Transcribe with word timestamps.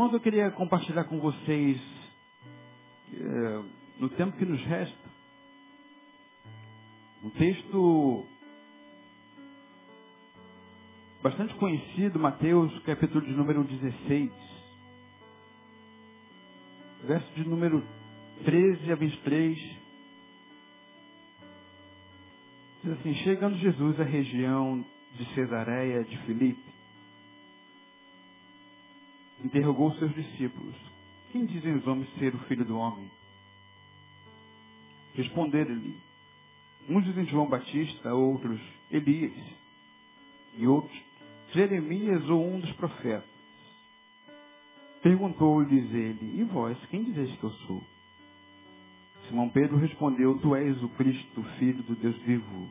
Irmãos, 0.00 0.14
eu 0.14 0.20
queria 0.20 0.50
compartilhar 0.52 1.04
com 1.04 1.20
vocês, 1.20 1.78
é, 3.12 3.62
no 3.98 4.08
tempo 4.08 4.34
que 4.38 4.46
nos 4.46 4.58
resta, 4.62 5.10
um 7.22 7.28
texto 7.28 8.26
bastante 11.22 11.54
conhecido, 11.56 12.18
Mateus, 12.18 12.72
capítulo 12.84 13.20
de 13.26 13.32
número 13.32 13.62
16, 13.62 14.32
verso 17.04 17.34
de 17.34 17.46
número 17.46 17.86
13 18.46 18.92
a 18.92 18.94
23. 18.94 19.58
Diz 22.82 22.92
assim, 22.92 23.14
chegando 23.16 23.58
Jesus 23.58 24.00
à 24.00 24.04
região 24.04 24.82
de 25.12 25.34
Cesareia 25.34 26.02
de 26.04 26.16
Filipe, 26.22 26.79
interrogou 29.44 29.92
seus 29.94 30.14
discípulos: 30.14 30.74
Quem 31.30 31.46
dizem 31.46 31.74
os 31.76 31.86
homens 31.86 32.08
ser 32.18 32.34
o 32.34 32.38
filho 32.40 32.64
do 32.64 32.78
homem? 32.78 33.10
Responderam-lhe: 35.14 35.96
Uns 36.88 37.04
dizem 37.04 37.26
João 37.26 37.48
Batista, 37.48 38.14
outros 38.14 38.60
Elias, 38.90 39.32
e 40.56 40.66
outros 40.66 40.98
Jeremias 41.52 42.28
ou 42.28 42.46
um 42.46 42.60
dos 42.60 42.72
profetas. 42.72 43.28
Perguntou-lhes 45.02 45.92
ele: 45.92 46.40
E 46.40 46.44
vós, 46.44 46.78
quem 46.86 47.04
dizeis 47.04 47.34
que 47.36 47.44
eu 47.44 47.50
sou? 47.50 47.82
Simão 49.28 49.48
Pedro 49.48 49.76
respondeu: 49.76 50.38
Tu 50.38 50.54
és 50.54 50.82
o 50.82 50.88
Cristo, 50.90 51.42
filho 51.58 51.82
do 51.84 51.94
Deus 51.96 52.16
vivo. 52.22 52.70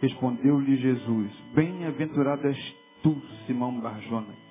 Respondeu-lhe 0.00 0.76
Jesus: 0.76 1.32
Bem-aventurado 1.54 2.46
és 2.46 2.76
tu, 3.02 3.20
Simão 3.46 3.80
Barjonas 3.80 4.45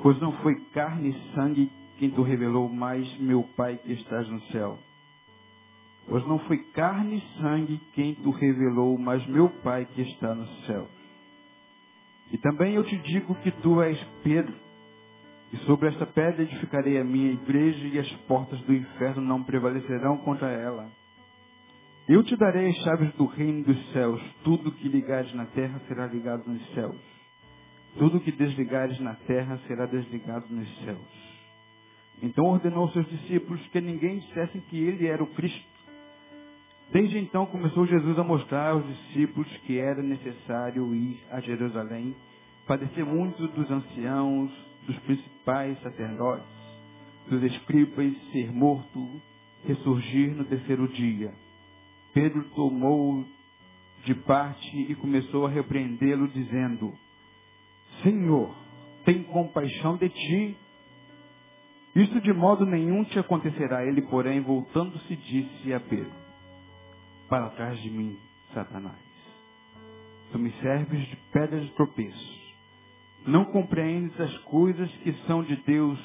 Pois 0.00 0.18
não 0.20 0.32
foi 0.38 0.54
carne 0.72 1.10
e 1.10 1.34
sangue 1.34 1.70
quem 1.98 2.10
tu 2.10 2.22
revelou, 2.22 2.68
mas 2.68 3.06
meu 3.18 3.42
Pai 3.56 3.76
que 3.76 3.92
estás 3.92 4.28
no 4.28 4.40
céu. 4.46 4.78
Pois 6.08 6.26
não 6.26 6.38
foi 6.40 6.58
carne 6.72 7.18
e 7.18 7.40
sangue 7.40 7.80
quem 7.92 8.14
tu 8.14 8.30
revelou, 8.30 8.96
mas 8.98 9.24
meu 9.26 9.48
Pai 9.62 9.84
que 9.84 10.02
está 10.02 10.34
no 10.34 10.46
céu. 10.66 10.88
E 12.32 12.38
também 12.38 12.74
eu 12.74 12.84
te 12.84 12.96
digo 12.98 13.34
que 13.36 13.50
tu 13.50 13.82
és 13.82 14.02
Pedro, 14.24 14.54
e 15.52 15.56
sobre 15.58 15.88
esta 15.88 16.06
pedra 16.06 16.42
edificarei 16.42 16.98
a 16.98 17.04
minha 17.04 17.32
igreja, 17.32 17.86
e 17.86 17.98
as 17.98 18.10
portas 18.26 18.58
do 18.62 18.74
inferno 18.74 19.20
não 19.20 19.44
prevalecerão 19.44 20.16
contra 20.18 20.48
ela. 20.48 20.90
Eu 22.08 22.24
te 22.24 22.34
darei 22.36 22.70
as 22.70 22.76
chaves 22.78 23.12
do 23.14 23.26
reino 23.26 23.62
dos 23.64 23.92
céus. 23.92 24.20
Tudo 24.42 24.72
que 24.72 24.88
ligares 24.88 25.32
na 25.34 25.44
terra 25.46 25.80
será 25.86 26.06
ligado 26.06 26.48
nos 26.48 26.74
céus 26.74 27.21
tudo 27.98 28.20
que 28.20 28.32
desligares 28.32 28.98
na 29.00 29.14
terra 29.14 29.58
será 29.66 29.86
desligado 29.86 30.46
nos 30.50 30.68
céus. 30.84 31.32
Então 32.22 32.44
ordenou 32.46 32.84
aos 32.84 32.92
seus 32.92 33.08
discípulos 33.08 33.60
que 33.68 33.80
ninguém 33.80 34.18
dissesse 34.20 34.60
que 34.62 34.78
ele 34.78 35.06
era 35.06 35.22
o 35.22 35.26
Cristo. 35.34 35.72
Desde 36.92 37.18
então 37.18 37.46
começou 37.46 37.86
Jesus 37.86 38.18
a 38.18 38.24
mostrar 38.24 38.70
aos 38.70 38.86
discípulos 38.86 39.48
que 39.66 39.78
era 39.78 40.02
necessário 40.02 40.94
ir 40.94 41.18
a 41.30 41.40
Jerusalém, 41.40 42.14
padecer 42.66 43.04
muito 43.04 43.48
dos 43.48 43.70
anciãos, 43.70 44.50
dos 44.86 44.98
principais 45.00 45.80
sacerdotes, 45.80 46.46
dos 47.28 47.42
escribas, 47.42 48.14
ser 48.30 48.52
morto, 48.52 49.20
ressurgir 49.64 50.34
no 50.34 50.44
terceiro 50.44 50.86
dia. 50.88 51.32
Pedro 52.12 52.44
tomou 52.54 53.24
de 54.04 54.14
parte 54.14 54.76
e 54.76 54.94
começou 54.96 55.46
a 55.46 55.50
repreendê-lo, 55.50 56.28
dizendo: 56.28 56.92
Senhor, 58.02 58.54
tem 59.04 59.22
compaixão 59.24 59.96
de 59.96 60.08
ti. 60.08 60.56
Isso 61.94 62.20
de 62.20 62.32
modo 62.32 62.64
nenhum 62.64 63.04
te 63.04 63.18
acontecerá. 63.18 63.84
Ele, 63.84 64.02
porém, 64.02 64.40
voltando-se, 64.40 65.16
disse 65.16 65.72
a 65.72 65.80
Pedro: 65.80 66.12
Para 67.28 67.50
trás 67.50 67.78
de 67.80 67.90
mim, 67.90 68.18
Satanás. 68.54 69.12
Tu 70.30 70.38
me 70.38 70.50
serves 70.62 71.06
de 71.08 71.16
pedra 71.30 71.60
de 71.60 71.70
tropeço. 71.72 72.42
Não 73.26 73.44
compreendes 73.44 74.18
as 74.20 74.36
coisas 74.38 74.90
que 74.98 75.12
são 75.26 75.44
de 75.44 75.56
Deus, 75.56 75.98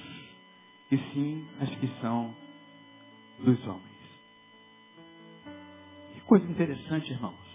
e 0.91 0.97
sim 0.97 1.47
as 1.59 1.69
que 1.77 1.87
são 2.01 2.35
dos 3.39 3.67
homens. 3.67 3.87
Que 6.13 6.21
coisa 6.21 6.45
interessante, 6.51 7.11
irmãos. 7.11 7.46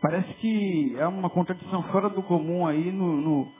Parece 0.00 0.32
que 0.34 0.94
é 0.98 1.06
uma 1.06 1.30
contradição 1.30 1.82
fora 1.84 2.10
do 2.10 2.22
comum 2.22 2.66
aí 2.66 2.92
no, 2.92 3.16
no, 3.16 3.52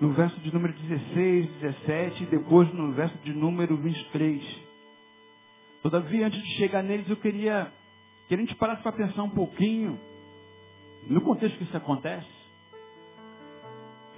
no 0.00 0.12
verso 0.12 0.38
de 0.40 0.52
número 0.52 0.72
16, 0.74 1.46
17 1.60 2.22
e 2.24 2.26
depois 2.26 2.72
no 2.74 2.92
verso 2.92 3.16
de 3.18 3.32
número 3.32 3.76
23. 3.76 4.66
Todavia, 5.82 6.26
antes 6.26 6.42
de 6.42 6.56
chegar 6.56 6.82
neles, 6.82 7.08
eu 7.08 7.16
queria 7.16 7.72
que 8.26 8.34
a 8.34 8.38
gente 8.38 8.54
parasse 8.56 8.82
para 8.82 8.92
pensar 8.92 9.22
um 9.22 9.30
pouquinho 9.30 10.00
no 11.06 11.20
contexto 11.20 11.56
que 11.56 11.64
isso 11.64 11.76
acontece. 11.76 12.26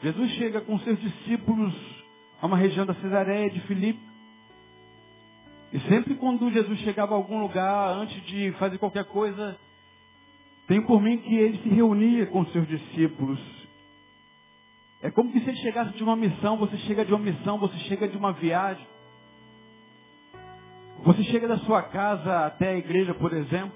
Jesus 0.02 0.30
chega 0.32 0.62
com 0.62 0.78
seus 0.78 0.98
discípulos 1.00 1.74
a 2.40 2.46
uma 2.46 2.56
região 2.56 2.86
da 2.86 2.94
Cesareia 2.94 3.50
de 3.50 3.60
Filipe. 3.62 4.00
E 5.70 5.80
sempre 5.80 6.14
quando 6.14 6.50
Jesus 6.50 6.78
chegava 6.78 7.12
a 7.12 7.16
algum 7.16 7.40
lugar, 7.40 7.90
antes 7.90 8.22
de 8.26 8.52
fazer 8.52 8.78
qualquer 8.78 9.04
coisa, 9.04 9.58
tenho 10.68 10.86
por 10.86 11.00
mim 11.00 11.16
que 11.18 11.34
ele 11.34 11.58
se 11.62 11.68
reunia 11.70 12.26
com 12.26 12.44
seus 12.46 12.68
discípulos. 12.68 13.40
É 15.00 15.10
como 15.10 15.32
se 15.32 15.38
ele 15.38 15.56
chegasse 15.56 15.96
de 15.96 16.02
uma 16.02 16.14
missão, 16.14 16.58
você 16.58 16.76
chega 16.78 17.06
de 17.06 17.12
uma 17.12 17.22
missão, 17.24 17.58
você 17.58 17.76
chega 17.78 18.06
de 18.06 18.16
uma 18.16 18.32
viagem. 18.34 18.86
Você 21.04 21.24
chega 21.24 21.48
da 21.48 21.56
sua 21.58 21.82
casa 21.84 22.46
até 22.46 22.68
a 22.68 22.76
igreja, 22.76 23.14
por 23.14 23.32
exemplo, 23.32 23.72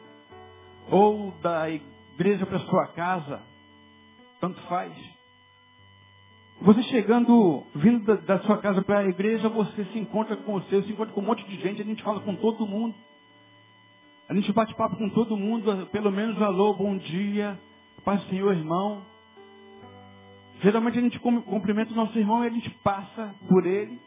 ou 0.91 1.31
da 1.41 1.70
igreja 1.70 2.44
para 2.44 2.58
sua 2.58 2.88
casa, 2.88 3.42
tanto 4.38 4.60
faz. 4.62 4.92
Você 6.60 6.82
chegando, 6.84 7.66
vindo 7.75 8.04
da, 8.04 8.16
da 8.16 8.38
sua 8.41 8.58
casa 8.58 8.82
para 8.82 8.98
a 8.98 9.04
igreja, 9.04 9.48
você 9.48 9.84
se 9.86 9.98
encontra 9.98 10.36
com 10.36 10.56
o 10.56 10.62
seu, 10.64 10.82
se 10.82 10.93
encontra 10.93 11.14
com 11.14 11.22
um 11.22 11.25
monte 11.25 11.43
de 11.44 11.56
gente, 11.56 11.81
a 11.81 11.84
gente 11.84 12.02
fala 12.02 12.20
com 12.20 12.37
todo 12.37 12.67
mundo. 12.67 12.94
A 14.32 14.34
gente 14.34 14.50
bate 14.50 14.75
papo 14.75 14.96
com 14.96 15.11
todo 15.11 15.37
mundo, 15.37 15.87
pelo 15.88 16.11
menos 16.11 16.40
alô, 16.40 16.73
bom 16.73 16.96
dia, 16.96 17.61
paz 18.02 18.26
Senhor, 18.31 18.50
irmão. 18.56 19.05
Geralmente 20.62 20.99
a 20.99 21.02
gente 21.02 21.20
cumprimenta 21.20 21.93
o 21.93 21.94
nosso 21.94 22.19
irmão 22.19 22.43
e 22.43 22.46
a 22.46 22.50
gente 22.50 22.70
passa 22.82 23.34
por 23.46 23.67
ele. 23.67 24.00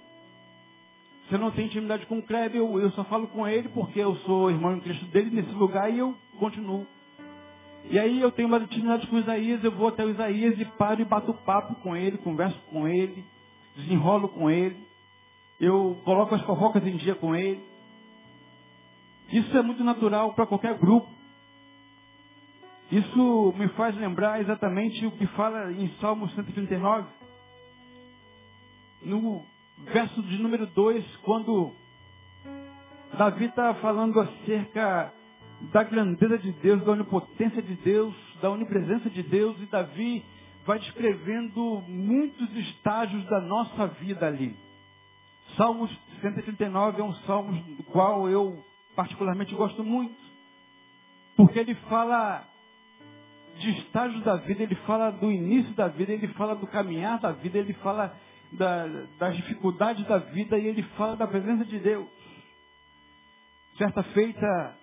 Se 1.29 1.35
eu 1.35 1.37
não 1.37 1.51
tenho 1.51 1.67
intimidade 1.67 2.07
com 2.07 2.17
o 2.17 2.23
Kleber, 2.23 2.59
eu, 2.59 2.79
eu 2.79 2.89
só 2.93 3.03
falo 3.03 3.27
com 3.27 3.47
ele 3.47 3.69
porque 3.69 3.99
eu 3.99 4.15
sou 4.21 4.49
irmão 4.49 4.75
em 4.75 4.79
Cristo 4.79 5.05
dele 5.11 5.29
nesse 5.29 5.51
lugar 5.51 5.93
e 5.93 5.99
eu 5.99 6.15
continuo. 6.39 6.87
E 7.91 7.99
aí 7.99 8.19
eu 8.19 8.31
tenho 8.31 8.47
uma 8.47 8.57
intimidade 8.57 9.05
com 9.05 9.17
o 9.17 9.19
Isaías, 9.19 9.63
eu 9.63 9.73
vou 9.73 9.89
até 9.89 10.03
o 10.03 10.09
Isaías 10.09 10.59
e 10.59 10.65
paro 10.65 10.99
e 10.99 11.05
bato 11.05 11.35
papo 11.35 11.75
com 11.83 11.95
ele, 11.95 12.17
converso 12.17 12.59
com 12.71 12.87
ele, 12.87 13.23
desenrolo 13.75 14.29
com 14.29 14.49
ele. 14.49 14.87
Eu 15.59 16.01
coloco 16.03 16.33
as 16.33 16.41
fofocas 16.41 16.83
em 16.83 16.97
dia 16.97 17.13
com 17.13 17.35
ele. 17.35 17.74
Isso 19.31 19.57
é 19.57 19.61
muito 19.61 19.83
natural 19.83 20.33
para 20.33 20.45
qualquer 20.45 20.77
grupo. 20.77 21.09
Isso 22.91 23.53
me 23.57 23.67
faz 23.69 23.95
lembrar 23.95 24.39
exatamente 24.39 25.05
o 25.05 25.11
que 25.11 25.25
fala 25.27 25.71
em 25.71 25.89
Salmo 25.99 26.29
139. 26.29 27.07
No 29.01 29.43
verso 29.77 30.21
de 30.21 30.37
número 30.37 30.67
2, 30.67 31.17
quando 31.17 31.73
Davi 33.17 33.45
está 33.45 33.73
falando 33.75 34.19
acerca 34.19 35.11
da 35.73 35.83
grandeza 35.83 36.37
de 36.37 36.51
Deus, 36.53 36.83
da 36.83 36.91
onipotência 36.91 37.61
de 37.61 37.75
Deus, 37.75 38.13
da 38.41 38.51
onipresença 38.51 39.09
de 39.09 39.23
Deus, 39.23 39.59
e 39.61 39.65
Davi 39.65 40.23
vai 40.65 40.79
descrevendo 40.79 41.81
muitos 41.87 42.51
estágios 42.55 43.25
da 43.25 43.39
nossa 43.41 43.87
vida 43.87 44.27
ali. 44.27 44.55
Salmos 45.55 45.89
139 46.21 47.01
é 47.01 47.03
um 47.03 47.13
salmo 47.25 47.53
do 47.75 47.83
qual 47.83 48.29
eu 48.29 48.63
particularmente 48.95 49.53
gosto 49.53 49.83
muito. 49.83 50.15
Porque 51.35 51.59
ele 51.59 51.75
fala 51.89 52.47
de 53.57 53.69
estágios 53.79 54.23
da 54.23 54.37
vida, 54.37 54.63
ele 54.63 54.75
fala 54.87 55.11
do 55.11 55.31
início 55.31 55.73
da 55.75 55.87
vida, 55.87 56.11
ele 56.11 56.27
fala 56.29 56.55
do 56.55 56.67
caminhar 56.67 57.19
da 57.19 57.31
vida, 57.31 57.57
ele 57.57 57.73
fala 57.73 58.15
da, 58.51 58.85
das 59.17 59.35
dificuldades 59.35 60.05
da 60.07 60.17
vida 60.17 60.57
e 60.57 60.67
ele 60.67 60.83
fala 60.97 61.15
da 61.15 61.27
presença 61.27 61.65
de 61.65 61.79
Deus. 61.79 62.07
Certa 63.77 64.03
feita, 64.03 64.77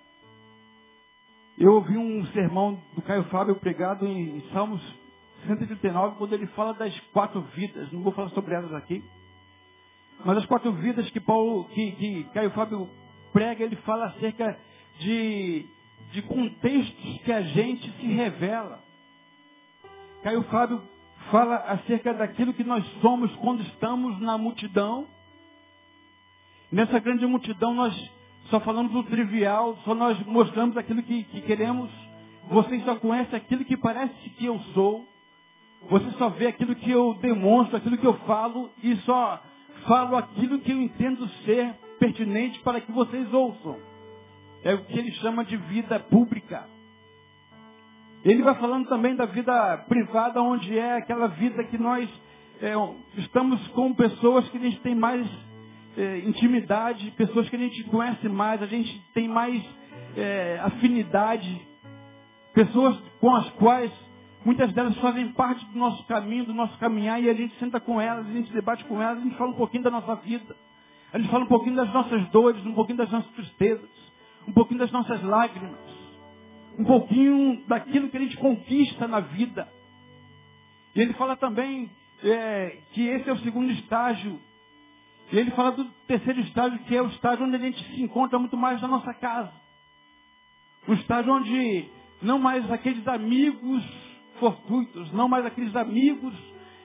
eu 1.59 1.73
ouvi 1.73 1.97
um 1.97 2.27
sermão 2.27 2.83
do 2.95 3.03
Caio 3.03 3.25
Fábio 3.25 3.57
pregado 3.57 4.07
em, 4.07 4.37
em 4.37 4.41
Salmos 4.53 4.83
139, 5.47 6.17
quando 6.17 6.35
ele 6.35 6.47
fala 6.49 6.75
das 6.75 6.99
quatro 7.13 7.41
vidas. 7.55 7.91
Não 7.93 8.03
vou 8.03 8.13
falar 8.13 8.29
sobre 8.31 8.55
elas 8.55 8.73
aqui. 8.75 9.03
Mas 10.25 10.39
as 10.39 10.47
quatro 10.47 10.73
vidas 10.73 11.09
que 11.11 11.21
Paulo, 11.21 11.65
que, 11.71 11.93
que 11.93 12.25
Caio 12.33 12.51
Fábio 12.51 12.89
prega, 13.33 13.65
ele 13.65 13.77
fala 13.77 14.07
acerca 14.07 14.59
de, 14.99 15.67
de 16.13 16.23
contextos 16.23 17.19
que 17.25 17.33
a 17.33 17.43
gente 17.43 17.91
se 17.93 18.07
revela. 18.07 18.83
Caio 20.23 20.43
Fábio 20.45 20.83
fala 21.31 21.57
acerca 21.57 22.15
daquilo 22.15 22.55
que 22.55 22.65
nós 22.65 22.85
somos 23.01 23.35
quando 23.37 23.63
estamos 23.63 24.21
na 24.21 24.39
multidão. 24.39 25.09
Nessa 26.71 26.99
grande 26.99 27.27
multidão 27.27 27.75
nós 27.75 27.95
só 28.45 28.61
falamos 28.61 28.95
o 28.95 29.03
trivial, 29.05 29.77
só 29.85 29.95
nós 29.95 30.19
mostramos 30.27 30.77
aquilo 30.77 31.03
que, 31.03 31.25
que 31.25 31.41
queremos. 31.43 31.91
Vocês 32.49 32.85
só 32.85 32.97
conhecem 32.97 33.37
aquilo 33.37 33.65
que 33.65 33.77
parece 33.77 34.31
que 34.31 34.47
eu 34.47 34.59
sou. 34.75 35.09
Você 35.89 36.11
só 36.13 36.29
vê 36.29 36.47
aquilo 36.47 36.75
que 36.77 36.91
eu 36.91 37.15
demonstro, 37.15 37.77
aquilo 37.77 37.99
que 37.99 38.07
eu 38.07 38.15
falo, 38.21 38.71
e 38.83 38.95
só 38.99 39.43
falo 39.87 40.17
aquilo 40.17 40.61
que 40.61 40.71
eu 40.71 40.81
entendo 40.81 41.29
ser 41.45 41.75
pertinente 42.03 42.59
para 42.65 42.81
que 42.81 42.91
vocês 42.91 43.33
ouçam. 43.33 43.79
É 44.65 44.75
o 44.75 44.85
que 44.85 44.99
ele 44.99 45.13
chama 45.13 45.45
de 45.45 45.57
vida 45.57 46.01
pública. 46.01 46.69
Ele 48.25 48.43
vai 48.43 48.57
falando 48.57 48.89
também 48.89 49.15
da 49.15 49.25
vida 49.25 49.79
privada, 49.89 50.43
onde 50.43 50.77
é 50.77 50.97
aquela 50.97 51.29
vida 51.29 51.63
que 51.65 51.79
nós 51.79 52.09
é, 52.61 52.73
estamos 53.19 53.65
com 53.69 53.95
pessoas 53.95 54.49
que 54.49 54.59
a 54.59 54.61
gente 54.61 54.81
tem 54.81 54.97
mais 54.97 55.25
é, 55.97 56.19
intimidade, 56.19 57.09
pessoas 57.13 57.49
que 57.49 57.55
a 57.55 57.59
gente 57.59 57.85
conhece 57.85 58.29
mais, 58.29 58.61
a 58.61 58.67
gente 58.67 59.01
tem 59.15 59.29
mais 59.29 59.65
é, 60.17 60.59
afinidade, 60.61 61.69
pessoas 62.53 62.97
com 63.21 63.33
as 63.35 63.49
quais 63.51 63.93
muitas 64.45 64.73
delas 64.73 64.97
fazem 64.99 65.29
parte 65.33 65.65
do 65.67 65.79
nosso 65.79 66.05
caminho, 66.09 66.47
do 66.47 66.55
nosso 66.55 66.77
caminhar, 66.79 67.23
e 67.23 67.31
a 67.31 67.35
gente 67.35 67.57
senta 67.61 67.79
com 67.79 68.01
elas, 68.01 68.27
a 68.27 68.33
gente 68.33 68.53
debate 68.53 68.85
com 68.87 69.01
elas, 69.01 69.19
a 69.19 69.23
gente 69.23 69.37
fala 69.37 69.51
um 69.51 69.57
pouquinho 69.57 69.85
da 69.85 69.91
nossa 69.91 70.17
vida, 70.17 70.57
a 71.13 71.19
gente 71.19 71.31
fala 71.31 71.45
um 71.45 71.49
pouquinho 71.49 71.77
das 71.77 71.93
nossas 71.93 72.29
dores, 72.31 72.65
um 72.65 72.75
pouquinho 72.75 72.99
das 72.99 73.11
nossas 73.11 73.31
tristezas, 73.33 73.91
um 74.47 74.53
pouquinho 74.53 74.81
das 74.81 74.91
nossas 74.91 75.23
lágrimas, 75.23 75.79
um 76.79 76.85
pouquinho 76.85 77.63
daquilo 77.67 78.09
que 78.09 78.17
a 78.17 78.21
gente 78.21 78.37
conquista 78.39 79.07
na 79.07 79.21
vida. 79.21 79.69
E 80.95 81.01
ele 81.01 81.13
fala 81.15 81.37
também 81.37 81.91
é, 82.25 82.79
que 82.93 83.07
esse 83.07 83.29
é 83.29 83.33
o 83.33 83.39
segundo 83.39 83.71
estágio 83.73 84.41
e 85.33 85.39
ele 85.39 85.51
fala 85.53 85.73
do 85.73 85.85
terceiro 86.07 86.41
estágio, 86.41 86.79
que 86.81 86.95
é 86.95 87.03
o 87.03 87.09
estágio 87.09 87.47
onde 87.47 87.57
a 87.57 87.59
gente 87.59 87.83
se 87.95 88.03
encontra 88.03 88.39
muito 88.39 88.57
mais 88.57 88.81
na 88.83 88.89
nossa 88.89 89.15
casa. 89.15 89.53
Um 90.87 90.93
estágio 90.93 91.33
onde 91.33 91.89
não 92.21 92.39
mais 92.39 92.71
aqueles 92.71 93.07
amigos 93.09 93.83
fortuitos, 94.39 95.11
não 95.13 95.29
mais 95.29 95.47
aqueles 95.47 95.75
amigos 95.75 96.35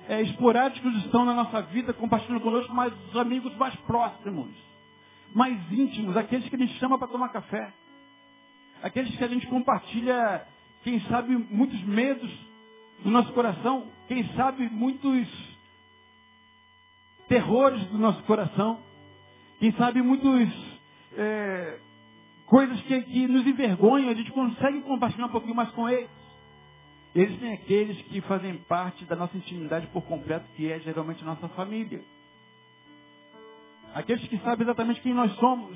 é, 0.07 0.21
esporádicos 0.21 0.95
estão 1.05 1.25
na 1.25 1.33
nossa 1.33 1.61
vida 1.63 1.93
compartilhando 1.93 2.41
conosco, 2.41 2.73
mas 2.73 2.93
os 3.09 3.15
amigos 3.17 3.55
mais 3.57 3.75
próximos, 3.81 4.49
mais 5.33 5.59
íntimos, 5.71 6.15
aqueles 6.15 6.47
que 6.47 6.55
a 6.55 6.59
gente 6.59 6.77
chama 6.79 6.97
para 6.97 7.07
tomar 7.07 7.29
café. 7.29 7.73
Aqueles 8.81 9.15
que 9.15 9.23
a 9.23 9.27
gente 9.27 9.45
compartilha, 9.47 10.47
quem 10.83 10.99
sabe, 11.01 11.35
muitos 11.35 11.81
medos 11.83 12.31
do 13.03 13.09
nosso 13.09 13.33
coração, 13.33 13.87
quem 14.07 14.23
sabe, 14.35 14.69
muitos 14.69 15.27
terrores 17.27 17.83
do 17.87 17.97
nosso 17.97 18.23
coração. 18.23 18.79
Quem 19.59 19.71
sabe 19.73 20.01
muitas 20.01 20.49
é, 21.17 21.79
coisas 22.45 22.79
que, 22.81 23.01
que 23.01 23.27
nos 23.27 23.45
envergonham, 23.45 24.09
a 24.09 24.13
gente 24.13 24.31
consegue 24.31 24.81
compartilhar 24.81 25.25
um 25.25 25.31
pouquinho 25.31 25.55
mais 25.55 25.69
com 25.71 25.89
eles. 25.89 26.09
Eles 27.17 27.39
têm 27.39 27.51
aqueles 27.51 27.99
que 28.03 28.21
fazem 28.21 28.55
parte 28.69 29.03
da 29.05 29.15
nossa 29.15 29.35
intimidade 29.35 29.87
por 29.87 30.03
completo, 30.03 30.45
que 30.55 30.71
é 30.71 30.79
geralmente 30.81 31.25
nossa 31.25 31.47
família. 31.49 31.99
Aqueles 33.91 34.27
que 34.27 34.37
sabem 34.37 34.61
exatamente 34.61 35.01
quem 35.01 35.15
nós 35.15 35.33
somos. 35.37 35.75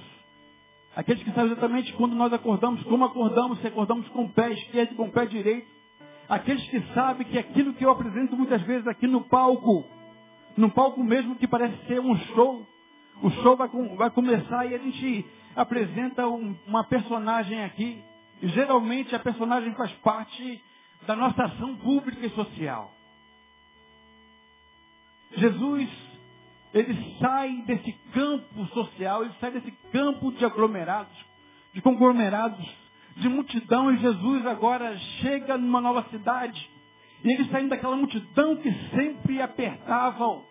Aqueles 0.96 1.24
que 1.24 1.32
sabem 1.32 1.54
exatamente 1.54 1.94
quando 1.94 2.14
nós 2.14 2.32
acordamos, 2.32 2.84
como 2.84 3.06
acordamos, 3.06 3.60
se 3.60 3.66
acordamos 3.66 4.08
com 4.10 4.26
o 4.26 4.30
pé 4.30 4.52
esquerdo, 4.52 4.96
com 4.96 5.06
o 5.06 5.12
pé 5.12 5.26
direito. 5.26 5.68
Aqueles 6.30 6.64
que 6.70 6.80
sabem 6.94 7.26
que 7.26 7.40
aquilo 7.40 7.74
que 7.74 7.84
eu 7.84 7.90
apresento 7.90 8.38
muitas 8.38 8.62
vezes 8.62 8.86
aqui 8.86 9.08
no 9.08 9.22
palco, 9.22 9.84
num 10.56 10.70
palco 10.70 11.04
mesmo 11.04 11.38
que 11.38 11.48
parece 11.48 11.76
ser 11.88 12.00
um 12.00 12.16
show. 12.36 12.68
O 13.24 13.32
show 13.32 13.58
vai, 13.58 13.68
vai 13.98 14.12
começar 14.12 14.68
e 14.68 14.76
a 14.76 14.78
gente 14.78 15.26
apresenta 15.56 16.28
um, 16.28 16.56
uma 16.68 16.84
personagem 16.84 17.64
aqui. 17.64 18.04
E 18.44 18.48
geralmente 18.50 19.16
a 19.16 19.20
personagem 19.20 19.74
faz 19.74 19.92
parte 20.04 20.64
da 21.06 21.16
nossa 21.16 21.44
ação 21.44 21.76
pública 21.78 22.26
e 22.26 22.30
social. 22.32 22.94
Jesus, 25.34 25.90
ele 26.74 27.18
sai 27.20 27.62
desse 27.64 27.92
campo 28.14 28.66
social, 28.68 29.24
ele 29.24 29.34
sai 29.40 29.52
desse 29.52 29.72
campo 29.92 30.32
de 30.32 30.46
aglomerados, 30.46 31.16
de 31.74 31.82
conglomerados, 31.82 32.66
de 33.16 33.30
multidão, 33.30 33.94
e 33.94 33.98
Jesus 33.98 34.46
agora 34.46 34.98
chega 35.22 35.58
numa 35.58 35.82
nova 35.82 36.06
cidade, 36.10 36.70
e 37.24 37.32
ele 37.32 37.46
saindo 37.50 37.70
daquela 37.70 37.96
multidão 37.96 38.58
que 38.58 38.72
sempre 38.90 39.42
apertavam, 39.42 40.46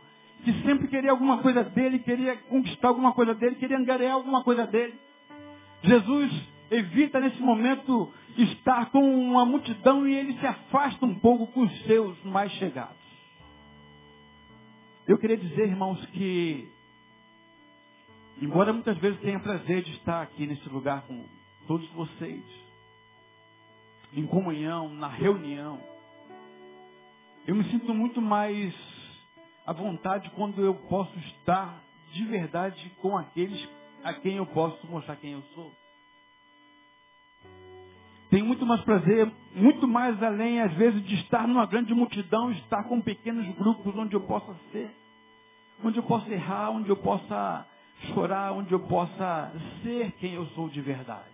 que 0.44 0.53
sempre 0.62 0.88
queria 0.88 1.11
alguma 1.11 1.38
coisa 1.38 1.62
dele, 1.64 1.99
queria 1.99 2.37
conquistar 2.37 2.88
alguma 2.88 3.12
coisa 3.12 3.35
dele, 3.35 3.56
queria 3.56 3.79
angariar 3.79 4.14
alguma 4.14 4.43
coisa 4.43 4.67
dele. 4.67 4.98
Jesus 5.82 6.32
evita 6.70 7.19
nesse 7.19 7.41
momento 7.41 8.12
estar 8.36 8.91
com 8.91 9.00
uma 9.00 9.44
multidão 9.44 10.06
e 10.06 10.15
ele 10.15 10.39
se 10.39 10.46
afasta 10.46 11.05
um 11.05 11.19
pouco 11.19 11.48
com 11.48 11.62
os 11.62 11.82
seus 11.82 12.22
mais 12.24 12.53
chegados. 12.53 12.96
Eu 15.06 15.19
queria 15.19 15.36
dizer, 15.36 15.69
irmãos, 15.69 16.05
que 16.06 16.70
embora 18.41 18.72
muitas 18.72 18.96
vezes 18.98 19.20
tenha 19.20 19.41
prazer 19.41 19.82
de 19.82 19.91
estar 19.93 20.22
aqui 20.22 20.46
nesse 20.46 20.69
lugar 20.69 21.03
com 21.03 21.27
todos 21.67 21.89
vocês, 21.91 22.44
em 24.12 24.27
comunhão, 24.27 24.89
na 24.89 25.08
reunião, 25.08 25.81
eu 27.46 27.55
me 27.55 27.65
sinto 27.65 27.93
muito 27.93 28.20
mais 28.20 28.74
à 29.67 29.72
vontade 29.72 30.31
quando 30.31 30.62
eu 30.62 30.74
posso 30.74 31.17
estar 31.19 31.82
de 32.12 32.24
verdade 32.24 32.91
com 33.00 33.17
aqueles 33.17 33.69
a 34.03 34.15
quem 34.15 34.36
eu 34.36 34.46
posso 34.46 34.86
mostrar 34.86 35.17
quem 35.17 35.32
eu 35.32 35.43
sou. 35.55 35.80
Tenho 38.31 38.46
muito 38.46 38.65
mais 38.65 38.81
prazer, 38.82 39.31
muito 39.56 39.89
mais 39.89 40.22
além, 40.22 40.60
às 40.60 40.72
vezes, 40.75 41.05
de 41.05 41.17
estar 41.17 41.49
numa 41.49 41.67
grande 41.67 41.93
multidão, 41.93 42.53
estar 42.53 42.84
com 42.84 43.01
pequenos 43.01 43.44
grupos 43.56 43.93
onde 43.96 44.15
eu 44.15 44.20
possa 44.20 44.55
ser, 44.70 44.89
onde 45.84 45.99
eu 45.99 46.03
possa 46.05 46.31
errar, 46.31 46.70
onde 46.70 46.89
eu 46.89 46.96
possa 46.96 47.67
chorar, 48.15 48.53
onde 48.53 48.72
eu 48.72 48.79
possa 48.87 49.53
ser 49.82 50.13
quem 50.13 50.34
eu 50.34 50.46
sou 50.49 50.69
de 50.69 50.81
verdade. 50.81 51.29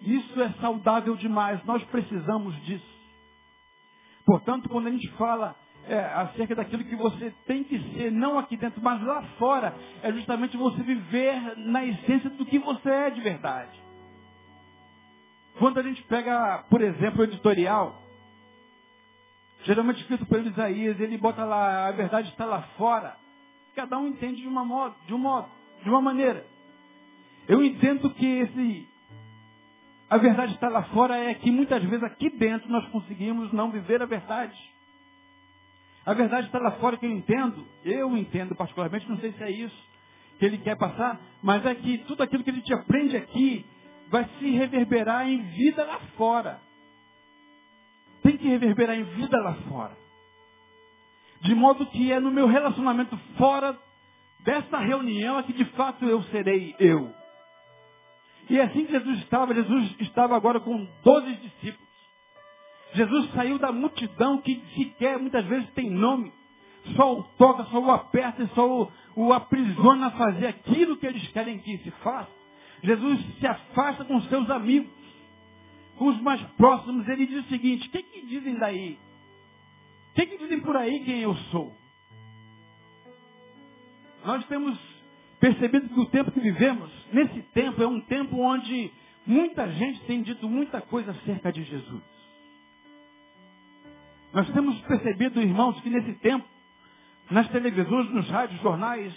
Isso 0.00 0.40
é 0.40 0.48
saudável 0.62 1.14
demais, 1.14 1.62
nós 1.66 1.84
precisamos 1.84 2.56
disso. 2.64 3.00
Portanto, 4.24 4.66
quando 4.70 4.86
a 4.86 4.90
gente 4.90 5.10
fala 5.12 5.54
é, 5.86 5.98
acerca 5.98 6.54
daquilo 6.54 6.84
que 6.84 6.96
você 6.96 7.34
tem 7.46 7.64
que 7.64 7.78
ser, 7.92 8.10
não 8.10 8.38
aqui 8.38 8.56
dentro, 8.56 8.80
mas 8.82 9.02
lá 9.02 9.22
fora, 9.38 9.74
é 10.02 10.10
justamente 10.10 10.56
você 10.56 10.82
viver 10.82 11.58
na 11.58 11.84
essência 11.84 12.30
do 12.30 12.46
que 12.46 12.58
você 12.58 12.88
é 12.88 13.10
de 13.10 13.20
verdade. 13.20 13.89
Quando 15.60 15.78
a 15.78 15.82
gente 15.82 16.02
pega, 16.04 16.64
por 16.70 16.80
exemplo, 16.80 17.20
o 17.20 17.24
editorial, 17.24 18.02
geralmente 19.64 20.00
escrito 20.00 20.24
por 20.24 20.40
Isaías, 20.40 20.98
ele 20.98 21.18
bota 21.18 21.44
lá, 21.44 21.86
a 21.86 21.92
verdade 21.92 22.30
está 22.30 22.46
lá 22.46 22.62
fora. 22.78 23.14
Cada 23.76 23.98
um 23.98 24.08
entende 24.08 24.40
de, 24.40 24.48
uma 24.48 24.64
modo, 24.64 24.96
de 25.06 25.12
um 25.12 25.18
modo, 25.18 25.50
de 25.82 25.90
uma 25.90 26.00
maneira. 26.00 26.46
Eu 27.46 27.62
entendo 27.62 28.08
que 28.14 28.24
esse 28.24 28.88
a 30.08 30.16
verdade 30.16 30.54
está 30.54 30.70
lá 30.70 30.84
fora 30.84 31.18
é 31.18 31.34
que 31.34 31.50
muitas 31.50 31.84
vezes 31.84 32.02
aqui 32.04 32.30
dentro 32.30 32.66
nós 32.70 32.88
conseguimos 32.88 33.52
não 33.52 33.70
viver 33.70 34.00
a 34.00 34.06
verdade. 34.06 34.58
A 36.06 36.14
verdade 36.14 36.46
está 36.46 36.58
lá 36.58 36.70
fora 36.72 36.96
que 36.96 37.04
eu 37.04 37.10
entendo, 37.10 37.66
eu 37.84 38.16
entendo 38.16 38.56
particularmente, 38.56 39.06
não 39.10 39.18
sei 39.18 39.32
se 39.32 39.42
é 39.42 39.50
isso 39.50 39.90
que 40.38 40.46
ele 40.46 40.56
quer 40.56 40.78
passar, 40.78 41.20
mas 41.42 41.66
é 41.66 41.74
que 41.74 41.98
tudo 41.98 42.22
aquilo 42.22 42.42
que 42.42 42.50
a 42.50 42.54
gente 42.54 42.72
aprende 42.72 43.14
aqui 43.14 43.66
vai 44.10 44.28
se 44.38 44.50
reverberar 44.50 45.28
em 45.28 45.40
vida 45.52 45.84
lá 45.84 46.00
fora. 46.16 46.60
Tem 48.22 48.36
que 48.36 48.48
reverberar 48.48 48.96
em 48.96 49.04
vida 49.04 49.40
lá 49.40 49.54
fora. 49.68 49.96
De 51.40 51.54
modo 51.54 51.86
que 51.86 52.12
é 52.12 52.20
no 52.20 52.30
meu 52.30 52.46
relacionamento 52.46 53.16
fora 53.38 53.78
dessa 54.40 54.78
reunião 54.78 55.38
é 55.38 55.42
que 55.44 55.52
de 55.52 55.64
fato 55.76 56.04
eu 56.04 56.22
serei 56.24 56.74
eu. 56.78 57.14
E 58.48 58.58
é 58.58 58.64
assim 58.64 58.84
que 58.84 58.92
Jesus 58.92 59.18
estava, 59.20 59.54
Jesus 59.54 59.96
estava 60.00 60.36
agora 60.36 60.58
com 60.58 60.86
12 61.02 61.32
discípulos. 61.36 61.88
Jesus 62.92 63.30
saiu 63.32 63.58
da 63.58 63.70
multidão 63.70 64.38
que 64.38 64.60
sequer 64.74 65.18
muitas 65.18 65.46
vezes 65.46 65.70
tem 65.70 65.88
nome. 65.88 66.32
Só 66.96 67.14
o 67.14 67.22
toca, 67.38 67.64
só 67.66 67.78
o 67.78 67.90
aperta, 67.92 68.44
só 68.54 68.82
o, 68.82 68.92
o 69.14 69.32
aprisiona 69.32 70.08
a 70.08 70.10
fazer 70.10 70.48
aquilo 70.48 70.96
que 70.96 71.06
eles 71.06 71.26
querem 71.28 71.58
que 71.60 71.78
se 71.78 71.90
faça. 72.02 72.39
Jesus 72.82 73.38
se 73.38 73.46
afasta 73.46 74.04
com 74.04 74.20
seus 74.22 74.48
amigos, 74.50 74.90
com 75.96 76.08
os 76.08 76.20
mais 76.20 76.40
próximos. 76.52 77.06
Ele 77.08 77.26
diz 77.26 77.44
o 77.44 77.48
seguinte: 77.48 77.88
o 77.88 77.90
que, 77.90 78.02
que 78.02 78.26
dizem 78.26 78.58
daí? 78.58 78.98
O 80.10 80.14
que, 80.14 80.26
que 80.26 80.38
dizem 80.38 80.60
por 80.60 80.76
aí 80.76 81.00
quem 81.04 81.20
eu 81.20 81.34
sou? 81.50 81.76
Nós 84.24 84.44
temos 84.46 84.78
percebido 85.38 85.88
que 85.88 86.00
o 86.00 86.06
tempo 86.06 86.30
que 86.30 86.40
vivemos, 86.40 86.90
nesse 87.12 87.40
tempo, 87.54 87.82
é 87.82 87.86
um 87.86 88.00
tempo 88.02 88.36
onde 88.36 88.92
muita 89.26 89.70
gente 89.72 90.00
tem 90.04 90.22
dito 90.22 90.48
muita 90.48 90.80
coisa 90.80 91.12
acerca 91.12 91.52
de 91.52 91.62
Jesus. 91.64 92.02
Nós 94.32 94.48
temos 94.50 94.78
percebido, 94.82 95.40
irmãos, 95.40 95.80
que 95.80 95.90
nesse 95.90 96.12
tempo, 96.20 96.46
nas 97.30 97.48
televisões, 97.48 98.10
nos 98.10 98.28
rádios, 98.28 98.60
jornais, 98.60 99.12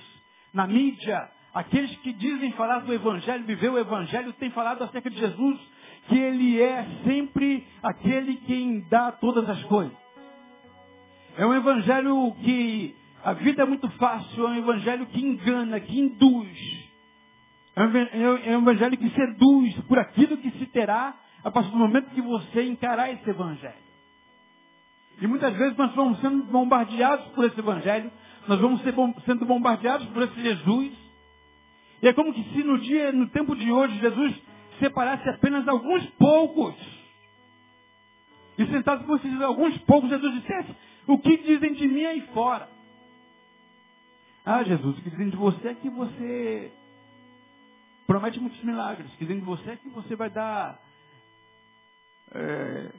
na 0.54 0.66
mídia, 0.68 1.30
aqueles 1.54 1.96
que 1.98 2.12
dizem 2.12 2.52
falar 2.54 2.80
do 2.80 2.94
Evangelho, 2.94 3.46
viver 3.46 3.70
o 3.70 3.78
Evangelho, 3.78 4.34
têm 4.34 4.50
falado 4.50 4.84
acerca 4.84 5.10
de 5.10 5.18
Jesus, 5.18 5.60
que 6.08 6.18
Ele 6.18 6.62
é 6.62 6.86
sempre 7.06 7.68
aquele 7.82 8.38
quem 8.38 8.82
dá 8.90 9.12
todas 9.12 9.48
as 9.50 9.64
coisas. 9.66 9.96
É 11.38 11.46
um 11.46 11.54
Evangelho 11.54 12.34
que 12.44 12.96
a 13.24 13.34
vida 13.34 13.64
é 13.64 13.66
muito 13.66 13.90
fácil, 13.92 14.48
é 14.48 14.50
um 14.50 14.56
Evangelho 14.56 15.06
que 15.08 15.24
engana, 15.24 15.80
que 15.80 16.00
induz. 16.00 16.84
É 17.76 17.84
um 17.84 17.98
é 17.98 18.54
Evangelho 18.54 18.98
que 18.98 19.10
seduz 19.12 19.74
por 19.88 20.00
aquilo 20.00 20.38
que 20.38 20.52
se 20.52 20.66
terá 20.68 21.16
a 21.44 21.52
partir 21.52 21.72
do 21.72 21.78
momento 21.78 22.10
que 22.12 22.22
você 22.22 22.64
encarar 22.64 23.12
esse 23.12 23.30
Evangelho. 23.30 23.84
E 25.22 25.28
muitas 25.28 25.54
vezes 25.56 25.78
nós 25.78 25.94
vamos 25.94 26.20
sendo 26.20 26.44
bombardeados 26.46 27.28
por 27.28 27.46
esse 27.46 27.60
Evangelho, 27.60 28.12
nós 28.48 28.60
vamos 28.60 28.82
sendo 29.26 29.46
bombardeados 29.46 30.08
por 30.08 30.24
esse 30.24 30.42
Jesus. 30.42 31.03
E 32.04 32.08
é 32.10 32.12
como 32.12 32.34
que 32.34 32.44
se 32.52 32.64
no 32.66 32.78
dia, 32.80 33.14
no 33.14 33.30
tempo 33.30 33.56
de 33.56 33.72
hoje, 33.72 33.98
Jesus 33.98 34.36
separasse 34.78 35.28
apenas 35.30 35.66
alguns 35.70 36.06
poucos. 36.18 36.76
E 38.58 38.66
sentado 38.68 39.06
com 39.06 39.16
esses 39.16 39.42
alguns 39.42 39.78
poucos, 39.80 40.10
Jesus 40.10 40.34
dissesse, 40.34 40.76
o 41.08 41.18
que 41.18 41.38
dizem 41.38 41.72
de 41.72 41.88
mim 41.88 42.04
aí 42.04 42.20
fora? 42.34 42.68
Ah, 44.44 44.62
Jesus, 44.64 44.98
o 44.98 45.02
que 45.02 45.10
dizem 45.12 45.30
de 45.30 45.38
você 45.38 45.70
é 45.70 45.76
que 45.76 45.90
você 45.90 46.74
promete 48.06 48.38
muitos 48.38 48.62
milagres. 48.66 49.08
O 49.14 49.18
que 49.18 49.24
dizem 49.24 49.40
de 49.40 49.46
você 49.46 49.70
é 49.72 49.76
que 49.78 49.88
você 49.88 50.14
vai 50.14 50.30
dar 50.30 50.78
é, 52.34 52.92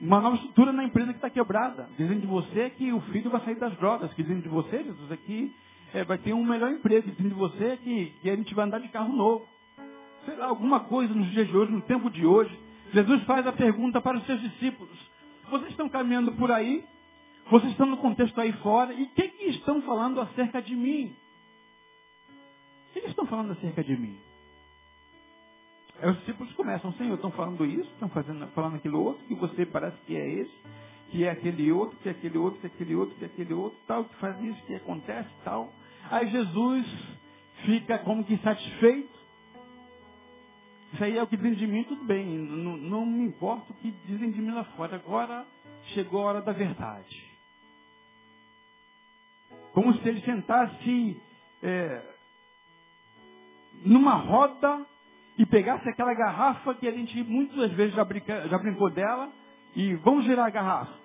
uma 0.00 0.22
nova 0.22 0.36
estrutura 0.36 0.72
na 0.72 0.84
empresa 0.84 1.10
que 1.10 1.18
está 1.18 1.28
quebrada. 1.28 1.90
Dizem 1.98 2.18
de 2.18 2.26
você 2.26 2.70
que 2.70 2.94
o 2.94 3.00
filho 3.12 3.28
vai 3.28 3.42
sair 3.44 3.56
das 3.56 3.76
drogas. 3.76 4.10
Dizem 4.16 4.40
de 4.40 4.48
você, 4.48 4.84
Jesus, 4.84 5.12
aqui 5.12 5.54
é, 5.96 6.04
vai 6.04 6.18
ter 6.18 6.34
um 6.34 6.44
melhor 6.44 6.70
emprego. 6.70 7.10
Dizem 7.10 7.28
de 7.28 7.34
você 7.34 7.78
que, 7.78 8.12
que 8.20 8.30
a 8.30 8.36
gente 8.36 8.54
vai 8.54 8.66
andar 8.66 8.80
de 8.80 8.88
carro 8.88 9.14
novo. 9.14 9.48
Sei 10.26 10.36
lá, 10.36 10.46
alguma 10.46 10.80
coisa 10.80 11.14
nos 11.14 11.30
dias 11.30 11.48
de 11.48 11.56
hoje, 11.56 11.72
no 11.72 11.80
tempo 11.82 12.10
de 12.10 12.26
hoje. 12.26 12.56
Jesus 12.92 13.22
faz 13.24 13.46
a 13.46 13.52
pergunta 13.52 14.00
para 14.00 14.18
os 14.18 14.26
seus 14.26 14.40
discípulos. 14.40 14.96
Vocês 15.50 15.70
estão 15.70 15.88
caminhando 15.88 16.32
por 16.32 16.52
aí? 16.52 16.84
Vocês 17.50 17.70
estão 17.72 17.86
no 17.86 17.96
contexto 17.96 18.38
aí 18.40 18.52
fora? 18.54 18.92
E 18.92 19.04
o 19.04 19.08
que, 19.10 19.28
que 19.28 19.44
estão 19.46 19.80
falando 19.82 20.20
acerca 20.20 20.60
de 20.60 20.74
mim? 20.74 21.16
O 22.90 22.92
que, 22.92 23.00
que 23.00 23.08
estão 23.08 23.26
falando 23.26 23.52
acerca 23.52 23.82
de 23.82 23.96
mim? 23.96 24.18
Aí 26.00 26.10
os 26.10 26.18
discípulos 26.18 26.52
começam, 26.52 26.92
Senhor, 26.94 27.14
estão 27.14 27.30
falando 27.30 27.64
isso, 27.64 27.88
estão 27.92 28.08
fazendo, 28.10 28.46
falando 28.48 28.76
aquilo 28.76 29.02
outro, 29.02 29.24
que 29.26 29.34
você 29.34 29.64
parece 29.64 29.96
que 30.02 30.14
é 30.14 30.28
esse, 30.28 30.54
que 31.10 31.24
é 31.24 31.30
aquele 31.30 31.72
outro, 31.72 31.96
que 31.98 32.08
é 32.08 32.12
aquele 32.12 32.36
outro, 32.36 32.60
que 32.60 32.66
é 32.66 32.70
aquele 32.70 32.94
outro, 32.94 33.16
que 33.16 33.24
é 33.24 33.26
aquele 33.28 33.54
outro, 33.54 33.78
tal, 33.86 34.04
que 34.04 34.14
faz 34.16 34.38
isso, 34.42 34.62
que 34.66 34.74
acontece, 34.74 35.30
tal. 35.42 35.72
Aí 36.10 36.28
Jesus 36.30 36.86
fica 37.64 37.98
como 38.00 38.24
que 38.24 38.36
satisfeito. 38.38 39.16
Isso 40.92 41.04
aí 41.04 41.18
é 41.18 41.22
o 41.22 41.26
que 41.26 41.36
dizem 41.36 41.54
de 41.54 41.66
mim, 41.66 41.84
tudo 41.84 42.04
bem, 42.04 42.24
não, 42.26 42.76
não 42.76 43.06
me 43.06 43.24
importa 43.24 43.72
o 43.72 43.76
que 43.76 43.90
dizem 44.06 44.30
de 44.30 44.40
mim 44.40 44.52
lá 44.52 44.64
fora. 44.76 44.96
Agora 44.96 45.46
chegou 45.94 46.22
a 46.22 46.26
hora 46.26 46.42
da 46.42 46.52
verdade. 46.52 47.26
Como 49.72 49.92
se 49.94 50.08
ele 50.08 50.20
sentasse 50.22 51.20
é, 51.62 52.02
numa 53.84 54.14
roda 54.14 54.86
e 55.36 55.44
pegasse 55.44 55.86
aquela 55.88 56.14
garrafa 56.14 56.74
que 56.74 56.88
a 56.88 56.92
gente 56.92 57.22
muitas 57.24 57.72
vezes 57.72 57.94
já, 57.94 58.04
brinca, 58.04 58.48
já 58.48 58.56
brincou 58.56 58.90
dela 58.90 59.30
e 59.74 59.94
vamos 59.96 60.24
girar 60.24 60.46
a 60.46 60.50
garrafa. 60.50 60.98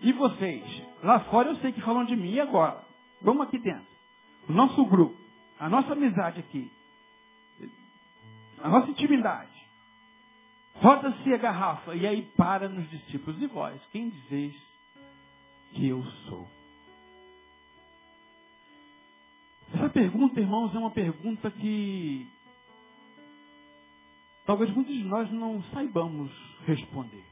E 0.00 0.12
vocês? 0.12 0.87
Lá 1.02 1.20
fora 1.20 1.50
eu 1.50 1.56
sei 1.56 1.72
que 1.72 1.80
falam 1.80 2.04
de 2.04 2.16
mim. 2.16 2.32
E 2.32 2.40
agora? 2.40 2.84
Vamos 3.20 3.46
aqui 3.46 3.58
dentro. 3.58 3.86
O 4.48 4.52
nosso 4.52 4.84
grupo, 4.86 5.16
a 5.58 5.68
nossa 5.68 5.92
amizade 5.92 6.40
aqui, 6.40 6.70
a 8.62 8.68
nossa 8.68 8.90
intimidade. 8.90 9.58
Roda-se 10.76 11.34
a 11.34 11.36
garrafa 11.36 11.94
e 11.94 12.06
aí 12.06 12.22
para 12.36 12.68
nos 12.68 12.88
discípulos. 12.88 13.40
E 13.42 13.46
vós, 13.46 13.80
quem 13.90 14.08
dizeis 14.10 14.54
que 15.72 15.88
eu 15.88 16.02
sou? 16.28 16.48
Essa 19.74 19.88
pergunta, 19.90 20.40
irmãos, 20.40 20.74
é 20.74 20.78
uma 20.78 20.90
pergunta 20.90 21.50
que 21.50 22.26
talvez 24.46 24.70
muitos 24.74 24.94
de 24.94 25.04
nós 25.04 25.30
não 25.30 25.62
saibamos 25.74 26.32
responder. 26.64 27.24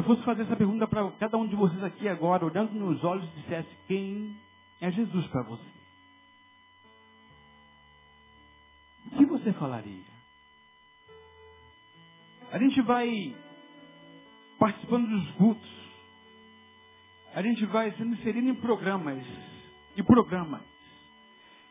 Eu 0.00 0.04
fosse 0.04 0.22
fazer 0.22 0.42
essa 0.42 0.56
pergunta 0.56 0.88
para 0.88 1.10
cada 1.12 1.36
um 1.36 1.46
de 1.46 1.54
vocês 1.54 1.82
aqui 1.84 2.08
agora, 2.08 2.46
olhando 2.46 2.72
nos 2.72 3.04
olhos, 3.04 3.30
dissesse 3.34 3.68
quem 3.86 4.34
é 4.80 4.90
Jesus 4.90 5.26
para 5.26 5.42
você, 5.42 5.70
o 9.06 9.10
que 9.10 9.26
você 9.26 9.52
falaria? 9.52 10.10
A 12.50 12.58
gente 12.58 12.80
vai 12.80 13.36
participando 14.58 15.06
dos 15.06 15.30
cultos, 15.32 15.70
a 17.34 17.42
gente 17.42 17.66
vai 17.66 17.92
sendo 17.92 18.14
inserido 18.14 18.48
em 18.48 18.54
programas 18.54 19.22
e 19.96 20.02
programas. 20.02 20.62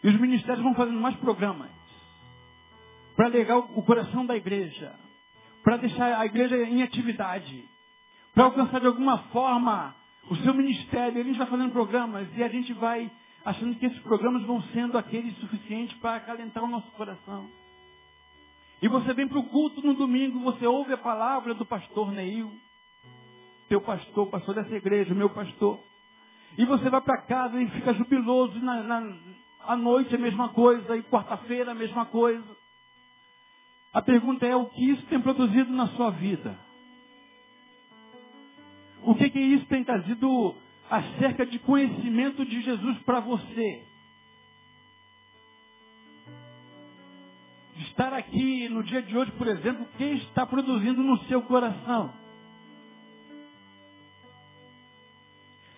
E 0.03 0.07
os 0.07 0.19
ministérios 0.19 0.63
vão 0.63 0.75
fazendo 0.75 1.01
mais 1.01 1.15
programas. 1.15 1.71
Para 3.15 3.27
legar 3.27 3.57
o 3.57 3.81
coração 3.81 4.23
da 4.23 4.37
igreja, 4.37 4.95
para 5.63 5.77
deixar 5.77 6.19
a 6.19 6.25
igreja 6.27 6.55
em 6.57 6.83
atividade, 6.83 7.67
para 8.33 8.45
alcançar 8.45 8.79
de 8.79 8.87
alguma 8.87 9.17
forma 9.29 9.95
o 10.29 10.35
seu 10.37 10.53
ministério. 10.53 11.21
A 11.21 11.23
gente 11.23 11.37
vai 11.37 11.47
fazendo 11.47 11.71
programas 11.71 12.27
e 12.35 12.43
a 12.43 12.47
gente 12.47 12.73
vai 12.73 13.11
achando 13.43 13.75
que 13.75 13.85
esses 13.85 13.99
programas 13.99 14.43
vão 14.43 14.61
sendo 14.73 14.97
aqueles 14.97 15.35
suficientes 15.37 15.97
para 15.99 16.17
acalentar 16.17 16.63
o 16.63 16.67
nosso 16.67 16.91
coração. 16.91 17.49
E 18.81 18.87
você 18.87 19.13
vem 19.13 19.27
para 19.27 19.39
o 19.39 19.43
culto 19.43 19.81
no 19.81 19.93
domingo, 19.93 20.39
você 20.39 20.65
ouve 20.65 20.93
a 20.93 20.97
palavra 20.97 21.53
do 21.53 21.65
pastor 21.65 22.11
Neil 22.11 22.51
teu 23.69 23.79
pastor, 23.79 24.27
pastor 24.27 24.55
dessa 24.55 24.75
igreja, 24.75 25.13
meu 25.13 25.29
pastor. 25.29 25.79
E 26.57 26.65
você 26.65 26.89
vai 26.89 26.99
para 26.99 27.21
casa 27.21 27.61
e 27.61 27.69
fica 27.69 27.93
jubiloso, 27.93 28.59
na, 28.59 28.81
na, 28.81 29.17
à 29.59 29.77
noite 29.77 30.13
a 30.15 30.17
mesma 30.17 30.49
coisa, 30.49 30.97
e 30.97 31.03
quarta-feira 31.03 31.71
a 31.71 31.75
mesma 31.75 32.07
coisa. 32.07 32.57
A 33.93 34.01
pergunta 34.01 34.45
é 34.45 34.55
o 34.55 34.65
que 34.65 34.89
isso 34.89 35.05
tem 35.05 35.21
produzido 35.21 35.71
na 35.71 35.87
sua 35.89 36.09
vida? 36.09 36.59
O 39.03 39.15
que, 39.15 39.29
que 39.29 39.39
isso 39.39 39.65
tem 39.67 39.83
trazido 39.83 40.55
acerca 40.89 41.45
de 41.45 41.59
conhecimento 41.59 42.45
de 42.45 42.61
Jesus 42.61 42.97
para 42.99 43.19
você? 43.19 43.85
Estar 47.77 48.13
aqui 48.13 48.67
no 48.67 48.83
dia 48.83 49.01
de 49.01 49.17
hoje, 49.17 49.31
por 49.31 49.47
exemplo, 49.47 49.83
o 49.83 49.97
que 49.97 50.03
está 50.03 50.45
produzindo 50.45 51.01
no 51.01 51.17
seu 51.25 51.41
coração? 51.43 52.13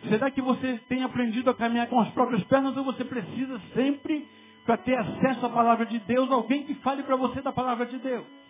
Será 0.09 0.31
que 0.31 0.41
você 0.41 0.79
tem 0.89 1.03
aprendido 1.03 1.49
a 1.49 1.55
caminhar 1.55 1.87
com 1.87 1.99
as 1.99 2.09
próprias 2.09 2.43
pernas 2.45 2.75
ou 2.75 2.83
você 2.83 3.05
precisa 3.05 3.61
sempre, 3.73 4.27
para 4.65 4.77
ter 4.77 4.97
acesso 4.97 5.45
à 5.45 5.49
palavra 5.49 5.85
de 5.85 5.99
Deus, 5.99 6.31
alguém 6.31 6.63
que 6.63 6.75
fale 6.75 7.03
para 7.03 7.15
você 7.15 7.41
da 7.41 7.51
palavra 7.51 7.85
de 7.85 7.97
Deus? 7.99 8.40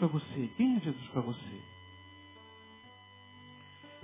Para 0.00 0.08
você? 0.08 0.50
Quem 0.56 0.76
é 0.76 0.80
Jesus 0.80 1.08
para 1.08 1.20
você? 1.20 1.60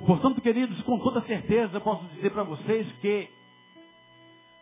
Portanto, 0.04 0.42
queridos, 0.42 0.80
com 0.82 0.98
toda 0.98 1.22
certeza 1.22 1.80
posso 1.80 2.04
dizer 2.08 2.30
para 2.30 2.42
vocês 2.42 2.86
que 3.00 3.30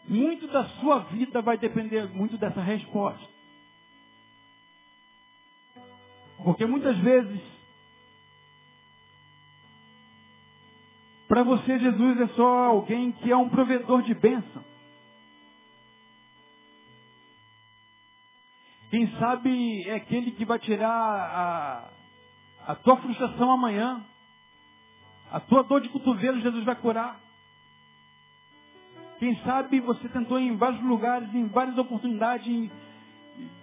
muito 0.06 0.46
da 0.46 0.64
sua 0.80 1.00
vida 1.00 1.42
vai 1.42 1.58
depender 1.58 2.08
muito 2.14 2.38
dessa 2.38 2.60
resposta. 2.60 3.34
Porque 6.36 6.64
muitas 6.66 6.96
vezes, 6.98 7.40
para 11.26 11.42
você 11.42 11.80
Jesus 11.80 12.20
é 12.20 12.28
só 12.28 12.66
alguém 12.66 13.10
que 13.12 13.32
é 13.32 13.36
um 13.36 13.48
provedor 13.48 14.02
de 14.02 14.14
bênção. 14.14 14.64
Quem 18.94 19.08
sabe 19.18 19.88
é 19.88 19.96
aquele 19.96 20.30
que 20.30 20.44
vai 20.44 20.56
tirar 20.60 20.88
a, 20.88 21.90
a 22.64 22.76
tua 22.76 22.96
frustração 22.98 23.50
amanhã. 23.50 24.06
A 25.32 25.40
tua 25.40 25.64
dor 25.64 25.80
de 25.80 25.88
cotovelo, 25.88 26.40
Jesus 26.40 26.62
vai 26.62 26.76
curar. 26.76 27.20
Quem 29.18 29.34
sabe 29.42 29.80
você 29.80 30.08
tentou 30.10 30.38
em 30.38 30.56
vários 30.56 30.80
lugares, 30.80 31.34
em 31.34 31.48
várias 31.48 31.76
oportunidades, 31.76 32.46
em, 32.46 32.70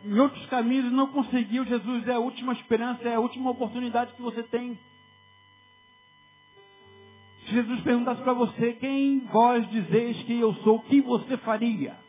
em 0.04 0.20
outros 0.20 0.46
caminhos 0.48 0.88
e 0.88 0.94
não 0.94 1.08
conseguiu. 1.14 1.64
Jesus 1.64 2.06
é 2.10 2.16
a 2.16 2.20
última 2.20 2.52
esperança, 2.52 3.08
é 3.08 3.16
a 3.16 3.22
última 3.22 3.52
oportunidade 3.52 4.14
que 4.16 4.22
você 4.22 4.44
tem. 4.44 4.78
Se 7.46 7.54
Jesus 7.54 7.80
perguntasse 7.84 8.22
para 8.22 8.34
você, 8.34 8.74
quem 8.74 9.22
vós 9.28 9.66
dizeis 9.70 10.22
que 10.24 10.38
eu 10.38 10.54
sou, 10.56 10.76
o 10.76 10.84
que 10.84 11.00
você 11.00 11.38
faria? 11.38 12.01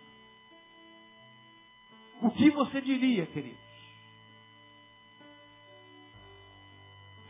O 2.22 2.30
que 2.30 2.50
você 2.50 2.80
diria, 2.80 3.26
queridos? 3.26 3.60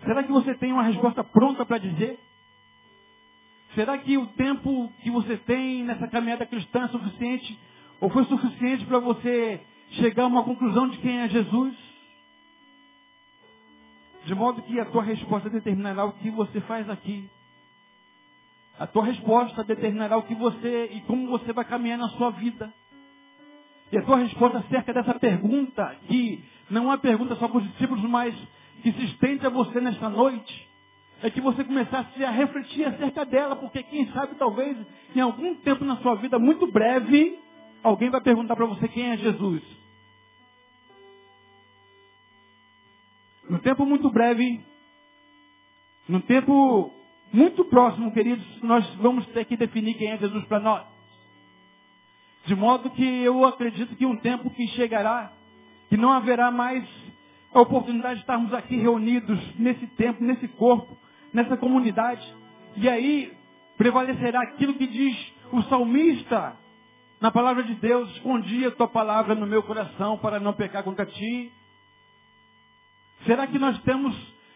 Será 0.05 0.23
que 0.23 0.31
você 0.31 0.55
tem 0.55 0.71
uma 0.71 0.83
resposta 0.83 1.25
pronta 1.25 1.65
para 1.65 1.79
dizer? 1.79 2.21
Será 3.75 3.97
que 3.97 4.19
o 4.19 4.27
tempo 4.29 4.93
que 5.03 5.11
você 5.11 5.39
tem 5.39 5.83
nessa 5.83 6.07
caminhada 6.09 6.45
cristã 6.45 6.85
é 6.85 6.89
suficiente? 6.89 7.59
Ou 8.01 8.11
foi 8.11 8.25
suficiente 8.25 8.85
para 8.85 8.99
você 8.99 9.65
chegar 9.93 10.25
a 10.25 10.27
uma 10.27 10.45
conclusão 10.45 10.89
de 10.91 10.99
quem 10.99 11.21
é 11.21 11.29
Jesus? 11.29 11.75
De 14.27 14.35
modo 14.35 14.61
que 14.63 14.79
a 14.79 14.85
tua 14.85 15.03
resposta 15.03 15.49
determinará 15.49 16.05
o 16.05 16.13
que 16.13 16.31
você 16.31 16.61
faz 16.63 16.89
aqui. 16.91 17.31
A 18.79 18.87
tua 18.87 19.05
resposta 19.05 19.65
determinará 19.65 20.19
o 20.19 20.25
que 20.25 20.35
você 20.35 20.91
e 20.93 21.01
como 21.03 21.29
você 21.29 21.51
vai 21.53 21.65
caminhar 21.65 21.99
na 21.99 22.09
sua 22.11 22.31
vida. 22.31 22.75
E 23.93 23.99
a 23.99 24.03
tua 24.03 24.17
resposta 24.17 24.59
acerca 24.59 24.95
dessa 24.95 25.13
pergunta, 25.19 25.95
que 26.09 26.43
não 26.71 26.85
é 26.85 26.87
uma 26.87 26.99
pergunta 26.99 27.37
só 27.37 27.47
para 27.47 27.59
os 27.59 27.73
discípulos, 27.73 28.03
mas 28.05 28.35
que 28.83 28.91
se 28.91 29.05
estende 29.05 29.47
a 29.47 29.51
você 29.51 29.83
nesta 29.83 30.09
noite, 30.09 30.71
é 31.23 31.31
que 31.31 31.43
você 31.43 31.63
começasse 31.63 32.25
a 32.25 32.31
refletir 32.31 32.87
acerca 32.87 33.27
dela, 33.27 33.55
porque 33.55 33.83
quem 33.83 34.11
sabe 34.13 34.35
talvez 34.37 34.79
em 35.15 35.21
algum 35.21 35.55
tempo 35.57 35.85
na 35.85 35.99
sua 35.99 36.15
vida, 36.15 36.39
muito 36.39 36.67
breve, 36.73 37.39
alguém 37.83 38.09
vai 38.09 38.23
perguntar 38.23 38.57
para 38.57 38.65
você 38.65 38.89
quem 38.89 39.11
é 39.11 39.19
Jesus. 39.19 39.63
No 43.51 43.59
tempo 43.59 43.85
muito 43.85 44.11
breve, 44.11 44.65
no 46.09 46.23
tempo 46.23 46.95
muito 47.31 47.63
próximo, 47.67 48.11
queridos, 48.13 48.63
nós 48.63 48.89
vamos 48.95 49.27
ter 49.29 49.45
que 49.45 49.57
definir 49.57 49.95
quem 49.95 50.11
é 50.11 50.17
Jesus 50.17 50.45
para 50.47 50.61
nós. 50.61 50.92
De 52.45 52.55
modo 52.55 52.91
que 52.91 53.23
eu 53.23 53.45
acredito 53.45 53.95
que 53.97 54.05
um 54.05 54.17
tempo 54.17 54.51
que 54.51 54.67
chegará, 54.69 55.33
que 55.89 55.97
não 55.97 56.11
haverá 56.11 56.51
mais 56.51 56.85
a 57.55 57.61
oportunidade 57.61 58.17
de 58.17 58.21
estarmos 58.23 58.53
aqui 58.53 58.77
reunidos 58.77 59.39
nesse 59.59 59.87
tempo, 59.89 60.25
nesse 60.25 60.49
corpo, 60.49 60.97
nessa 61.33 61.57
comunidade. 61.57 62.23
E 62.77 62.89
aí 62.89 63.33
prevalecerá 63.76 64.43
aquilo 64.43 64.75
que 64.75 64.87
diz 64.87 65.33
o 65.52 65.63
salmista 65.65 66.57
na 67.21 67.31
palavra 67.31 67.63
de 67.63 67.75
Deus, 67.75 68.11
escondi 68.17 68.65
a 68.67 68.71
tua 68.73 68.89
palavra 68.89 69.35
no 69.35 69.47
meu 69.47 69.63
coração 69.63 70.19
para 70.19 70.41
não 70.41 70.52
pecar 70.52 70.83
contra 70.83 71.07
ti. 71.07 71.52
Será 73.25 73.47
que 73.47 73.59
nós 73.59 73.81
temos 73.83 74.13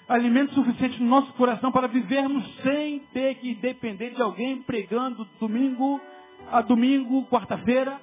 alimento 0.08 0.54
suficiente 0.54 1.00
no 1.00 1.08
nosso 1.08 1.32
coração 1.34 1.70
para 1.70 1.86
vivermos 1.86 2.44
sem 2.62 3.00
ter 3.12 3.36
que 3.36 3.54
depender 3.54 4.10
de 4.10 4.22
alguém 4.22 4.62
pregando 4.62 5.24
domingo 5.38 6.00
a 6.50 6.60
domingo, 6.62 7.26
quarta-feira? 7.26 8.00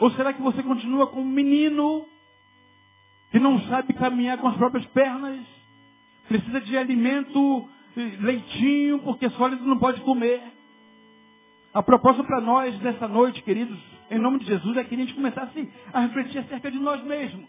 Ou 0.00 0.10
será 0.12 0.32
que 0.32 0.42
você 0.42 0.62
continua 0.62 1.06
como 1.06 1.22
um 1.22 1.32
menino 1.32 2.06
que 3.30 3.38
não 3.38 3.60
sabe 3.62 3.92
caminhar 3.94 4.38
com 4.38 4.48
as 4.48 4.56
próprias 4.56 4.86
pernas? 4.86 5.40
Precisa 6.28 6.60
de 6.60 6.76
alimento, 6.76 7.68
leitinho, 8.20 8.98
porque 9.00 9.28
sólido 9.30 9.64
não 9.64 9.78
pode 9.78 10.00
comer. 10.00 10.42
A 11.72 11.82
proposta 11.82 12.22
para 12.24 12.40
nós 12.40 12.78
nessa 12.80 13.06
noite, 13.06 13.42
queridos, 13.42 13.78
em 14.10 14.18
nome 14.18 14.38
de 14.38 14.46
Jesus, 14.46 14.76
é 14.76 14.84
que 14.84 14.94
a 14.94 14.98
gente 14.98 15.14
começasse 15.14 15.72
a 15.92 16.00
refletir 16.00 16.38
acerca 16.38 16.70
de 16.70 16.78
nós 16.78 17.02
mesmos. 17.04 17.48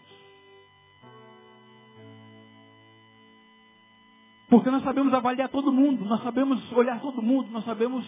Porque 4.48 4.70
nós 4.70 4.82
sabemos 4.84 5.12
avaliar 5.12 5.48
todo 5.48 5.72
mundo, 5.72 6.04
nós 6.04 6.22
sabemos 6.22 6.72
olhar 6.72 7.00
todo 7.00 7.20
mundo, 7.20 7.50
nós 7.50 7.64
sabemos 7.64 8.06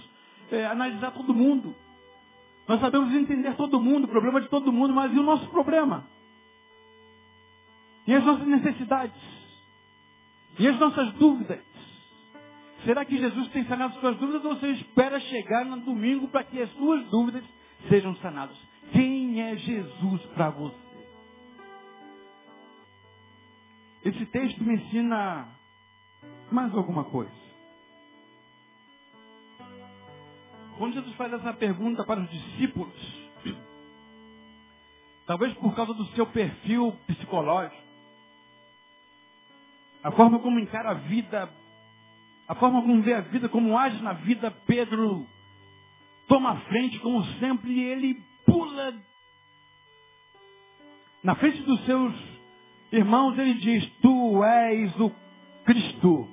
é, 0.50 0.66
analisar 0.66 1.12
todo 1.12 1.34
mundo. 1.34 1.74
Nós 2.66 2.80
sabemos 2.80 3.14
entender 3.14 3.54
todo 3.56 3.80
mundo, 3.80 4.04
o 4.04 4.08
problema 4.08 4.40
de 4.40 4.48
todo 4.48 4.72
mundo, 4.72 4.92
mas 4.92 5.12
e 5.12 5.18
o 5.18 5.22
nosso 5.22 5.48
problema? 5.48 6.08
E 8.06 8.14
as 8.14 8.24
nossas 8.24 8.46
necessidades? 8.46 9.20
E 10.58 10.66
as 10.66 10.78
nossas 10.78 11.12
dúvidas? 11.14 11.64
Será 12.84 13.04
que 13.04 13.18
Jesus 13.18 13.48
tem 13.48 13.64
sanado 13.66 13.94
as 13.94 14.00
suas 14.00 14.16
dúvidas 14.18 14.44
ou 14.44 14.54
você 14.54 14.68
espera 14.72 15.18
chegar 15.20 15.64
no 15.64 15.80
domingo 15.80 16.28
para 16.28 16.44
que 16.44 16.60
as 16.60 16.70
suas 16.72 17.04
dúvidas 17.10 17.44
sejam 17.88 18.14
sanadas? 18.16 18.56
Quem 18.92 19.42
é 19.42 19.56
Jesus 19.56 20.22
para 20.34 20.50
você? 20.50 20.88
Esse 24.04 24.24
texto 24.26 24.62
me 24.62 24.74
ensina 24.74 25.48
mais 26.50 26.72
alguma 26.74 27.04
coisa. 27.04 27.47
Quando 30.78 30.94
Jesus 30.94 31.14
faz 31.16 31.32
essa 31.32 31.52
pergunta 31.54 32.04
para 32.04 32.20
os 32.20 32.30
discípulos, 32.30 32.94
talvez 35.26 35.52
por 35.54 35.74
causa 35.74 35.92
do 35.92 36.06
seu 36.14 36.24
perfil 36.26 36.96
psicológico, 37.08 37.82
a 40.04 40.12
forma 40.12 40.38
como 40.38 40.60
encara 40.60 40.90
a 40.90 40.94
vida, 40.94 41.52
a 42.46 42.54
forma 42.54 42.80
como 42.80 43.02
vê 43.02 43.14
a 43.14 43.20
vida, 43.22 43.48
como 43.48 43.76
age 43.76 44.00
na 44.00 44.12
vida, 44.12 44.52
Pedro 44.66 45.26
toma 46.28 46.52
a 46.52 46.60
frente, 46.60 47.00
como 47.00 47.24
sempre, 47.40 47.72
e 47.72 47.80
ele 47.80 48.14
pula 48.46 48.94
na 51.24 51.34
frente 51.34 51.60
dos 51.62 51.84
seus 51.86 52.14
irmãos, 52.92 53.36
ele 53.36 53.54
diz, 53.54 53.84
tu 54.00 54.44
és 54.44 55.00
o 55.00 55.10
Cristo, 55.64 56.28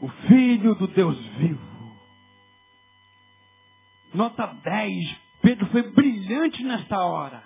o 0.00 0.08
Filho 0.26 0.74
do 0.74 0.88
Deus 0.88 1.16
vivo. 1.36 1.71
Nota 4.14 4.46
10. 4.46 5.16
Pedro 5.40 5.66
foi 5.66 5.82
brilhante 5.90 6.62
nesta 6.62 7.04
hora. 7.04 7.42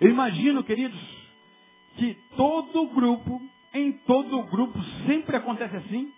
Eu 0.00 0.10
imagino, 0.10 0.64
queridos, 0.64 1.00
que 1.96 2.14
todo 2.36 2.88
grupo, 2.88 3.40
em 3.72 3.92
todo 3.92 4.42
grupo, 4.44 4.82
sempre 5.06 5.36
acontece 5.36 5.76
assim. 5.76 6.12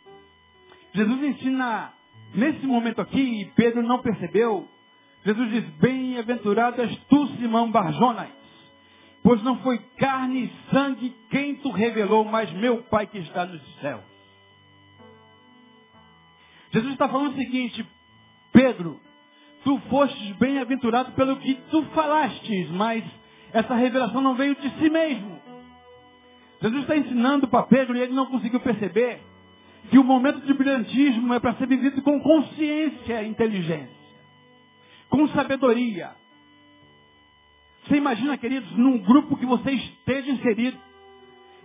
Jesus 0.95 1.23
ensina 1.23 1.93
nesse 2.35 2.67
momento 2.67 3.01
aqui, 3.01 3.43
e 3.43 3.45
Pedro 3.53 3.83
não 3.83 4.01
percebeu. 4.01 4.69
Jesus 5.25 5.51
diz, 5.51 5.65
bem-aventurado 5.77 6.81
és 6.83 6.97
tu, 7.05 7.29
Simão 7.37 7.71
Barjonas, 7.71 8.31
pois 9.23 9.43
não 9.43 9.59
foi 9.63 9.79
carne 9.97 10.45
e 10.47 10.75
sangue 10.75 11.11
quem 11.31 11.57
tu 11.57 11.71
revelou, 11.71 12.25
mas 12.25 12.53
meu 12.53 12.83
Pai 12.85 13.07
que 13.07 13.19
está 13.19 13.47
nos 13.47 13.63
céus. 13.81 14.03
Jesus 16.73 16.93
está 16.93 17.09
falando 17.09 17.35
o 17.35 17.37
seguinte, 17.37 17.87
Pedro, 18.53 19.01
tu 19.65 19.79
fostes 19.89 20.37
bem-aventurado 20.37 21.13
pelo 21.13 21.37
que 21.37 21.55
tu 21.71 21.83
falastes, 21.95 22.71
mas 22.71 23.03
essa 23.53 23.75
revelação 23.75 24.21
não 24.21 24.35
veio 24.35 24.55
de 24.57 24.71
si 24.79 24.91
mesmo. 24.91 25.41
Jesus 26.61 26.83
está 26.83 26.97
ensinando 26.97 27.49
para 27.49 27.65
Pedro 27.65 27.97
e 27.97 28.01
ele 28.01 28.13
não 28.13 28.27
conseguiu 28.27 28.61
perceber 28.61 29.21
que 29.91 29.99
o 29.99 30.05
momento 30.05 30.41
de 30.47 30.55
brilhantismo 30.55 31.35
é 31.35 31.41
para 31.41 31.55
ser 31.55 31.67
vivido 31.67 32.01
com 32.03 32.21
consciência 32.21 33.23
e 33.23 33.29
inteligência, 33.29 33.91
com 35.09 35.27
sabedoria. 35.29 36.11
Você 37.85 37.97
imagina, 37.97 38.39
queridos, 38.39 38.71
num 38.77 38.99
grupo 38.99 39.37
que 39.37 39.47
você 39.47 39.73
esteja 39.73 40.31
inserido, 40.31 40.79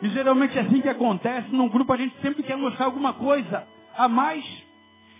e 0.01 0.09
geralmente 0.09 0.57
é 0.57 0.61
assim 0.61 0.81
que 0.81 0.89
acontece, 0.89 1.49
num 1.51 1.69
grupo 1.69 1.93
a 1.93 1.97
gente 1.97 2.15
sempre 2.21 2.41
quer 2.41 2.57
mostrar 2.57 2.85
alguma 2.85 3.13
coisa 3.13 3.67
a 3.95 4.07
mais 4.07 4.43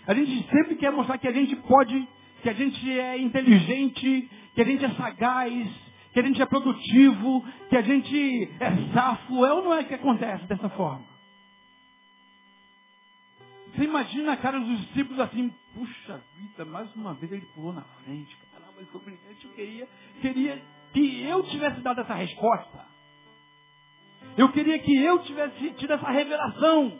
a 0.08 0.14
gente 0.14 0.42
sempre 0.48 0.74
quer 0.76 0.90
mostrar 0.90 1.18
que 1.18 1.28
a 1.28 1.32
gente 1.32 1.54
pode, 1.54 2.08
que 2.42 2.48
a 2.48 2.54
gente 2.54 2.98
é 2.98 3.18
inteligente, 3.18 4.30
que 4.54 4.62
a 4.62 4.64
gente 4.64 4.82
é 4.82 4.88
sagaz, 4.94 5.68
que 6.14 6.18
a 6.18 6.22
gente 6.22 6.40
é 6.40 6.46
produtivo, 6.46 7.44
que 7.68 7.76
a 7.76 7.82
gente 7.82 8.50
é 8.58 8.92
safo. 8.94 9.44
É 9.44 9.52
ou 9.52 9.62
não 9.62 9.74
é 9.74 9.84
que 9.84 9.92
acontece 9.92 10.46
dessa 10.46 10.70
forma? 10.70 11.04
Você 13.74 13.84
imagina 13.84 14.32
a 14.32 14.36
cara 14.38 14.58
dos 14.58 14.80
discípulos 14.86 15.20
assim, 15.20 15.54
puxa 15.74 16.24
vida, 16.36 16.64
mais 16.64 16.90
uma 16.96 17.12
vez 17.12 17.30
ele 17.30 17.46
pulou 17.54 17.74
na 17.74 17.82
frente, 17.82 18.34
caramba, 18.50 18.78
ele 18.78 18.86
foi 18.86 19.02
eu 19.44 19.50
queria, 19.50 19.88
queria 20.22 20.62
que 20.94 21.22
eu 21.22 21.42
tivesse 21.44 21.82
dado 21.82 22.00
essa 22.00 22.14
resposta. 22.14 22.86
Eu 24.38 24.50
queria 24.52 24.78
que 24.78 24.96
eu 24.96 25.18
tivesse 25.18 25.70
tido 25.74 25.92
essa 25.92 26.10
revelação. 26.10 26.98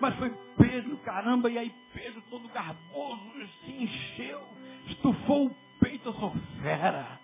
Mas 0.00 0.14
foi 0.16 0.32
Pedro, 0.56 0.96
caramba, 0.98 1.50
e 1.50 1.58
aí 1.58 1.72
Pedro 1.92 2.22
todo 2.30 2.48
garboso, 2.48 3.20
se 3.64 3.70
encheu, 3.70 4.40
estufou 4.86 5.46
o 5.46 5.56
peito, 5.78 6.08
eu 6.08 6.14
sou 6.14 6.34
fera. 6.62 7.20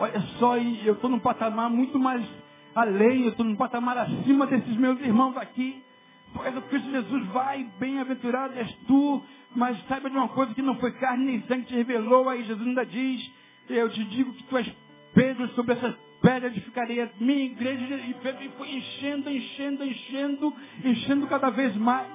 Olha 0.00 0.20
só, 0.38 0.56
eu 0.56 0.94
estou 0.94 1.10
num 1.10 1.20
patamar 1.20 1.70
muito 1.70 1.98
mais 1.98 2.26
além, 2.74 3.24
eu 3.24 3.28
estou 3.30 3.44
num 3.44 3.54
patamar 3.54 3.98
acima 3.98 4.46
desses 4.46 4.76
meus 4.76 4.98
irmãos 5.00 5.36
aqui. 5.36 5.84
És 6.42 6.56
o 6.56 6.62
Cristo 6.62 6.90
Jesus, 6.90 7.26
vai, 7.28 7.62
bem-aventurado 7.78 8.58
és 8.58 8.74
tu, 8.88 9.22
mas 9.54 9.80
saiba 9.86 10.10
de 10.10 10.16
uma 10.16 10.28
coisa 10.28 10.52
que 10.52 10.62
não 10.62 10.74
foi 10.80 10.90
carne 10.92 11.24
nem 11.24 11.42
sangue 11.42 11.62
que 11.62 11.68
te 11.68 11.74
revelou, 11.74 12.28
aí 12.28 12.42
Jesus 12.42 12.66
ainda 12.66 12.84
diz, 12.84 13.32
eu 13.68 13.88
te 13.90 14.02
digo 14.04 14.32
que 14.32 14.42
tu 14.44 14.56
és 14.56 14.66
Pedro, 15.14 15.46
sobre 15.50 15.74
essa 15.74 15.96
pedra 16.24 16.48
edificarei 16.48 17.06
minha 17.20 17.44
igreja, 17.44 17.96
e 17.96 18.14
Pedro 18.14 18.50
foi 18.52 18.70
enchendo, 18.76 19.30
enchendo, 19.30 19.84
enchendo, 19.84 20.56
enchendo 20.82 21.26
cada 21.26 21.50
vez 21.50 21.76
mais. 21.76 22.10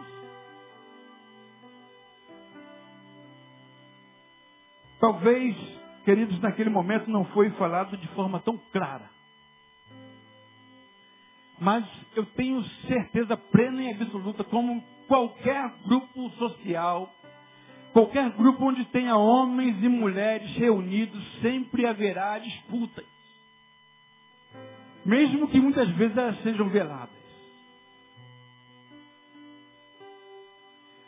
Talvez, 4.99 5.55
queridos, 6.03 6.41
naquele 6.41 6.71
momento 6.71 7.07
não 7.07 7.23
foi 7.25 7.51
falado 7.51 7.95
de 7.97 8.07
forma 8.09 8.39
tão 8.39 8.57
clara. 8.73 9.11
Mas 11.59 11.85
eu 12.15 12.25
tenho 12.25 12.63
certeza 12.87 13.37
plena 13.37 13.83
e 13.83 13.93
absoluta, 13.93 14.43
como 14.43 14.83
qualquer 15.07 15.71
grupo 15.85 16.29
social, 16.31 17.13
qualquer 17.93 18.31
grupo 18.31 18.65
onde 18.65 18.85
tenha 18.85 19.15
homens 19.15 19.83
e 19.83 19.87
mulheres 19.87 20.49
reunidos, 20.55 21.41
sempre 21.41 21.85
haverá 21.85 22.39
disputas. 22.39 23.18
Mesmo 25.05 25.47
que 25.47 25.59
muitas 25.59 25.89
vezes 25.91 26.17
elas 26.17 26.41
sejam 26.41 26.69
veladas. 26.69 27.17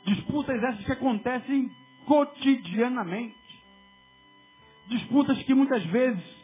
Disputas 0.05 0.61
essas 0.63 0.85
que 0.85 0.91
acontecem 0.91 1.71
cotidianamente. 2.05 3.37
Disputas 4.87 5.41
que 5.43 5.53
muitas 5.53 5.83
vezes 5.85 6.41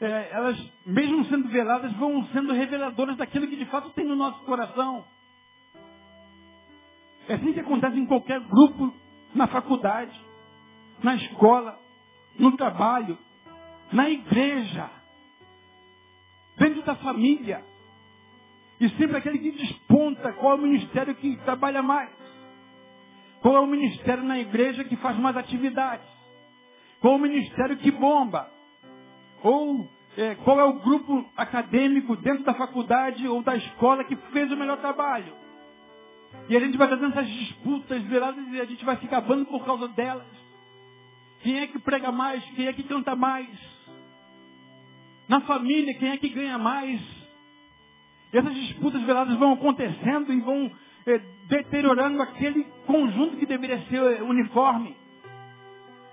é, 0.00 0.30
elas, 0.32 0.72
mesmo 0.86 1.24
sendo 1.26 1.48
veladas, 1.48 1.92
vão 1.94 2.24
sendo 2.28 2.52
reveladoras 2.52 3.16
daquilo 3.16 3.48
que 3.48 3.56
de 3.56 3.66
fato 3.66 3.90
tem 3.90 4.04
no 4.04 4.16
nosso 4.16 4.44
coração. 4.44 5.04
É 7.28 7.34
assim 7.34 7.52
que 7.52 7.60
acontece 7.60 7.98
em 7.98 8.06
qualquer 8.06 8.40
grupo, 8.40 8.94
na 9.34 9.46
faculdade, 9.46 10.18
na 11.02 11.14
escola, 11.16 11.78
no 12.38 12.56
trabalho, 12.56 13.18
na 13.92 14.08
igreja, 14.08 14.90
dentro 16.58 16.82
da 16.82 16.94
família. 16.96 17.64
E 18.80 18.88
sempre 18.90 19.16
aquele 19.16 19.38
que 19.38 19.50
desponta 19.52 20.32
qual 20.34 20.52
é 20.52 20.54
o 20.56 20.62
ministério 20.62 21.14
que 21.14 21.36
trabalha 21.38 21.82
mais. 21.82 22.10
Qual 23.40 23.56
é 23.56 23.60
o 23.60 23.66
ministério 23.66 24.22
na 24.24 24.38
igreja 24.38 24.84
que 24.84 24.96
faz 24.96 25.16
mais 25.18 25.36
atividades. 25.36 26.06
Qual 27.00 27.14
é 27.14 27.16
o 27.16 27.20
ministério 27.20 27.76
que 27.76 27.90
bomba. 27.90 28.50
Ou 29.42 29.88
é, 30.16 30.34
qual 30.36 30.58
é 30.58 30.64
o 30.64 30.80
grupo 30.80 31.24
acadêmico 31.36 32.16
dentro 32.16 32.44
da 32.44 32.54
faculdade 32.54 33.26
ou 33.28 33.42
da 33.42 33.56
escola 33.56 34.04
que 34.04 34.16
fez 34.32 34.50
o 34.50 34.56
melhor 34.56 34.78
trabalho. 34.78 35.32
E 36.48 36.56
a 36.56 36.60
gente 36.60 36.76
vai 36.76 36.88
fazendo 36.88 37.12
essas 37.12 37.28
disputas 37.28 38.02
veladas 38.02 38.46
e 38.48 38.60
a 38.60 38.64
gente 38.64 38.84
vai 38.84 38.96
se 38.98 39.06
acabando 39.06 39.46
por 39.46 39.64
causa 39.64 39.88
delas. 39.88 40.26
Quem 41.40 41.60
é 41.60 41.66
que 41.66 41.78
prega 41.78 42.10
mais? 42.10 42.44
Quem 42.50 42.66
é 42.66 42.72
que 42.72 42.82
canta 42.82 43.14
mais? 43.14 43.48
Na 45.28 45.40
família, 45.42 45.94
quem 45.94 46.08
é 46.08 46.16
que 46.16 46.28
ganha 46.30 46.56
mais? 46.56 47.00
E 48.32 48.38
essas 48.38 48.54
disputas 48.54 49.02
veladas 49.02 49.36
vão 49.36 49.52
acontecendo 49.52 50.32
e 50.32 50.40
vão 50.40 50.72
é, 51.06 51.18
deteriorando 51.48 52.22
aquele 52.22 52.64
conjunto 52.86 53.36
que 53.36 53.46
deveria 53.46 53.80
ser 53.88 54.22
uniforme. 54.22 54.96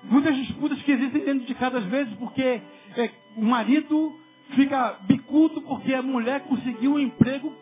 Muitas 0.04 0.36
disputas 0.36 0.82
que 0.82 0.92
existem 0.92 1.24
dentro 1.24 1.48
de 1.48 1.56
casa 1.56 1.78
às 1.78 1.86
vezes 1.86 2.14
porque 2.16 2.42
é, 2.44 3.12
o 3.36 3.44
marido 3.44 4.20
fica 4.50 5.00
bicudo 5.04 5.62
porque 5.62 5.94
a 5.94 6.02
mulher 6.02 6.42
conseguiu 6.42 6.94
um 6.94 7.00
emprego 7.00 7.54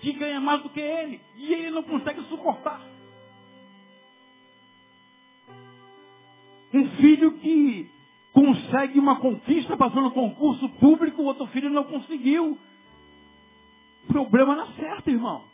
que 0.00 0.12
ganha 0.12 0.40
mais 0.40 0.62
do 0.62 0.70
que 0.70 0.80
ele. 0.80 1.20
E 1.36 1.52
ele 1.52 1.70
não 1.70 1.82
consegue 1.82 2.22
suportar. 2.22 2.80
Um 6.74 6.88
filho 6.96 7.32
que 7.32 7.90
consegue 8.32 8.98
uma 8.98 9.20
conquista 9.20 9.76
passando 9.76 10.10
concurso 10.10 10.68
público, 10.80 11.22
o 11.22 11.26
outro 11.26 11.46
filho 11.48 11.70
não 11.70 11.84
conseguiu. 11.84 12.58
Problema 14.08 14.56
na 14.56 14.66
certa, 14.72 15.10
irmão. 15.10 15.44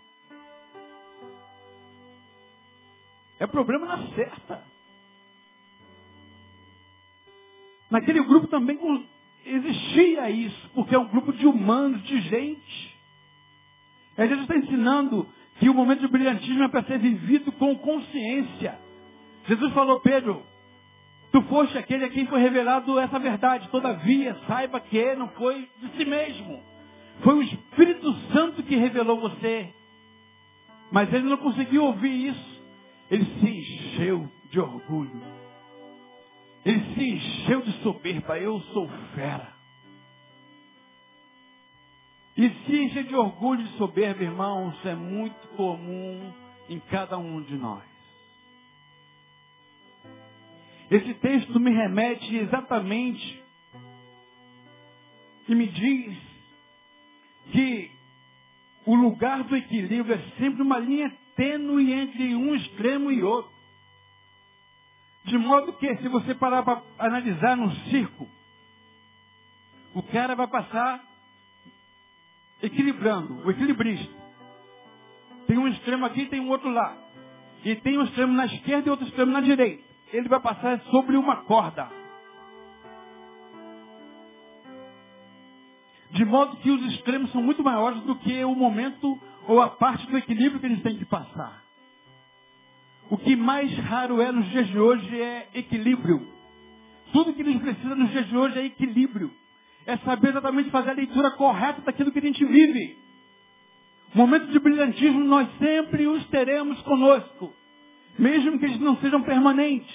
É 3.38 3.46
problema 3.46 3.86
na 3.86 4.08
certa. 4.14 4.64
Naquele 7.90 8.22
grupo 8.22 8.46
também 8.48 8.78
existia 9.44 10.30
isso, 10.30 10.70
porque 10.74 10.94
é 10.94 10.98
um 10.98 11.08
grupo 11.08 11.32
de 11.32 11.46
humanos, 11.46 12.02
de 12.02 12.20
gente. 12.20 12.98
A 14.16 14.26
gente 14.26 14.42
está 14.42 14.56
ensinando 14.56 15.28
que 15.58 15.68
o 15.68 15.74
momento 15.74 16.00
de 16.00 16.08
brilhantismo 16.08 16.62
é 16.64 16.68
para 16.68 16.84
ser 16.84 16.98
vivido 16.98 17.52
com 17.52 17.76
consciência. 17.78 18.78
Jesus 19.46 19.72
falou, 19.72 20.00
Pedro, 20.00 20.44
tu 21.32 21.42
foste 21.42 21.76
aquele 21.76 22.04
a 22.04 22.10
quem 22.10 22.26
foi 22.26 22.40
revelado 22.40 22.98
essa 22.98 23.18
verdade. 23.18 23.68
Todavia, 23.68 24.36
saiba 24.46 24.80
que 24.80 25.14
não 25.14 25.28
foi 25.30 25.68
de 25.78 25.88
si 25.96 26.04
mesmo. 26.04 26.62
Foi 27.22 27.34
o 27.34 27.42
Espírito 27.42 28.12
Santo 28.32 28.62
que 28.62 28.76
revelou 28.76 29.20
você. 29.20 29.74
Mas 30.90 31.12
ele 31.12 31.28
não 31.28 31.36
conseguiu 31.36 31.84
ouvir 31.84 32.28
isso. 32.28 32.62
Ele 33.10 33.24
se 33.24 33.48
encheu 33.48 34.28
de 34.50 34.60
orgulho. 34.60 35.20
Ele 36.64 36.94
se 36.94 37.10
encheu 37.10 37.62
de 37.62 37.72
soberba. 37.82 38.38
Eu 38.38 38.60
sou 38.60 38.88
fera. 39.14 39.58
E 42.36 42.48
se 42.50 42.84
enche 42.84 43.02
de 43.02 43.16
orgulho 43.16 43.64
de 43.64 43.76
soberba, 43.78 44.22
irmãos, 44.22 44.74
é 44.86 44.94
muito 44.94 45.48
comum 45.56 46.32
em 46.68 46.78
cada 46.78 47.18
um 47.18 47.42
de 47.42 47.56
nós. 47.56 47.87
Esse 50.90 51.14
texto 51.14 51.60
me 51.60 51.70
remete 51.70 52.34
exatamente 52.36 53.44
e 55.46 55.54
me 55.54 55.66
diz 55.66 56.18
que 57.52 57.90
o 58.86 58.94
lugar 58.94 59.44
do 59.44 59.56
equilíbrio 59.56 60.14
é 60.14 60.18
sempre 60.38 60.62
uma 60.62 60.78
linha 60.78 61.14
tênue 61.36 61.92
entre 61.92 62.34
um 62.34 62.54
extremo 62.54 63.12
e 63.12 63.22
outro. 63.22 63.52
De 65.24 65.36
modo 65.36 65.74
que, 65.74 65.94
se 65.96 66.08
você 66.08 66.34
parar 66.34 66.62
para 66.62 66.82
analisar 66.98 67.56
num 67.56 67.70
circo, 67.90 68.28
o 69.94 70.02
cara 70.02 70.34
vai 70.34 70.46
passar 70.46 71.04
equilibrando, 72.62 73.46
o 73.46 73.50
equilibrista. 73.50 74.12
Tem 75.46 75.58
um 75.58 75.68
extremo 75.68 76.04
aqui 76.04 76.26
tem 76.26 76.40
um 76.40 76.48
outro 76.48 76.70
lá. 76.70 76.96
E 77.64 77.74
tem 77.76 77.98
um 77.98 78.04
extremo 78.04 78.32
na 78.32 78.46
esquerda 78.46 78.88
e 78.88 78.90
outro 78.90 79.06
extremo 79.06 79.32
na 79.32 79.40
direita. 79.40 79.87
Ele 80.12 80.28
vai 80.28 80.40
passar 80.40 80.80
sobre 80.90 81.16
uma 81.16 81.36
corda. 81.44 81.90
De 86.10 86.24
modo 86.24 86.56
que 86.58 86.70
os 86.70 86.82
extremos 86.92 87.30
são 87.32 87.42
muito 87.42 87.62
maiores 87.62 88.00
do 88.02 88.16
que 88.16 88.42
o 88.44 88.54
momento 88.54 89.20
ou 89.46 89.60
a 89.60 89.68
parte 89.68 90.06
do 90.06 90.16
equilíbrio 90.16 90.60
que 90.60 90.66
eles 90.66 90.82
têm 90.82 90.96
que 90.96 91.04
passar. 91.04 91.64
O 93.10 93.16
que 93.16 93.36
mais 93.36 93.72
raro 93.78 94.20
é 94.20 94.30
nos 94.30 94.48
dias 94.50 94.66
de 94.68 94.78
hoje 94.78 95.20
é 95.20 95.48
equilíbrio. 95.54 96.26
Tudo 97.12 97.32
que 97.32 97.42
a 97.42 97.44
gente 97.44 97.60
precisa 97.60 97.94
nos 97.94 98.10
dias 98.10 98.26
de 98.26 98.36
hoje 98.36 98.58
é 98.58 98.64
equilíbrio. 98.66 99.32
É 99.86 99.96
saber 99.98 100.30
exatamente 100.30 100.70
fazer 100.70 100.90
a 100.90 100.94
leitura 100.94 101.30
correta 101.30 101.80
daquilo 101.80 102.12
que 102.12 102.18
a 102.18 102.22
gente 102.22 102.44
vive. 102.44 102.98
Momentos 104.14 104.50
de 104.50 104.58
brilhantismo 104.58 105.20
nós 105.20 105.48
sempre 105.58 106.06
os 106.06 106.26
teremos 106.26 106.80
conosco. 106.82 107.54
Mesmo 108.18 108.58
que 108.58 108.64
eles 108.64 108.80
não 108.80 108.96
sejam 108.96 109.22
permanentes. 109.22 109.94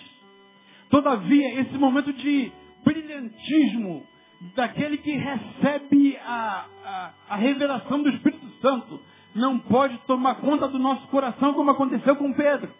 Todavia, 0.90 1.60
esse 1.62 1.78
momento 1.78 2.14
de 2.14 2.52
brilhantismo 2.84 4.08
daquele 4.56 4.98
que 4.98 5.12
recebe 5.12 6.18
a, 6.18 6.66
a, 6.84 7.14
a 7.30 7.36
revelação 7.36 8.02
do 8.04 8.10
Espírito 8.10 8.48
Santo 8.62 9.02
não 9.34 9.58
pode 9.58 9.98
tomar 10.00 10.36
conta 10.36 10.68
do 10.68 10.78
nosso 10.78 11.08
coração 11.08 11.54
como 11.54 11.72
aconteceu 11.72 12.16
com 12.16 12.34
Pedro. 12.34 12.72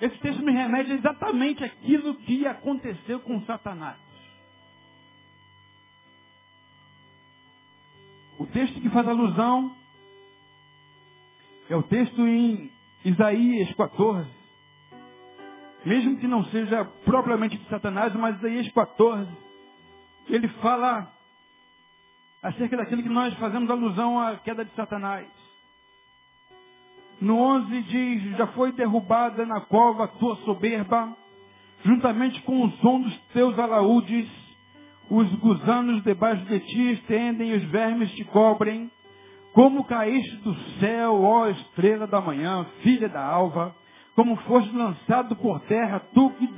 Esse 0.00 0.18
texto 0.18 0.42
me 0.42 0.52
remete 0.52 0.92
exatamente 0.92 1.64
aquilo 1.64 2.16
que 2.16 2.46
aconteceu 2.46 3.20
com 3.20 3.40
Satanás. 3.42 3.96
O 8.38 8.46
texto 8.46 8.80
que 8.80 8.90
faz 8.90 9.06
alusão 9.06 9.76
é 11.70 11.76
o 11.76 11.82
texto 11.84 12.26
em 12.26 12.72
Isaías 13.04 13.72
14. 13.74 14.28
Mesmo 15.84 16.18
que 16.18 16.28
não 16.28 16.44
seja 16.44 16.84
propriamente 17.04 17.58
de 17.58 17.68
Satanás, 17.68 18.14
mas 18.14 18.36
Isaías 18.38 18.68
14, 18.72 19.28
ele 20.28 20.48
fala 20.60 21.12
acerca 22.42 22.76
daquilo 22.76 23.02
que 23.02 23.08
nós 23.08 23.34
fazemos 23.34 23.70
alusão 23.70 24.18
à 24.20 24.36
queda 24.36 24.64
de 24.64 24.72
Satanás. 24.74 25.26
No 27.20 27.38
11 27.38 27.82
diz, 27.82 28.36
já 28.36 28.48
foi 28.48 28.72
derrubada 28.72 29.46
na 29.46 29.60
cova 29.60 30.04
a 30.04 30.08
tua 30.08 30.36
soberba, 30.38 31.16
juntamente 31.84 32.42
com 32.42 32.64
o 32.64 32.70
som 32.78 33.00
dos 33.00 33.16
teus 33.32 33.56
alaúdes, 33.58 34.28
os 35.08 35.32
gusanos 35.36 36.02
debaixo 36.02 36.44
de 36.46 36.58
ti 36.60 36.92
estendem 36.94 37.52
os 37.52 37.62
vermes 37.64 38.10
te 38.12 38.24
cobrem. 38.24 38.90
Como 39.52 39.84
caíste 39.84 40.36
do 40.36 40.54
céu, 40.80 41.22
ó 41.22 41.48
estrela 41.48 42.06
da 42.06 42.20
manhã, 42.20 42.64
filha 42.82 43.08
da 43.08 43.22
alva, 43.22 43.74
como 44.14 44.36
foste 44.36 44.74
lançado 44.74 45.36
por 45.36 45.60
terra, 45.60 46.00
tu 46.14 46.30
que 46.30 46.48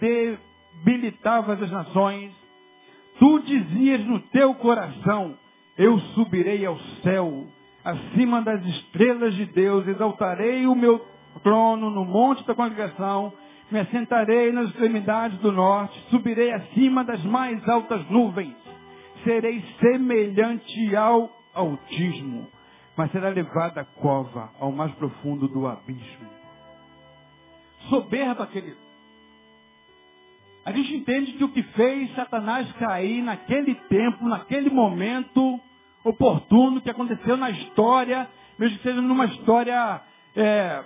debilitavas 0.00 1.60
as 1.60 1.70
nações, 1.70 2.32
tu 3.18 3.40
dizias 3.40 4.04
no 4.04 4.20
teu 4.20 4.54
coração, 4.54 5.36
eu 5.76 5.98
subirei 6.14 6.64
ao 6.64 6.78
céu, 7.02 7.46
acima 7.84 8.40
das 8.42 8.64
estrelas 8.64 9.34
de 9.34 9.46
Deus, 9.46 9.86
exaltarei 9.88 10.66
o 10.66 10.74
meu 10.74 11.04
trono 11.42 11.90
no 11.90 12.04
monte 12.04 12.46
da 12.46 12.54
congregação, 12.54 13.32
me 13.70 13.80
assentarei 13.80 14.52
nas 14.52 14.68
extremidades 14.68 15.36
do 15.40 15.50
norte, 15.50 15.98
subirei 16.10 16.52
acima 16.52 17.02
das 17.02 17.22
mais 17.24 17.68
altas 17.68 18.08
nuvens, 18.08 18.54
serei 19.24 19.64
semelhante 19.80 20.94
ao 20.94 21.28
autismo, 21.56 22.48
mas 22.96 23.10
será 23.10 23.28
levado 23.28 23.78
à 23.78 23.84
cova, 23.84 24.52
ao 24.58 24.70
mais 24.70 24.92
profundo 24.94 25.48
do 25.48 25.66
abismo. 25.66 26.30
Soberba, 27.88 28.46
querido. 28.46 28.86
A 30.64 30.72
gente 30.72 30.96
entende 30.96 31.32
que 31.34 31.44
o 31.44 31.48
que 31.48 31.62
fez 31.62 32.12
Satanás 32.14 32.70
cair 32.72 33.22
naquele 33.22 33.74
tempo, 33.74 34.28
naquele 34.28 34.68
momento 34.68 35.60
oportuno 36.04 36.80
que 36.80 36.90
aconteceu 36.90 37.36
na 37.36 37.50
história, 37.50 38.28
mesmo 38.58 38.76
que 38.78 38.82
seja 38.82 39.00
numa 39.00 39.26
história 39.26 40.02
é, 40.34 40.84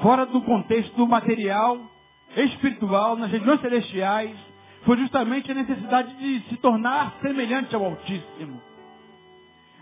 fora 0.00 0.24
do 0.24 0.40
contexto 0.42 1.06
material, 1.06 1.80
espiritual, 2.36 3.16
nas 3.16 3.30
regiões 3.30 3.60
celestiais, 3.60 4.36
foi 4.84 4.96
justamente 4.96 5.50
a 5.50 5.54
necessidade 5.54 6.14
de 6.16 6.48
se 6.48 6.56
tornar 6.56 7.18
semelhante 7.20 7.74
ao 7.74 7.84
Altíssimo. 7.84 8.69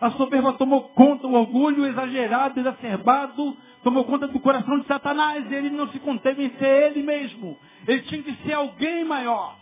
A 0.01 0.11
soberba 0.13 0.53
tomou 0.53 0.91
conta, 0.91 1.27
o 1.27 1.35
orgulho 1.35 1.87
exagerado, 1.87 2.61
exacerbado, 2.61 3.57
tomou 3.83 4.05
conta 4.05 4.29
do 4.29 4.39
coração 4.39 4.79
de 4.79 4.87
Satanás. 4.87 5.51
Ele 5.51 5.71
não 5.71 5.91
se 5.91 5.99
conteve 5.99 6.45
em 6.45 6.51
ser 6.59 6.91
ele 6.93 7.03
mesmo. 7.03 7.59
Ele 7.87 8.03
tinha 8.03 8.23
que 8.23 8.35
ser 8.45 8.53
alguém 8.53 9.05
maior. 9.05 9.59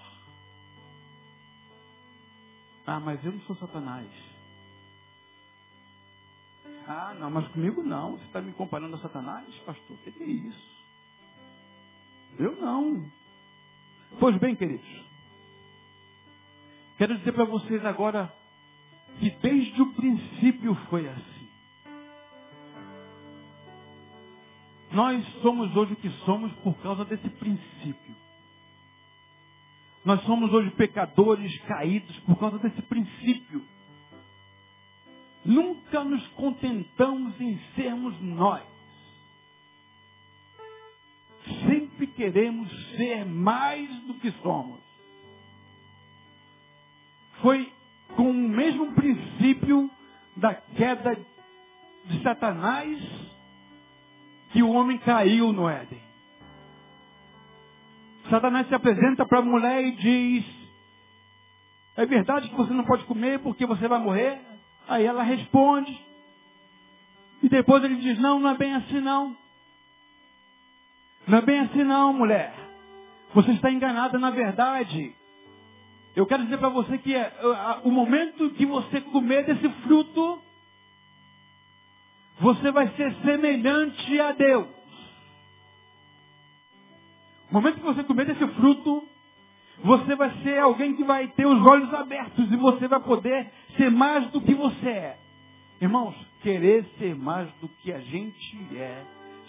Ah, 2.87 3.01
mas 3.01 3.25
eu 3.25 3.33
não 3.33 3.40
sou 3.40 3.57
Satanás. 3.57 4.07
Ah, 6.87 7.14
não, 7.18 7.31
mas 7.31 7.49
comigo 7.49 7.83
não. 7.83 8.12
Você 8.12 8.25
está 8.27 8.40
me 8.40 8.53
comparando 8.53 8.94
a 8.94 8.99
Satanás, 9.01 9.46
pastor? 9.64 9.96
O 9.96 9.99
que 9.99 10.22
é 10.22 10.27
isso? 10.27 10.77
Eu 12.38 12.55
não. 12.57 13.11
Pois 14.20 14.37
bem, 14.37 14.55
queridos. 14.55 14.87
Quero 16.99 17.16
dizer 17.18 17.33
para 17.33 17.44
vocês 17.44 17.85
agora 17.85 18.33
que 19.19 19.31
desde 19.31 19.83
o 19.83 19.92
princípio 19.95 20.75
foi 20.88 21.09
assim. 21.09 21.49
Nós 24.92 25.27
somos 25.42 25.75
hoje 25.77 25.92
o 25.95 25.97
que 25.97 26.11
somos 26.25 26.53
por 26.62 26.77
causa 26.79 27.05
desse 27.05 27.29
princípio. 27.29 28.16
Nós 30.05 30.23
somos 30.23 30.53
hoje 30.53 30.71
pecadores 30.71 31.59
caídos 31.62 32.16
por 32.21 32.38
causa 32.38 32.59
desse 32.59 32.81
princípio. 32.83 33.66
Nunca 35.45 36.05
nos 36.05 36.27
contentamos 36.29 37.40
em 37.40 37.59
sermos 37.75 38.21
nós. 38.21 38.64
Sempre 41.69 42.07
queremos 42.09 42.69
ser 42.97 43.25
mais 43.25 43.88
do 44.03 44.14
que 44.14 44.31
somos. 44.42 44.81
Foi 47.42 47.73
com 48.16 48.31
o 48.31 48.35
mesmo 48.35 48.92
princípio 48.92 49.90
da 50.37 50.55
queda 50.55 51.16
de 52.05 52.22
Satanás 52.22 52.98
que 54.50 54.62
o 54.62 54.70
homem 54.70 54.98
caiu 54.98 55.52
no 55.52 55.68
Éden. 55.68 56.00
Satanás 58.31 58.66
se 58.68 58.74
apresenta 58.74 59.24
para 59.26 59.38
a 59.38 59.42
mulher 59.42 59.85
e 59.85 59.92
diz: 59.92 60.44
É 61.96 62.07
verdade 62.07 62.48
que 62.48 62.57
você 62.57 62.72
não 62.72 62.85
pode 62.85 63.05
comer 63.05 63.38
porque 63.40 63.66
você 63.66 63.87
vai 63.87 64.00
morrer? 64.00 64.40
Aí 64.88 65.05
ela 65.05 65.22
responde. 65.22 66.07
E 67.42 67.48
depois 67.48 67.85
ele 67.85 67.96
diz, 67.96 68.18
não, 68.18 68.40
não 68.40 68.50
é 68.50 68.57
bem 68.57 68.74
assim 68.74 69.00
não. 69.00 69.37
Não 71.26 71.38
é 71.38 71.42
bem 71.42 71.61
assim 71.61 71.85
não, 71.85 72.12
mulher. 72.12 72.55
Você 73.35 73.52
está 73.52 73.70
enganada 73.70 74.18
na 74.18 74.31
verdade. 74.31 75.14
Eu 76.16 76.24
quero 76.24 76.44
dizer 76.44 76.57
para 76.57 76.70
você 76.70 76.96
que 76.96 77.14
é, 77.14 77.31
o 77.85 77.90
momento 77.90 78.48
que 78.55 78.64
você 78.64 79.02
comer 79.02 79.44
desse 79.44 79.68
fruto, 79.83 80.40
você 82.40 82.72
vai 82.72 82.88
ser 82.96 83.14
semelhante 83.16 84.18
a 84.18 84.33
Deus. 84.33 84.66
O 87.50 87.55
momento 87.55 87.76
que 87.76 87.85
você 87.85 88.02
comer 88.02 88.24
desse 88.24 88.46
fruto, 88.55 89.07
você 89.85 90.16
vai 90.16 90.31
ser 90.42 90.59
alguém 90.59 90.96
que 90.96 91.05
vai 91.05 91.29
ter 91.29 91.44
os 91.44 91.62
olhos 91.66 91.92
abertos 91.92 92.50
e 92.50 92.57
você 92.57 92.88
vai 92.88 93.00
poder 93.00 93.52
ser 93.76 93.90
mais 93.90 94.26
do 94.31 94.40
que 94.40 94.55
você 94.55 94.88
é. 94.88 95.18
Irmãos, 95.83 96.16
querer 96.40 96.87
ser 96.98 97.14
mais 97.14 97.52
do 97.61 97.68
que 97.68 97.92
a 97.92 98.00
gente 98.00 98.74
é, 98.74 99.05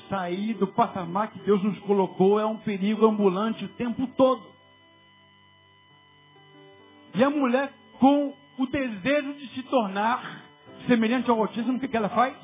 sair 0.09 0.53
do 0.55 0.67
patamar 0.67 1.31
que 1.31 1.39
Deus 1.39 1.63
nos 1.63 1.79
colocou 1.79 2.37
é 2.41 2.45
um 2.45 2.57
perigo 2.57 3.05
ambulante 3.05 3.63
o 3.63 3.69
tempo 3.69 4.05
todo. 4.17 4.56
E 7.17 7.23
a 7.23 7.31
mulher, 7.31 7.73
com 7.99 8.31
o 8.59 8.67
desejo 8.67 9.33
de 9.33 9.47
se 9.47 9.63
tornar 9.63 10.45
semelhante 10.85 11.27
ao 11.31 11.39
autismo, 11.39 11.77
o 11.77 11.79
que, 11.79 11.87
que 11.87 11.97
ela 11.97 12.09
faz? 12.09 12.35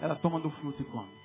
Ela 0.00 0.16
toma 0.16 0.40
do 0.40 0.50
fruto 0.50 0.82
e 0.82 0.84
come. 0.86 1.16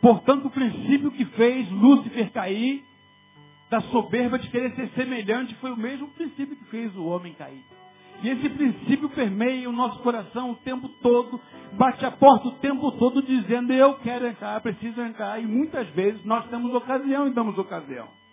Portanto, 0.00 0.46
o 0.46 0.50
princípio 0.50 1.10
que 1.10 1.26
fez 1.26 1.70
Lúcifer 1.70 2.32
cair, 2.32 2.82
da 3.68 3.82
soberba 3.82 4.38
de 4.38 4.48
querer 4.48 4.74
ser 4.74 4.88
semelhante, 4.94 5.54
foi 5.56 5.70
o 5.70 5.76
mesmo 5.76 6.08
princípio 6.08 6.56
que 6.56 6.64
fez 6.66 6.96
o 6.96 7.04
homem 7.04 7.34
cair. 7.34 7.62
E 8.22 8.28
esse 8.30 8.48
princípio 8.48 9.10
permeia 9.10 9.68
o 9.68 9.72
nosso 9.72 9.98
coração 10.02 10.52
o 10.52 10.56
tempo 10.56 10.88
todo, 11.02 11.38
bate 11.74 12.06
a 12.06 12.10
porta 12.10 12.48
o 12.48 12.52
tempo 12.52 12.90
todo 12.92 13.22
dizendo, 13.22 13.70
eu 13.70 13.98
quero 13.98 14.26
entrar, 14.26 14.58
preciso 14.62 14.98
entrar. 15.02 15.42
E 15.42 15.46
muitas 15.46 15.86
vezes 15.90 16.24
nós 16.24 16.48
temos 16.48 16.74
ocasião 16.74 17.26
e 17.26 17.34
damos 17.34 17.58
ocasião. 17.58 18.23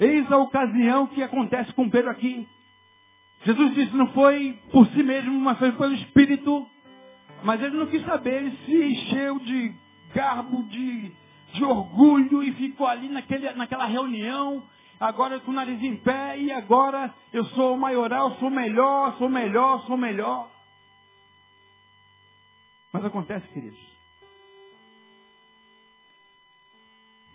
Eis 0.00 0.32
a 0.32 0.38
ocasião 0.38 1.06
que 1.08 1.22
acontece 1.22 1.74
com 1.74 1.90
Pedro 1.90 2.10
aqui. 2.10 2.48
Jesus 3.42 3.74
disse, 3.74 3.94
não 3.94 4.06
foi 4.14 4.58
por 4.72 4.86
si 4.88 5.02
mesmo, 5.02 5.38
mas 5.38 5.58
foi 5.58 5.72
pelo 5.72 5.92
Espírito. 5.92 6.66
Mas 7.44 7.62
ele 7.62 7.76
não 7.76 7.86
quis 7.86 8.02
saber, 8.06 8.42
ele 8.42 8.56
se 8.64 8.82
encheu 8.82 9.38
de 9.40 9.74
garbo, 10.14 10.62
de, 10.64 11.12
de 11.52 11.64
orgulho 11.64 12.42
e 12.42 12.52
ficou 12.52 12.86
ali 12.86 13.08
naquele, 13.08 13.50
naquela 13.52 13.86
reunião, 13.86 14.66
agora 14.98 15.40
com 15.40 15.50
o 15.50 15.54
nariz 15.54 15.82
em 15.82 15.96
pé, 15.96 16.38
e 16.38 16.50
agora 16.50 17.14
eu 17.32 17.44
sou 17.46 17.74
o 17.74 17.78
maioral, 17.78 18.36
sou 18.36 18.50
melhor, 18.50 19.16
sou 19.18 19.28
melhor, 19.28 19.86
sou 19.86 19.96
melhor. 19.96 20.50
Mas 22.92 23.04
acontece, 23.04 23.46
queridos, 23.48 23.80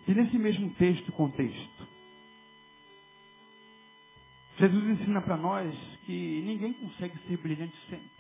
que 0.06 0.13
nesse 0.13 0.38
mesmo 0.38 0.69
texto, 0.75 1.12
contexto, 1.13 1.94
Jesus 4.58 4.86
ensina 4.86 5.22
para 5.22 5.36
nós 5.36 5.76
que 6.06 6.41
ninguém 6.41 6.74
consegue 6.74 7.18
ser 7.28 7.38
brilhante 7.38 7.78
sempre. 7.89 8.15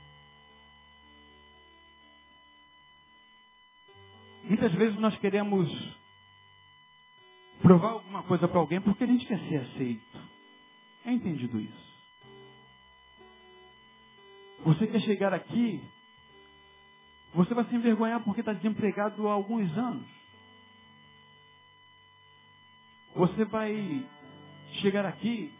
Muitas 4.43 4.73
vezes 4.73 4.99
nós 4.99 5.17
queremos 5.17 5.69
provar 7.61 7.91
alguma 7.91 8.21
coisa 8.23 8.47
para 8.47 8.59
alguém 8.59 8.81
porque 8.81 9.03
a 9.03 9.07
gente 9.07 9.25
quer 9.25 9.39
ser 9.47 9.57
aceito. 9.57 10.19
É 11.05 11.11
entendido 11.11 11.59
isso. 11.59 11.95
Você 14.65 14.87
quer 14.87 14.99
chegar 15.01 15.33
aqui, 15.33 15.81
você 17.33 17.53
vai 17.53 17.65
se 17.65 17.75
envergonhar 17.75 18.23
porque 18.23 18.41
está 18.41 18.53
desempregado 18.53 19.27
há 19.27 19.33
alguns 19.33 19.71
anos. 19.77 20.07
Você 23.15 23.45
vai 23.45 24.05
chegar 24.81 25.05
aqui, 25.05 25.53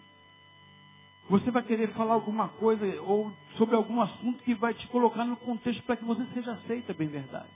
você 1.29 1.49
vai 1.49 1.63
querer 1.63 1.91
falar 1.93 2.13
alguma 2.13 2.49
coisa 2.49 2.85
ou 3.01 3.31
sobre 3.57 3.75
algum 3.75 3.99
assunto 4.01 4.43
que 4.43 4.53
vai 4.53 4.73
te 4.73 4.87
colocar 4.87 5.25
no 5.25 5.35
contexto 5.37 5.81
para 5.83 5.97
que 5.97 6.05
você 6.05 6.25
seja 6.33 6.51
aceito, 6.53 6.91
é 6.91 6.93
bem 6.93 7.07
verdade. 7.07 7.49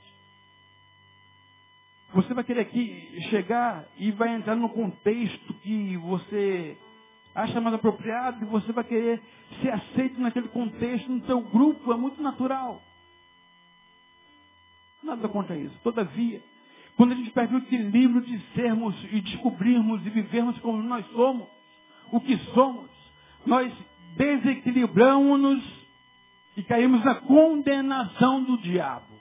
Você 2.13 2.33
vai 2.33 2.43
querer 2.43 2.61
aqui 2.61 3.21
chegar 3.29 3.87
e 3.97 4.11
vai 4.11 4.33
entrar 4.33 4.55
no 4.55 4.69
contexto 4.69 5.53
que 5.55 5.95
você 5.97 6.75
acha 7.35 7.61
mais 7.61 7.75
apropriado 7.75 8.43
e 8.43 8.47
você 8.47 8.71
vai 8.71 8.83
querer 8.83 9.21
ser 9.61 9.69
aceito 9.71 10.19
naquele 10.19 10.47
contexto, 10.47 11.11
no 11.11 11.23
seu 11.25 11.39
grupo, 11.41 11.93
é 11.93 11.97
muito 11.97 12.21
natural. 12.21 12.81
Nada 15.03 15.29
contra 15.29 15.55
isso. 15.55 15.77
Todavia, 15.83 16.41
quando 16.97 17.11
a 17.11 17.15
gente 17.15 17.29
perde 17.29 17.55
o 17.55 17.59
equilíbrio 17.59 18.21
de 18.21 18.39
sermos 18.55 18.95
e 19.11 19.21
descobrirmos 19.21 20.05
e 20.05 20.09
vivermos 20.09 20.59
como 20.59 20.81
nós 20.81 21.05
somos, 21.11 21.47
o 22.11 22.19
que 22.19 22.35
somos, 22.53 22.89
nós 23.45 23.71
desequilibramos-nos 24.15 25.63
e 26.57 26.63
caímos 26.63 27.03
na 27.03 27.15
condenação 27.15 28.43
do 28.43 28.57
diabo. 28.57 29.19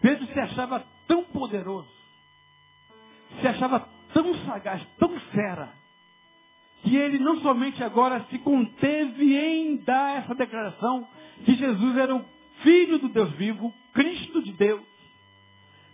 Pedro 0.00 0.26
se 0.26 0.38
achava 0.38 0.86
tão 1.06 1.24
poderoso, 1.24 1.90
se 3.40 3.48
achava 3.48 3.80
tão 4.12 4.34
sagaz, 4.44 4.86
tão 4.98 5.18
fera, 5.32 5.72
que 6.82 6.96
ele 6.96 7.18
não 7.18 7.40
somente 7.40 7.82
agora 7.82 8.24
se 8.30 8.38
conteve 8.38 9.36
em 9.36 9.78
dar 9.78 10.18
essa 10.18 10.34
declaração 10.34 11.08
que 11.44 11.54
Jesus 11.54 11.96
era 11.96 12.14
o 12.14 12.24
Filho 12.62 12.98
do 12.98 13.08
Deus 13.08 13.32
vivo, 13.32 13.74
Cristo 13.92 14.42
de 14.42 14.52
Deus, 14.52 14.86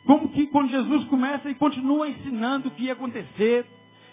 como 0.05 0.29
que 0.29 0.47
quando 0.49 0.71
Jesus 0.71 1.05
começa 1.07 1.49
e 1.49 1.55
continua 1.55 2.09
ensinando 2.09 2.69
o 2.69 2.71
que 2.73 2.85
ia 2.85 2.93
acontecer, 2.93 3.67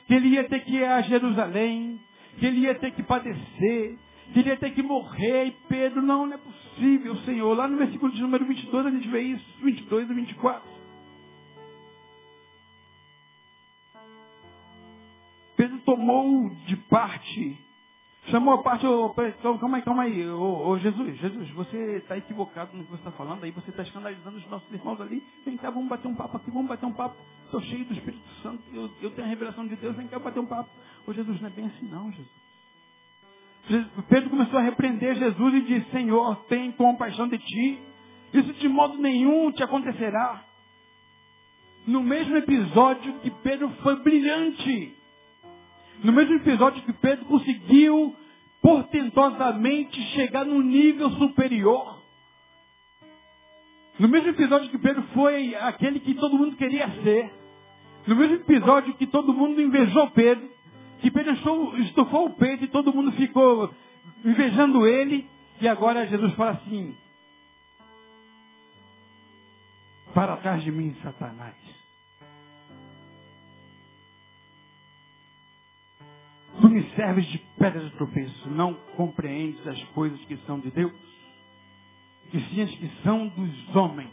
que 0.10 0.16
ele 0.16 0.30
ia 0.30 0.44
ter 0.46 0.62
que 0.62 0.72
ir 0.72 0.84
a 0.84 1.04
Jerusalém, 1.04 2.02
que 2.40 2.46
ele 2.48 2.62
ia 2.62 2.74
ter 2.74 2.90
que 2.94 3.04
padecer, 3.04 3.96
que 4.34 4.40
ele 4.40 4.50
ia 4.50 4.58
ter 4.58 4.72
que 4.72 4.82
morrer, 4.82 5.46
e 5.46 5.52
Pedro, 5.70 6.02
não, 6.02 6.26
não 6.26 6.34
é 6.34 6.38
possível, 6.38 7.16
Senhor. 7.18 7.56
Lá 7.56 7.68
no 7.68 7.78
versículo 7.78 8.12
de 8.12 8.20
número 8.20 8.44
22 8.44 8.88
a 8.88 8.90
gente 8.90 9.08
vê 9.08 9.22
isso, 9.22 9.46
22 9.62 10.10
e 10.10 10.14
24. 10.16 10.68
Pedro 15.56 15.78
tomou 15.86 16.50
de 16.66 16.76
parte, 16.76 17.60
chamou 18.30 18.54
a 18.54 18.64
parte, 18.64 18.86
oh, 18.86 19.14
calma 19.60 19.78
aí, 19.78 19.84
calma 19.84 20.04
aí, 20.04 20.28
oh, 20.28 20.70
oh, 20.70 20.78
Jesus, 20.80 21.18
Jesus, 21.20 21.50
você 21.52 21.98
está 21.98 22.18
equivocado 22.18 22.76
no 22.76 22.84
que 22.84 22.92
você 22.92 23.00
está 23.00 23.12
falando, 23.12 23.44
aí 23.44 23.52
você 23.52 23.70
está 23.70 23.84
escandalizando 23.84 24.38
os 24.38 24.48
nossos 24.50 24.72
irmãos 24.72 25.00
ali, 25.02 25.24
vem 25.46 25.58
cá, 25.58 25.70
vamos 25.70 25.90
bater 25.90 26.08
um 26.08 26.16
papo 26.16 26.38
aqui, 26.38 26.50
vamos 26.52 26.68
bater 26.68 26.86
um 26.86 26.94
papo, 26.94 27.16
estou 27.46 27.62
cheio 27.62 27.86
do 27.86 27.94
Espírito 27.94 28.28
Santo, 28.42 28.64
eu, 28.74 28.90
eu 29.02 29.12
tenho 29.12 29.28
a 29.28 29.30
revelação 29.30 29.68
de 29.68 29.76
Deus, 29.76 29.96
vem 29.96 30.08
cá 30.08 30.20
bater 30.20 30.40
um 30.40 30.46
papo. 30.46 30.70
Ô 31.06 31.14
Jesus, 31.14 31.40
não 31.42 31.48
é 31.48 31.52
bem 31.52 31.66
assim 31.66 31.88
não, 31.88 32.12
Jesus. 32.12 32.40
Pedro 34.08 34.30
começou 34.32 34.60
a 34.60 34.64
repreender 34.64 35.16
Jesus 35.16 35.54
e 35.54 35.62
disse, 35.62 35.92
Senhor, 35.92 36.36
tem 36.46 36.72
compaixão 36.72 37.28
de 37.28 37.38
ti, 37.38 37.80
isso 38.34 38.54
de 38.54 38.68
modo 38.68 38.98
nenhum 38.98 39.52
te 39.52 39.64
acontecerá. 39.64 40.44
No 41.86 42.02
mesmo 42.02 42.36
episódio 42.36 43.14
que 43.20 43.30
Pedro 43.30 43.70
foi 43.82 43.96
brilhante, 43.98 44.96
no 46.04 46.12
mesmo 46.12 46.36
episódio 46.36 46.82
que 46.84 46.94
Pedro 46.94 47.26
conseguiu 47.26 48.16
portentosamente 48.62 50.02
chegar 50.14 50.46
num 50.46 50.62
nível 50.62 51.10
superior. 51.12 52.00
No 53.98 54.08
mesmo 54.08 54.30
episódio 54.30 54.70
que 54.70 54.78
Pedro 54.78 55.04
foi 55.14 55.56
aquele 55.56 56.00
que 56.00 56.14
todo 56.14 56.38
mundo 56.38 56.56
queria 56.56 56.90
ser. 57.04 57.32
No 58.08 58.16
mesmo 58.16 58.36
episódio 58.36 58.96
que 58.96 59.06
todo 59.06 59.34
mundo 59.34 59.62
invejou 59.62 60.10
Pedro. 60.12 60.50
Que 61.00 61.12
Pedro 61.12 61.34
estufou 61.80 62.26
o 62.28 62.34
peito 62.34 62.64
e 62.64 62.68
todo 62.68 62.94
mundo 62.94 63.12
ficou 63.14 63.74
invejando 64.24 64.88
ele. 64.88 65.30
E 65.62 65.68
agora 65.68 66.08
Jesus 66.08 66.34
fala 66.36 66.52
assim: 66.52 66.96
Para 70.14 70.38
trás 70.38 70.64
de 70.64 70.72
mim, 70.72 70.96
Satanás. 71.04 71.79
Tu 76.62 76.70
me 76.70 76.84
serves 76.96 77.26
de 77.28 77.38
pedra 77.58 77.84
de 77.84 77.92
tropeço, 77.92 78.50
não 78.50 78.74
compreendes 78.96 79.66
as 79.66 79.82
coisas 79.90 80.20
que 80.26 80.36
são 80.46 80.60
de 80.60 80.70
Deus, 80.72 80.94
que 82.30 82.40
sim 82.40 82.62
as 82.62 82.72
que 82.72 82.92
são 83.04 83.28
dos 83.30 83.76
homens. 83.76 84.12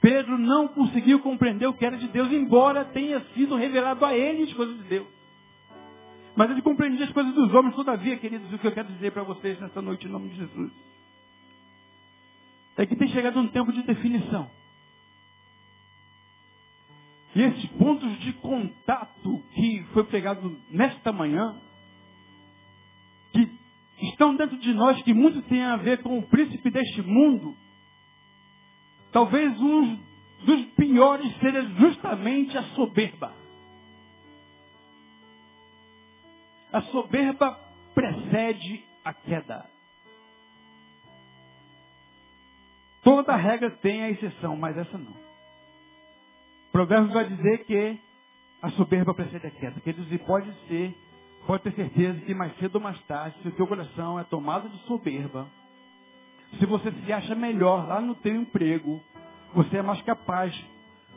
Pedro 0.00 0.38
não 0.38 0.68
conseguiu 0.68 1.18
compreender 1.20 1.66
o 1.66 1.74
que 1.74 1.84
era 1.84 1.96
de 1.96 2.08
Deus, 2.08 2.30
embora 2.30 2.84
tenha 2.84 3.20
sido 3.34 3.56
revelado 3.56 4.04
a 4.04 4.14
ele 4.14 4.44
as 4.44 4.52
coisas 4.52 4.76
de 4.76 4.84
Deus. 4.84 5.08
Mas 6.36 6.50
ele 6.50 6.60
compreendia 6.60 7.06
as 7.06 7.12
coisas 7.12 7.34
dos 7.34 7.52
homens, 7.54 7.74
todavia, 7.74 8.16
queridos, 8.18 8.52
o 8.52 8.58
que 8.58 8.66
eu 8.66 8.72
quero 8.72 8.88
dizer 8.88 9.10
para 9.12 9.22
vocês 9.22 9.58
nessa 9.58 9.80
noite 9.80 10.06
em 10.06 10.10
nome 10.10 10.28
de 10.28 10.36
Jesus. 10.36 10.72
É 12.76 12.84
que 12.84 12.94
tem 12.94 13.08
chegado 13.08 13.40
um 13.40 13.48
tempo 13.48 13.72
de 13.72 13.82
definição. 13.82 14.50
E 17.36 17.42
esses 17.42 17.66
pontos 17.72 18.18
de 18.20 18.32
contato 18.32 19.42
que 19.54 19.84
foi 19.92 20.04
pregado 20.04 20.58
nesta 20.70 21.12
manhã, 21.12 21.60
que 23.30 23.46
estão 24.06 24.34
dentro 24.34 24.56
de 24.56 24.72
nós, 24.72 25.02
que 25.02 25.12
muito 25.12 25.42
tem 25.42 25.62
a 25.62 25.76
ver 25.76 26.02
com 26.02 26.18
o 26.18 26.22
príncipe 26.22 26.70
deste 26.70 27.02
mundo, 27.02 27.54
talvez 29.12 29.60
um 29.60 29.98
dos 30.46 30.64
piores 30.76 31.30
seja 31.36 31.60
justamente 31.78 32.56
a 32.56 32.62
soberba. 32.74 33.34
A 36.72 36.80
soberba 36.84 37.60
precede 37.94 38.82
a 39.04 39.12
queda. 39.12 39.68
Toda 43.02 43.36
regra 43.36 43.72
tem 43.72 44.04
a 44.04 44.10
exceção, 44.10 44.56
mas 44.56 44.74
essa 44.78 44.96
não. 44.96 45.25
Provérbios 46.76 47.14
vai 47.14 47.24
dizer 47.24 47.64
que 47.64 47.98
a 48.60 48.68
soberba 48.72 49.14
precede 49.14 49.46
a 49.46 49.50
queda. 49.50 49.80
Quer 49.80 49.94
dizer, 49.94 50.18
pode 50.26 50.52
ser, 50.68 50.94
pode 51.46 51.62
ter 51.62 51.72
certeza 51.72 52.20
que 52.20 52.34
mais 52.34 52.54
cedo 52.58 52.74
ou 52.74 52.82
mais 52.82 53.00
tarde, 53.04 53.34
se 53.40 53.48
o 53.48 53.52
teu 53.52 53.66
coração 53.66 54.20
é 54.20 54.24
tomado 54.24 54.68
de 54.68 54.76
soberba, 54.80 55.46
se 56.58 56.66
você 56.66 56.92
se 56.92 57.10
acha 57.10 57.34
melhor 57.34 57.88
lá 57.88 57.98
no 57.98 58.14
teu 58.16 58.36
emprego, 58.36 59.02
você 59.54 59.78
é 59.78 59.82
mais 59.82 60.02
capaz, 60.02 60.54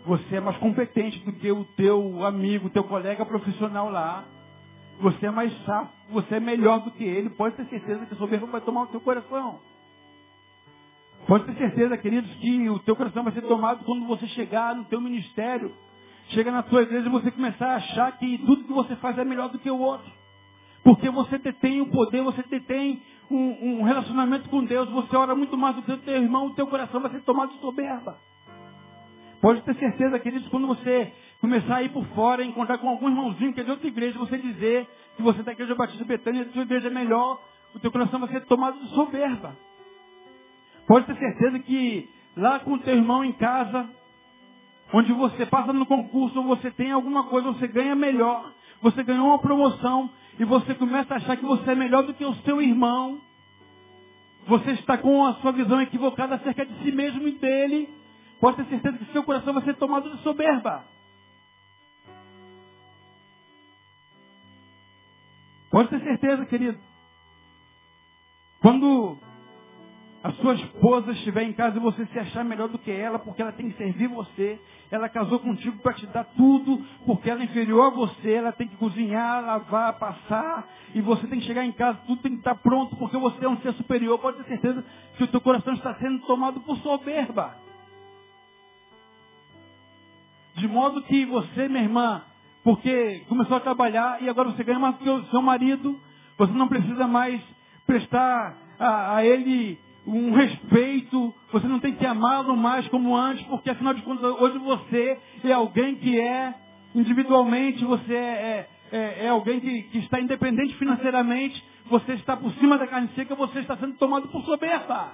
você 0.06 0.38
é 0.38 0.39
mais 0.39 0.56
competente 0.60 1.19
do 1.26 1.34
que 1.34 1.52
o 1.52 1.65
teu 1.76 2.24
amigo, 2.24 2.69
teu 2.69 2.86
colega 2.86 3.26
profissional 3.26 3.89
lá, 3.89 4.24
você 5.02 5.26
é 5.26 5.32
mais 5.32 5.52
safo, 5.65 5.91
você 6.10 6.36
é 6.36 6.39
melhor 6.39 6.80
do 6.86 6.91
que 6.91 7.04
ele, 7.04 7.32
pode 7.32 7.58
ter 7.58 7.65
certeza 7.65 8.06
que 8.06 8.13
a 8.13 8.17
soberba 8.17 8.45
vai 8.48 8.62
tomar 8.62 8.84
o 8.84 8.88
teu 8.88 9.02
coração. 9.02 9.60
Pode 11.27 11.45
ter 11.45 11.55
certeza, 11.58 11.97
queridos, 11.97 12.34
que 12.36 12.69
o 12.69 12.79
teu 12.79 12.95
coração 12.95 13.23
vai 13.23 13.34
ser 13.34 13.43
tomado 13.43 13.84
quando 13.86 14.05
você 14.08 14.27
chegar 14.27 14.75
no 14.75 14.86
teu 14.86 14.99
ministério, 14.99 15.71
chega 16.29 16.51
na 16.51 16.63
tua 16.63 16.82
igreja 16.82 17.08
e 17.08 17.12
você 17.12 17.29
começar 17.32 17.67
a 17.67 17.75
achar 17.75 18.17
que 18.17 18.38
tudo 18.39 18.63
que 18.63 18.73
você 18.73 18.95
faz 18.95 19.17
é 19.17 19.23
melhor 19.23 19.49
do 19.49 19.60
que 19.60 19.69
o 19.69 19.79
outro. 19.79 20.12
Porque 20.84 21.10
você 21.10 21.38
detém 21.38 21.82
o 21.82 21.91
poder, 21.91 22.23
você 22.23 22.43
detém 22.49 23.01
um, 23.29 23.79
um 23.79 23.84
relacionamento 23.84 24.49
com 24.49 24.63
Deus, 24.63 24.89
você 24.89 25.15
ora 25.15 25.36
muito 25.36 25.58
mais 25.58 25.75
do 25.75 25.82
que 25.82 25.91
o 25.91 25.97
teu 25.97 26.15
irmão, 26.15 26.47
o 26.47 26.53
teu 26.55 26.67
coração 26.67 26.99
vai 27.01 27.12
ser 27.12 27.21
tomado 27.21 27.53
de 27.53 27.60
soberba. 27.60 28.17
Pode 29.41 29.62
ter 29.62 29.75
certeza, 29.75 30.19
queridos, 30.19 30.47
quando 30.49 30.67
você 30.67 31.13
começar 31.39 31.77
a 31.77 31.84
ir 31.84 31.89
por 31.89 32.05
fora, 32.08 32.43
encontrar 32.43 32.77
com 32.77 32.89
algum 32.89 33.08
irmãozinho 33.08 33.53
que 33.53 33.62
é 33.62 33.63
de 33.63 33.71
outra 33.71 33.88
igreja, 33.88 34.17
você 34.19 34.38
dizer 34.38 34.88
que 35.15 35.21
você 35.21 35.39
está 35.39 35.51
da 35.51 35.53
igreja 35.53 35.75
Batista 35.75 36.03
Betânia, 36.03 36.43
a 36.43 36.51
sua 36.51 36.63
igreja 36.63 36.88
é 36.88 36.91
melhor, 36.91 37.41
o 37.73 37.79
teu 37.79 37.91
coração 37.91 38.19
vai 38.19 38.29
ser 38.29 38.45
tomado 38.45 38.79
de 38.79 38.89
soberba. 38.89 39.55
Pode 40.89 41.06
ter 41.06 41.19
certeza 41.19 41.60
que 41.60 42.10
lá 42.36 42.62
com 42.62 42.73
o 42.73 42.80
teu 42.80 42.95
irmão 42.95 43.23
em 43.23 43.32
casa, 43.34 43.88
onde 44.92 45.13
você 45.13 45.46
passa 45.46 45.71
no 45.71 45.85
concurso, 45.85 46.42
você 46.42 46.71
tem 46.71 46.92
alguma 46.92 47.25
coisa, 47.25 47.52
você 47.52 47.67
ganha 47.67 47.96
melhor, 47.96 48.52
você 48.81 49.04
ganhou 49.04 49.27
uma 49.27 49.37
promoção 49.37 50.10
e 50.40 50.46
você 50.46 50.73
começa 50.73 51.13
a 51.13 51.17
achar 51.17 51.37
que 51.37 51.46
você 51.46 51.69
é 51.69 51.75
melhor 51.75 52.02
do 52.08 52.15
que 52.15 52.25
o 52.25 52.33
seu 52.37 52.60
irmão. 52.60 53.21
Você 54.48 54.71
está 54.71 54.98
com 54.98 55.23
a 55.27 55.35
sua 55.35 55.52
visão 55.52 55.79
equivocada 55.79 56.33
acerca 56.33 56.65
de 56.65 56.73
si 56.83 56.92
mesmo 56.92 57.27
e 57.27 57.33
dele. 57.33 57.87
Pode 58.40 58.58
ter 58.58 58.65
certeza 58.65 58.98
que 58.98 59.12
seu 59.12 59.21
coração 59.21 59.54
vai 59.54 59.63
ser 59.65 59.75
tomado 59.75 60.10
de 60.10 60.17
soberba. 60.23 60.87
Pode 65.69 65.90
ter 65.90 66.00
certeza, 66.00 66.48
querido. 66.48 66.79
Quando 68.60 69.29
a 70.22 70.32
sua 70.34 70.54
esposa 70.56 71.12
estiver 71.12 71.44
em 71.44 71.54
casa 71.54 71.78
e 71.78 71.80
você 71.80 72.06
se 72.08 72.20
achar 72.20 72.44
melhor 72.44 72.67
do 72.67 72.78
que 72.78 72.92
ela, 72.92 73.17
porque 73.20 73.42
ela 73.42 73.54
tem 73.54 73.70
que 73.70 73.78
servir 73.78 74.08
você, 74.08 74.60
ela 74.92 75.08
casou 75.08 75.40
contigo 75.40 75.78
para 75.82 75.94
te 75.94 76.06
dar 76.08 76.26
tudo, 76.26 76.84
porque 77.06 77.30
ela 77.30 77.42
é 77.42 77.46
inferior 77.46 77.88
a 77.88 77.96
você, 77.96 78.34
ela 78.34 78.52
tem 78.52 78.67
que 78.67 78.76
cozinhar, 78.76 79.46
lavar, 79.46 79.98
passar, 79.98 80.67
e 80.94 81.00
você 81.00 81.26
tem 81.28 81.40
que 81.40 81.46
chegar 81.46 81.63
em 81.63 81.72
casa, 81.72 82.00
tudo 82.06 82.22
tem 82.22 82.34
que 82.34 82.40
estar 82.40 82.56
pronto, 82.56 82.98
porque 82.98 83.17
você 83.17 83.46
é 83.46 83.50
um 83.50 83.58
ser 83.62 83.74
superior, 83.74 84.20
pode 84.20 84.38
ter 84.40 84.48
certeza 84.50 84.84
que 85.15 85.24
o 85.24 85.28
teu 85.28 85.40
coração 85.40 85.74
está 85.74 85.96
sendo 85.96 86.20
tomado 86.26 86.60
por 86.62 86.78
soberba. 86.80 87.56
De 90.56 90.67
modo 90.67 91.02
que 91.04 91.26
você, 91.26 91.70
minha 91.70 91.84
irmã, 91.84 92.24
porque 92.62 93.24
começou 93.30 93.56
a 93.56 93.62
trabalhar 93.62 94.22
e 94.22 94.28
agora 94.28 94.50
você 94.50 94.65
ganha 94.65 94.80
mais 94.80 94.96
do 94.96 95.04
que 95.04 95.10
o 95.10 95.24
seu 95.28 95.42
marido, 95.42 95.98
você 96.38 96.52
não 96.52 96.67
precisa 96.67 97.08
mais 97.08 97.42
prestar 97.86 98.58
a, 98.78 99.15
a 99.15 99.26
ele 99.26 99.80
um 100.06 100.33
respeito, 100.33 101.33
você 101.52 101.67
não 101.67 101.79
tem 101.79 101.93
que 101.95 102.06
amá-lo 102.06 102.56
mais 102.56 102.87
como 102.87 103.15
antes, 103.15 103.45
porque 103.47 103.69
afinal 103.69 103.93
de 103.93 104.02
contas, 104.02 104.23
hoje 104.39 104.58
você 104.60 105.19
é 105.43 105.52
alguém 105.52 105.95
que 105.95 106.19
é, 106.19 106.54
individualmente, 106.95 107.83
você 107.85 108.13
é, 108.13 108.67
é, 108.91 108.97
é, 108.97 109.25
é 109.25 109.29
alguém 109.29 109.60
que, 109.60 109.83
que 109.83 110.00
está 110.00 110.19
independente 110.19 110.75
financeiramente, 110.77 111.63
você 111.89 112.13
está 112.13 112.37
por 112.37 112.52
cima 112.54 112.77
da 112.77 112.87
carne 112.87 113.10
seca, 113.15 113.35
você 113.35 113.60
está 113.60 113.77
sendo 113.77 113.95
tomado 113.97 114.27
por 114.29 114.43
soberba. 114.43 115.12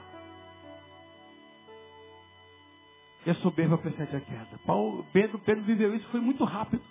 E 3.25 3.29
a 3.31 3.35
soberba 3.35 3.77
precede 3.77 4.15
a 4.15 4.21
queda. 4.21 4.59
Paulo, 4.65 5.05
Pedro, 5.11 5.39
Pedro 5.39 5.63
viveu 5.63 5.95
isso, 5.95 6.07
foi 6.09 6.21
muito 6.21 6.43
rápido. 6.43 6.83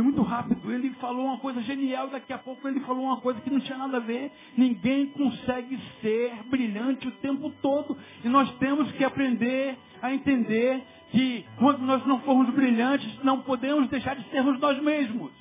Foi 0.00 0.04
muito 0.06 0.22
rápido. 0.22 0.72
Ele 0.72 0.88
falou 0.94 1.26
uma 1.26 1.36
coisa 1.36 1.60
genial, 1.60 2.08
daqui 2.08 2.32
a 2.32 2.38
pouco 2.38 2.66
ele 2.66 2.80
falou 2.80 3.04
uma 3.04 3.20
coisa 3.20 3.38
que 3.42 3.50
não 3.50 3.60
tinha 3.60 3.76
nada 3.76 3.98
a 3.98 4.00
ver. 4.00 4.32
Ninguém 4.56 5.08
consegue 5.08 5.78
ser 6.00 6.42
brilhante 6.44 7.06
o 7.06 7.10
tempo 7.18 7.50
todo. 7.60 7.94
E 8.24 8.28
nós 8.30 8.50
temos 8.56 8.90
que 8.92 9.04
aprender 9.04 9.76
a 10.00 10.14
entender 10.14 10.82
que 11.10 11.44
quando 11.58 11.80
nós 11.80 12.06
não 12.06 12.18
formos 12.20 12.48
brilhantes, 12.54 13.22
não 13.22 13.42
podemos 13.42 13.90
deixar 13.90 14.16
de 14.16 14.26
sermos 14.30 14.58
nós 14.58 14.80
mesmos. 14.82 15.32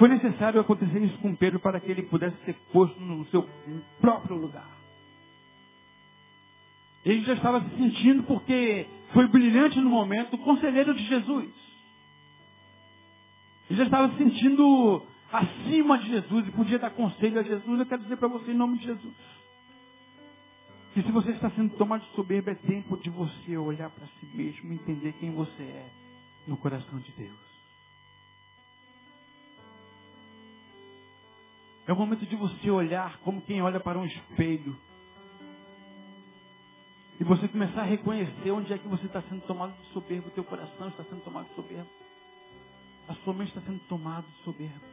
Foi 0.00 0.08
necessário 0.08 0.60
acontecer 0.60 0.98
isso 0.98 1.18
com 1.18 1.32
Pedro 1.36 1.60
para 1.60 1.78
que 1.78 1.88
ele 1.88 2.02
pudesse 2.02 2.36
ser 2.44 2.56
posto 2.72 2.98
no 2.98 3.24
seu 3.26 3.48
próprio 4.00 4.34
lugar. 4.34 4.81
Ele 7.04 7.24
já 7.24 7.34
estava 7.34 7.60
se 7.60 7.76
sentindo 7.76 8.22
porque 8.24 8.86
foi 9.12 9.26
brilhante 9.26 9.78
no 9.80 9.90
momento, 9.90 10.38
conselheiro 10.38 10.94
de 10.94 11.04
Jesus. 11.04 11.52
Ele 13.68 13.78
já 13.78 13.84
estava 13.84 14.10
se 14.10 14.18
sentindo 14.18 15.02
acima 15.32 15.98
de 15.98 16.08
Jesus 16.08 16.46
e 16.46 16.50
podia 16.52 16.78
dar 16.78 16.90
conselho 16.90 17.40
a 17.40 17.42
Jesus. 17.42 17.80
Eu 17.80 17.86
quero 17.86 18.02
dizer 18.02 18.16
para 18.16 18.28
você 18.28 18.52
em 18.52 18.56
nome 18.56 18.78
de 18.78 18.84
Jesus. 18.84 19.14
Que 20.94 21.02
se 21.02 21.10
você 21.10 21.30
está 21.32 21.50
sendo 21.50 21.74
tomado 21.76 22.02
de 22.02 22.14
soberba, 22.14 22.50
é 22.50 22.54
tempo 22.54 22.98
de 22.98 23.08
você 23.10 23.56
olhar 23.56 23.90
para 23.90 24.06
si 24.06 24.26
mesmo 24.26 24.72
e 24.72 24.76
entender 24.76 25.12
quem 25.14 25.32
você 25.32 25.62
é 25.62 25.90
no 26.46 26.56
coração 26.56 26.98
de 26.98 27.10
Deus. 27.12 27.52
É 31.86 31.92
o 31.92 31.96
momento 31.96 32.24
de 32.26 32.36
você 32.36 32.70
olhar 32.70 33.18
como 33.20 33.42
quem 33.42 33.60
olha 33.60 33.80
para 33.80 33.98
um 33.98 34.04
espelho 34.04 34.76
e 37.20 37.24
você 37.24 37.46
começar 37.48 37.82
a 37.82 37.84
reconhecer 37.84 38.50
onde 38.50 38.72
é 38.72 38.78
que 38.78 38.88
você 38.88 39.06
está 39.06 39.22
sendo 39.22 39.42
tomado 39.42 39.72
de 39.80 39.86
soberbo, 39.92 40.28
o 40.28 40.30
teu 40.32 40.44
coração 40.44 40.88
está 40.88 41.04
sendo 41.04 41.22
tomado 41.22 41.48
de 41.48 41.54
soberbo. 41.54 41.88
A 43.08 43.14
sua 43.16 43.34
mente 43.34 43.48
está 43.48 43.60
sendo 43.60 43.80
tomada 43.88 44.26
de 44.26 44.44
soberbo. 44.44 44.92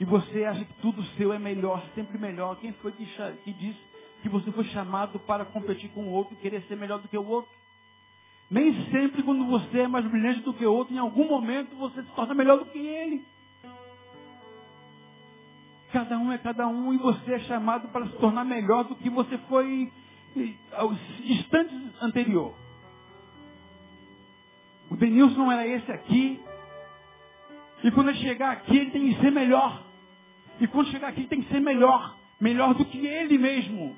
E 0.00 0.04
você 0.04 0.44
acha 0.44 0.64
que 0.64 0.74
tudo 0.74 1.02
seu 1.16 1.32
é 1.32 1.38
melhor, 1.38 1.84
sempre 1.94 2.16
melhor. 2.18 2.56
Quem 2.60 2.72
foi 2.74 2.92
que, 2.92 3.04
que 3.44 3.52
disse 3.52 3.80
que 4.22 4.28
você 4.28 4.50
foi 4.52 4.64
chamado 4.64 5.18
para 5.20 5.44
competir 5.44 5.90
com 5.90 6.04
o 6.04 6.10
outro, 6.10 6.36
querer 6.36 6.62
ser 6.62 6.76
melhor 6.76 7.00
do 7.00 7.08
que 7.08 7.18
o 7.18 7.26
outro? 7.26 7.50
Nem 8.50 8.72
sempre 8.90 9.22
quando 9.22 9.44
você 9.46 9.80
é 9.80 9.88
mais 9.88 10.06
brilhante 10.06 10.40
do 10.40 10.54
que 10.54 10.64
o 10.64 10.72
outro, 10.72 10.94
em 10.94 10.98
algum 10.98 11.28
momento 11.28 11.74
você 11.76 12.02
se 12.02 12.10
torna 12.12 12.32
melhor 12.32 12.58
do 12.58 12.66
que 12.66 12.78
ele. 12.78 13.26
Cada 15.92 16.18
um 16.18 16.30
é 16.32 16.38
cada 16.38 16.68
um 16.68 16.92
e 16.94 16.98
você 16.98 17.34
é 17.34 17.38
chamado 17.40 17.88
para 17.88 18.06
se 18.06 18.16
tornar 18.18 18.44
melhor 18.44 18.84
do 18.84 18.94
que 18.96 19.10
você 19.10 19.36
foi 19.48 19.92
aos 20.72 20.98
instantes 21.24 22.02
anterior. 22.02 22.54
O 24.90 24.96
Denilson 24.96 25.50
era 25.50 25.66
esse 25.66 25.90
aqui. 25.90 26.40
E 27.84 27.90
quando 27.90 28.08
ele 28.08 28.18
chegar 28.18 28.52
aqui, 28.52 28.76
ele 28.76 28.90
tem 28.90 29.12
que 29.12 29.20
ser 29.20 29.30
melhor. 29.30 29.84
E 30.60 30.66
quando 30.66 30.90
chegar 30.90 31.08
aqui, 31.08 31.20
ele 31.20 31.28
tem 31.28 31.42
que 31.42 31.52
ser 31.52 31.60
melhor. 31.60 32.16
Melhor 32.40 32.74
do 32.74 32.84
que 32.84 33.06
ele 33.06 33.38
mesmo. 33.38 33.96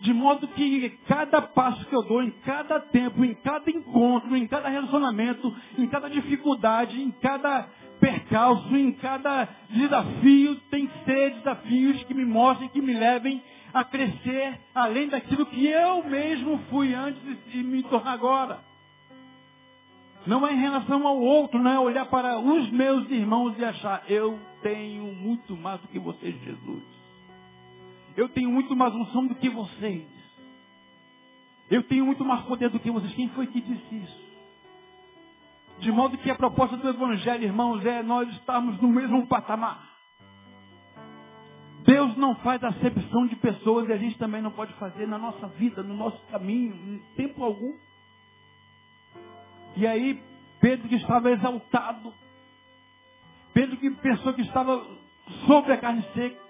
De 0.00 0.12
modo 0.12 0.46
que 0.48 0.90
cada 1.08 1.40
passo 1.40 1.84
que 1.86 1.96
eu 1.96 2.02
dou, 2.02 2.22
em 2.22 2.30
cada 2.44 2.78
tempo, 2.80 3.24
em 3.24 3.34
cada 3.34 3.70
encontro, 3.70 4.36
em 4.36 4.46
cada 4.46 4.68
relacionamento, 4.68 5.54
em 5.78 5.86
cada 5.88 6.08
dificuldade, 6.08 7.00
em 7.00 7.10
cada 7.10 7.68
percalço, 7.98 8.76
em 8.76 8.92
cada 8.92 9.48
desafio, 9.70 10.56
tem 10.70 10.86
que 10.86 11.04
ser 11.04 11.30
desafios 11.36 12.04
que 12.04 12.12
me 12.12 12.24
mostrem, 12.24 12.68
que 12.68 12.82
me 12.82 12.92
levem 12.92 13.42
a 13.74 13.82
crescer 13.82 14.60
além 14.72 15.08
daquilo 15.08 15.44
que 15.46 15.66
eu 15.66 16.04
mesmo 16.04 16.58
fui 16.70 16.94
antes 16.94 17.20
de 17.46 17.62
me 17.62 17.82
tornar 17.82 18.12
agora. 18.12 18.60
Não 20.24 20.46
é 20.46 20.52
em 20.52 20.60
relação 20.60 21.06
ao 21.06 21.18
outro, 21.20 21.60
não 21.60 21.70
é 21.70 21.78
olhar 21.78 22.06
para 22.06 22.38
os 22.38 22.70
meus 22.70 23.10
irmãos 23.10 23.58
e 23.58 23.64
achar, 23.64 24.04
eu 24.08 24.38
tenho 24.62 25.12
muito 25.12 25.56
mais 25.56 25.80
do 25.80 25.88
que 25.88 25.98
vocês, 25.98 26.40
Jesus. 26.42 26.84
Eu 28.16 28.28
tenho 28.28 28.48
muito 28.48 28.76
mais 28.76 28.94
unção 28.94 29.26
do 29.26 29.34
que 29.34 29.50
vocês. 29.50 30.06
Eu 31.68 31.82
tenho 31.82 32.06
muito 32.06 32.24
mais 32.24 32.42
poder 32.42 32.70
do 32.70 32.78
que 32.78 32.90
vocês. 32.90 33.12
Quem 33.12 33.28
foi 33.30 33.48
que 33.48 33.60
disse 33.60 33.94
isso? 33.96 34.24
De 35.80 35.90
modo 35.90 36.16
que 36.18 36.30
a 36.30 36.36
proposta 36.36 36.76
do 36.76 36.88
Evangelho, 36.88 37.42
irmãos, 37.42 37.84
é 37.84 38.02
nós 38.04 38.28
estarmos 38.34 38.80
no 38.80 38.88
mesmo 38.88 39.26
patamar. 39.26 39.93
Deus 41.84 42.16
não 42.16 42.34
faz 42.36 42.64
acepção 42.64 43.26
de 43.26 43.36
pessoas 43.36 43.88
e 43.88 43.92
a 43.92 43.96
gente 43.98 44.16
também 44.16 44.40
não 44.40 44.50
pode 44.50 44.72
fazer 44.74 45.06
na 45.06 45.18
nossa 45.18 45.48
vida, 45.48 45.82
no 45.82 45.94
nosso 45.94 46.18
caminho, 46.26 46.74
em 46.74 46.98
tempo 47.14 47.44
algum. 47.44 47.74
E 49.76 49.86
aí, 49.86 50.22
Pedro 50.60 50.88
que 50.88 50.94
estava 50.94 51.30
exaltado, 51.30 52.14
Pedro 53.52 53.76
que 53.76 53.90
pensou 53.90 54.32
que 54.32 54.40
estava 54.40 54.82
sobre 55.46 55.74
a 55.74 55.76
carne 55.76 56.02
seca, 56.14 56.40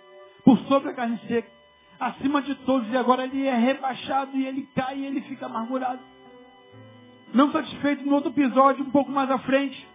por 0.45 0.57
sobre 0.69 0.91
a 0.91 0.95
carne 0.95 1.19
seca, 1.27 1.51
acima 1.99 2.41
de 2.41 2.55
todos, 2.57 2.89
e 2.91 2.97
agora 2.97 3.25
ele 3.25 3.45
é 3.45 3.57
rebaixado 3.57 4.37
e 4.37 4.47
ele 4.47 4.69
cai 4.75 4.99
e 4.99 5.07
ele 5.07 5.21
fica 5.23 5.47
amargurado. 5.47 6.03
Não 7.33 7.51
satisfeito 7.51 8.07
no 8.07 8.15
outro 8.15 8.31
episódio, 8.31 8.85
um 8.85 8.91
pouco 8.91 9.11
mais 9.11 9.29
à 9.29 9.39
frente. 9.39 9.89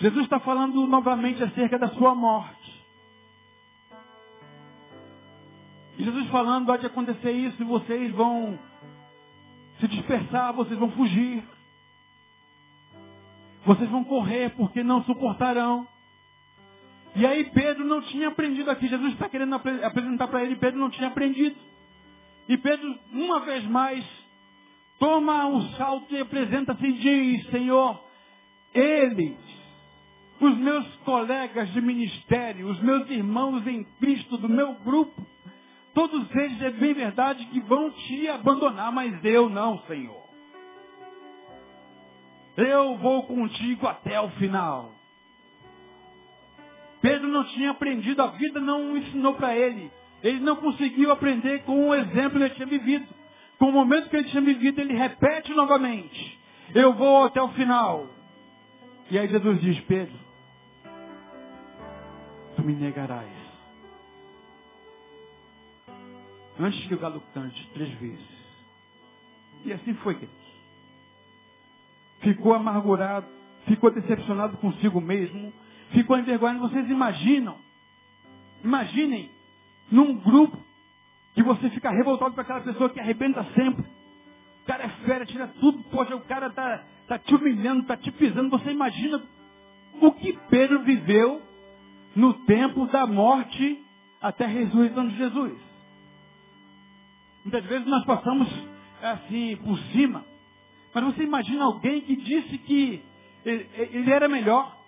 Jesus 0.00 0.24
está 0.24 0.40
falando 0.40 0.86
novamente 0.86 1.42
acerca 1.42 1.78
da 1.78 1.88
sua 1.88 2.14
morte. 2.14 2.71
Jesus 6.02 6.28
falando, 6.28 6.66
pode 6.66 6.86
acontecer 6.86 7.32
isso 7.32 7.62
e 7.62 7.64
vocês 7.64 8.12
vão 8.12 8.58
se 9.80 9.88
dispersar, 9.88 10.52
vocês 10.52 10.78
vão 10.78 10.90
fugir. 10.92 11.42
Vocês 13.64 13.88
vão 13.90 14.04
correr 14.04 14.50
porque 14.56 14.82
não 14.82 15.02
suportarão. 15.04 15.86
E 17.14 17.26
aí 17.26 17.44
Pedro 17.50 17.84
não 17.84 18.00
tinha 18.02 18.28
aprendido 18.28 18.70
aqui. 18.70 18.88
Jesus 18.88 19.12
está 19.12 19.28
querendo 19.28 19.54
apresentar 19.54 20.28
para 20.28 20.42
ele, 20.42 20.56
Pedro 20.56 20.80
não 20.80 20.90
tinha 20.90 21.08
aprendido. 21.08 21.56
E 22.48 22.56
Pedro, 22.56 22.98
uma 23.12 23.40
vez 23.40 23.64
mais, 23.64 24.04
toma 24.98 25.46
um 25.46 25.70
salto 25.72 26.14
e 26.14 26.20
apresenta-se 26.20 26.84
e 26.84 26.92
diz, 26.92 27.50
Senhor, 27.50 28.02
eles, 28.74 29.36
os 30.40 30.56
meus 30.58 30.86
colegas 31.04 31.72
de 31.72 31.80
ministério, 31.80 32.68
os 32.68 32.80
meus 32.80 33.08
irmãos 33.10 33.66
em 33.66 33.84
Cristo, 34.00 34.36
do 34.38 34.48
meu 34.48 34.74
grupo, 34.76 35.24
Todos 35.94 36.34
eles 36.34 36.62
é 36.62 36.70
bem 36.70 36.94
verdade 36.94 37.44
que 37.46 37.60
vão 37.60 37.90
te 37.90 38.28
abandonar, 38.28 38.90
mas 38.90 39.22
eu 39.24 39.48
não, 39.50 39.78
Senhor. 39.86 40.22
Eu 42.56 42.96
vou 42.96 43.24
contigo 43.24 43.86
até 43.86 44.20
o 44.20 44.30
final. 44.30 44.94
Pedro 47.00 47.28
não 47.28 47.44
tinha 47.44 47.72
aprendido, 47.72 48.22
a 48.22 48.28
vida 48.28 48.60
não 48.60 48.96
ensinou 48.96 49.34
para 49.34 49.56
ele. 49.56 49.90
Ele 50.22 50.40
não 50.40 50.56
conseguiu 50.56 51.10
aprender 51.10 51.64
com 51.64 51.88
o 51.88 51.94
exemplo 51.94 52.38
que 52.38 52.44
ele 52.44 52.54
tinha 52.54 52.66
vivido. 52.66 53.06
Com 53.58 53.66
o 53.66 53.72
momento 53.72 54.08
que 54.08 54.16
ele 54.16 54.28
tinha 54.28 54.42
vivido, 54.42 54.80
ele 54.80 54.94
repete 54.94 55.52
novamente. 55.52 56.40
Eu 56.74 56.92
vou 56.94 57.24
até 57.24 57.42
o 57.42 57.48
final. 57.48 58.08
E 59.10 59.18
aí 59.18 59.28
Jesus 59.28 59.60
diz, 59.60 59.80
Pedro, 59.80 60.18
tu 62.56 62.62
me 62.62 62.74
negarás 62.74 63.41
antes 66.62 66.86
que 66.86 66.94
o 66.94 66.98
galo 66.98 67.22
cante 67.34 67.70
três 67.72 67.92
vezes. 67.98 68.42
E 69.64 69.72
assim 69.72 69.94
foi, 69.94 70.14
queridos. 70.14 70.42
Ficou 72.20 72.54
amargurado, 72.54 73.26
ficou 73.66 73.90
decepcionado 73.90 74.56
consigo 74.58 75.00
mesmo, 75.00 75.52
ficou 75.90 76.18
envergonhado. 76.18 76.60
Vocês 76.60 76.88
imaginam, 76.88 77.58
imaginem, 78.62 79.30
num 79.90 80.14
grupo, 80.18 80.58
que 81.34 81.42
você 81.42 81.70
fica 81.70 81.90
revoltado 81.90 82.34
com 82.34 82.40
aquela 82.40 82.60
pessoa 82.60 82.90
que 82.90 83.00
arrebenta 83.00 83.44
sempre. 83.54 83.84
O 84.62 84.66
cara 84.66 84.84
é 84.84 84.88
fera, 85.06 85.26
tira 85.26 85.48
tudo, 85.60 85.82
poxa, 85.84 86.14
o 86.14 86.20
cara 86.20 86.50
tá, 86.50 86.84
tá 87.08 87.18
te 87.18 87.34
humilhando, 87.34 87.84
tá 87.84 87.96
te 87.96 88.10
pisando. 88.12 88.50
Você 88.50 88.70
imagina 88.70 89.22
o 90.00 90.12
que 90.12 90.32
Pedro 90.50 90.82
viveu 90.84 91.42
no 92.14 92.34
tempo 92.44 92.86
da 92.86 93.06
morte 93.06 93.84
até 94.20 94.44
a 94.44 94.48
ressurreição 94.48 95.08
de 95.08 95.16
Jesus. 95.16 95.71
Muitas 97.44 97.64
vezes 97.64 97.86
nós 97.86 98.04
passamos 98.04 98.48
assim 99.02 99.56
por 99.56 99.78
cima. 99.92 100.24
Mas 100.94 101.04
você 101.04 101.24
imagina 101.24 101.64
alguém 101.64 102.00
que 102.02 102.16
disse 102.16 102.58
que 102.58 103.02
ele, 103.44 103.68
ele 103.76 104.10
era 104.10 104.28
melhor, 104.28 104.82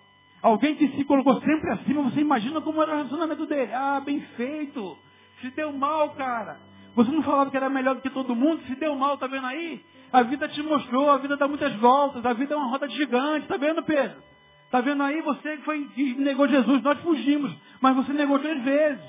Alguém 0.45 0.75
que 0.75 0.87
se 0.89 1.03
colocou 1.05 1.41
sempre 1.41 1.71
acima, 1.71 2.03
você 2.03 2.21
imagina 2.21 2.61
como 2.61 2.79
era 2.79 2.91
o 2.91 2.95
relacionamento 2.97 3.47
dele. 3.47 3.73
Ah, 3.73 3.99
bem 3.99 4.21
feito. 4.37 4.95
Se 5.41 5.49
deu 5.49 5.73
mal, 5.73 6.11
cara. 6.11 6.59
Você 6.93 7.09
não 7.09 7.23
falava 7.23 7.49
que 7.49 7.57
era 7.57 7.67
melhor 7.67 7.95
do 7.95 8.01
que 8.01 8.11
todo 8.11 8.35
mundo? 8.35 8.61
Se 8.67 8.75
deu 8.75 8.95
mal, 8.95 9.17
tá 9.17 9.25
vendo 9.25 9.47
aí? 9.47 9.83
A 10.13 10.21
vida 10.21 10.47
te 10.47 10.61
mostrou, 10.61 11.09
a 11.09 11.17
vida 11.17 11.35
dá 11.35 11.47
muitas 11.47 11.73
voltas, 11.77 12.23
a 12.23 12.33
vida 12.33 12.53
é 12.53 12.57
uma 12.57 12.69
roda 12.69 12.87
gigante, 12.87 13.47
tá 13.47 13.57
vendo, 13.57 13.81
Pedro? 13.81 14.21
Tá 14.69 14.81
vendo 14.81 15.01
aí? 15.01 15.19
Você 15.23 15.57
que 15.57 15.63
foi 15.63 15.83
que 15.95 16.13
negou 16.13 16.47
Jesus, 16.47 16.79
nós 16.83 16.99
fugimos, 16.99 17.51
mas 17.81 17.95
você 17.95 18.13
negou 18.13 18.37
três 18.37 18.63
vezes. 18.63 19.03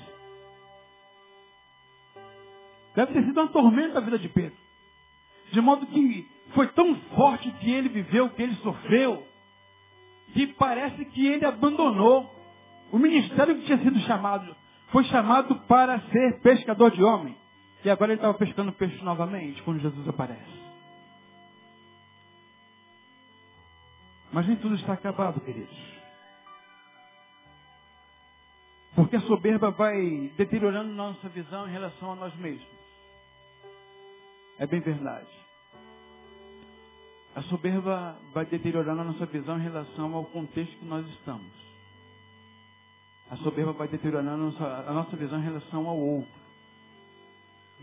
Deve 2.97 3.13
ter 3.13 3.25
sido 3.25 3.39
uma 3.39 3.49
tormenta 3.49 3.99
a 3.99 4.01
vida 4.01 4.17
de 4.17 4.27
Pedro. 4.27 4.57
De 5.51 5.61
modo 5.61 5.85
que 5.85 6.27
foi 6.55 6.65
tão 6.69 6.95
forte 7.15 7.51
que 7.51 7.69
ele 7.69 7.89
viveu, 7.89 8.27
que 8.31 8.41
ele 8.41 8.55
sofreu, 8.55 9.23
que 10.33 10.47
parece 10.47 11.05
que 11.05 11.27
ele 11.27 11.45
abandonou 11.45 12.27
o 12.91 12.97
ministério 12.97 13.55
que 13.55 13.65
tinha 13.65 13.77
sido 13.77 13.99
chamado. 13.99 14.55
Foi 14.87 15.03
chamado 15.03 15.59
para 15.67 15.99
ser 16.09 16.39
pescador 16.41 16.89
de 16.89 17.03
homem. 17.03 17.37
E 17.85 17.89
agora 17.91 18.13
ele 18.13 18.17
estava 18.19 18.33
pescando 18.33 18.71
peixe 18.71 18.99
novamente, 19.03 19.61
quando 19.61 19.79
Jesus 19.79 20.09
aparece. 20.09 20.57
Mas 24.33 24.47
nem 24.47 24.57
tudo 24.57 24.73
está 24.73 24.93
acabado, 24.93 25.39
queridos. 25.41 25.77
Porque 28.95 29.17
a 29.17 29.21
soberba 29.21 29.69
vai 29.69 30.31
deteriorando 30.35 30.91
nossa 30.91 31.29
visão 31.29 31.67
em 31.67 31.71
relação 31.71 32.13
a 32.13 32.15
nós 32.15 32.35
mesmos. 32.37 32.76
É 34.59 34.65
bem 34.65 34.79
verdade. 34.79 35.29
A 37.35 37.41
soberba 37.43 38.19
vai 38.33 38.45
deteriorando 38.45 39.01
a 39.01 39.03
nossa 39.03 39.25
visão 39.27 39.59
em 39.59 39.63
relação 39.63 40.15
ao 40.15 40.25
contexto 40.25 40.75
que 40.77 40.85
nós 40.85 41.07
estamos. 41.09 41.51
A 43.29 43.35
soberba 43.37 43.73
vai 43.73 43.87
deteriorando 43.87 44.31
a 44.31 44.37
nossa, 44.37 44.89
a 44.89 44.93
nossa 44.93 45.15
visão 45.15 45.39
em 45.39 45.43
relação 45.43 45.87
ao 45.87 45.97
outro. 45.97 46.47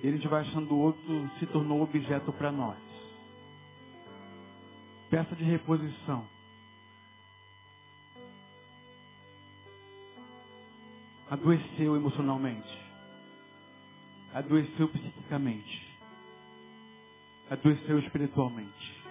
E 0.03 0.09
a 0.09 0.11
gente 0.11 0.27
vai 0.27 0.41
achando 0.41 0.75
o 0.75 0.79
outro 0.79 1.31
se 1.39 1.47
tornou 1.47 1.83
objeto 1.83 2.33
para 2.33 2.51
nós. 2.51 2.79
Peça 5.09 5.37
de 5.37 5.45
reposição. 5.45 6.27
Adoeceu 11.31 11.95
emocionalmente. 11.95 12.79
Adoeceu 14.33 14.89
psiquicamente. 14.89 15.84
Adoeceu 17.51 17.99
espiritualmente. 17.99 19.05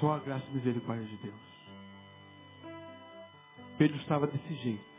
Só 0.00 0.14
a 0.14 0.18
graça 0.18 0.44
e 0.50 0.54
misericórdia 0.54 1.06
de 1.06 1.16
Deus. 1.16 1.52
Pedro 3.78 3.96
estava 3.98 4.26
desse 4.26 4.54
jeito. 4.56 4.92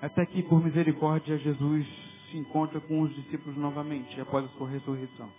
Até 0.00 0.26
que, 0.26 0.42
por 0.42 0.62
misericórdia, 0.62 1.38
Jesus 1.38 1.86
se 2.30 2.36
encontra 2.36 2.80
com 2.80 3.00
os 3.00 3.14
discípulos 3.14 3.56
novamente, 3.56 4.20
após 4.20 4.44
a 4.44 4.48
sua 4.50 4.68
ressurreição. 4.68 5.32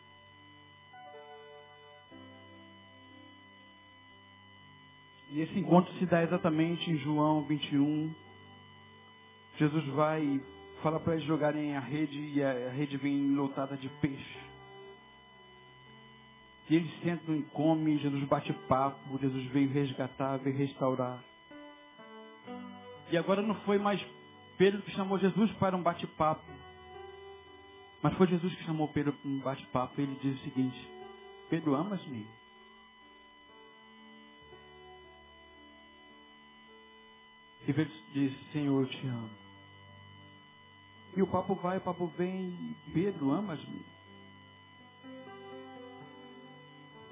E 5.30 5.42
esse 5.42 5.60
encontro 5.60 5.94
se 6.00 6.06
dá 6.06 6.24
exatamente 6.24 6.90
em 6.90 6.98
João 6.98 7.44
21. 7.44 8.14
Jesus 9.58 9.86
vai 9.90 10.42
fala 10.82 11.00
para 11.00 11.14
eles 11.14 11.26
jogarem 11.26 11.76
a 11.76 11.80
rede 11.80 12.20
e 12.20 12.44
a 12.44 12.70
rede 12.70 12.98
vem 12.98 13.36
lotada 13.36 13.76
de 13.78 13.90
peixe. 14.02 14.40
E 16.70 16.76
eles 16.76 16.92
sentam 17.02 17.36
e 17.36 17.44
comem, 17.44 17.98
Jesus 17.98 18.24
bate 18.26 18.52
papo, 18.68 19.18
Jesus 19.20 19.46
veio 19.48 19.70
resgatar, 19.70 20.38
veio 20.38 20.58
restaurar. 20.58 21.24
E 23.10 23.18
agora 23.18 23.42
não 23.42 23.56
foi 23.62 23.78
mais 23.78 24.06
Pedro 24.58 24.82
que 24.82 24.92
chamou 24.92 25.18
Jesus 25.20 25.52
para 25.54 25.78
um 25.78 25.84
bate-papo. 25.84 26.44
Mas 28.02 28.14
foi 28.16 28.28
Jesus 28.28 28.54
que 28.56 28.64
chamou 28.64 28.88
Pedro 28.88 29.14
para 29.14 29.30
um 29.30 29.40
bate-papo. 29.40 30.00
E 30.00 30.04
ele 30.04 30.20
diz 30.22 30.40
o 30.40 30.44
seguinte: 30.44 30.92
Pedro, 31.50 31.76
amas-me? 31.76 32.28
E 37.68 37.74
Pedro 37.74 37.94
diz: 38.14 38.52
Senhor, 38.52 38.82
eu 38.82 38.90
te 38.90 39.08
amo. 39.08 39.47
E 41.18 41.22
o 41.24 41.26
papo 41.26 41.56
vai, 41.56 41.80
o 41.80 41.82
papo 41.82 42.06
vem. 42.16 42.76
Pedro, 42.94 43.32
amas-me? 43.32 43.84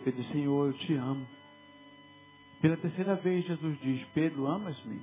Pedro 0.03 0.23
Senhor, 0.25 0.67
eu 0.67 0.77
te 0.77 0.93
amo. 0.93 1.27
Pela 2.61 2.77
terceira 2.77 3.15
vez, 3.15 3.43
Jesus 3.47 3.79
diz: 3.79 4.07
Pedro, 4.09 4.45
amas-me? 4.45 5.01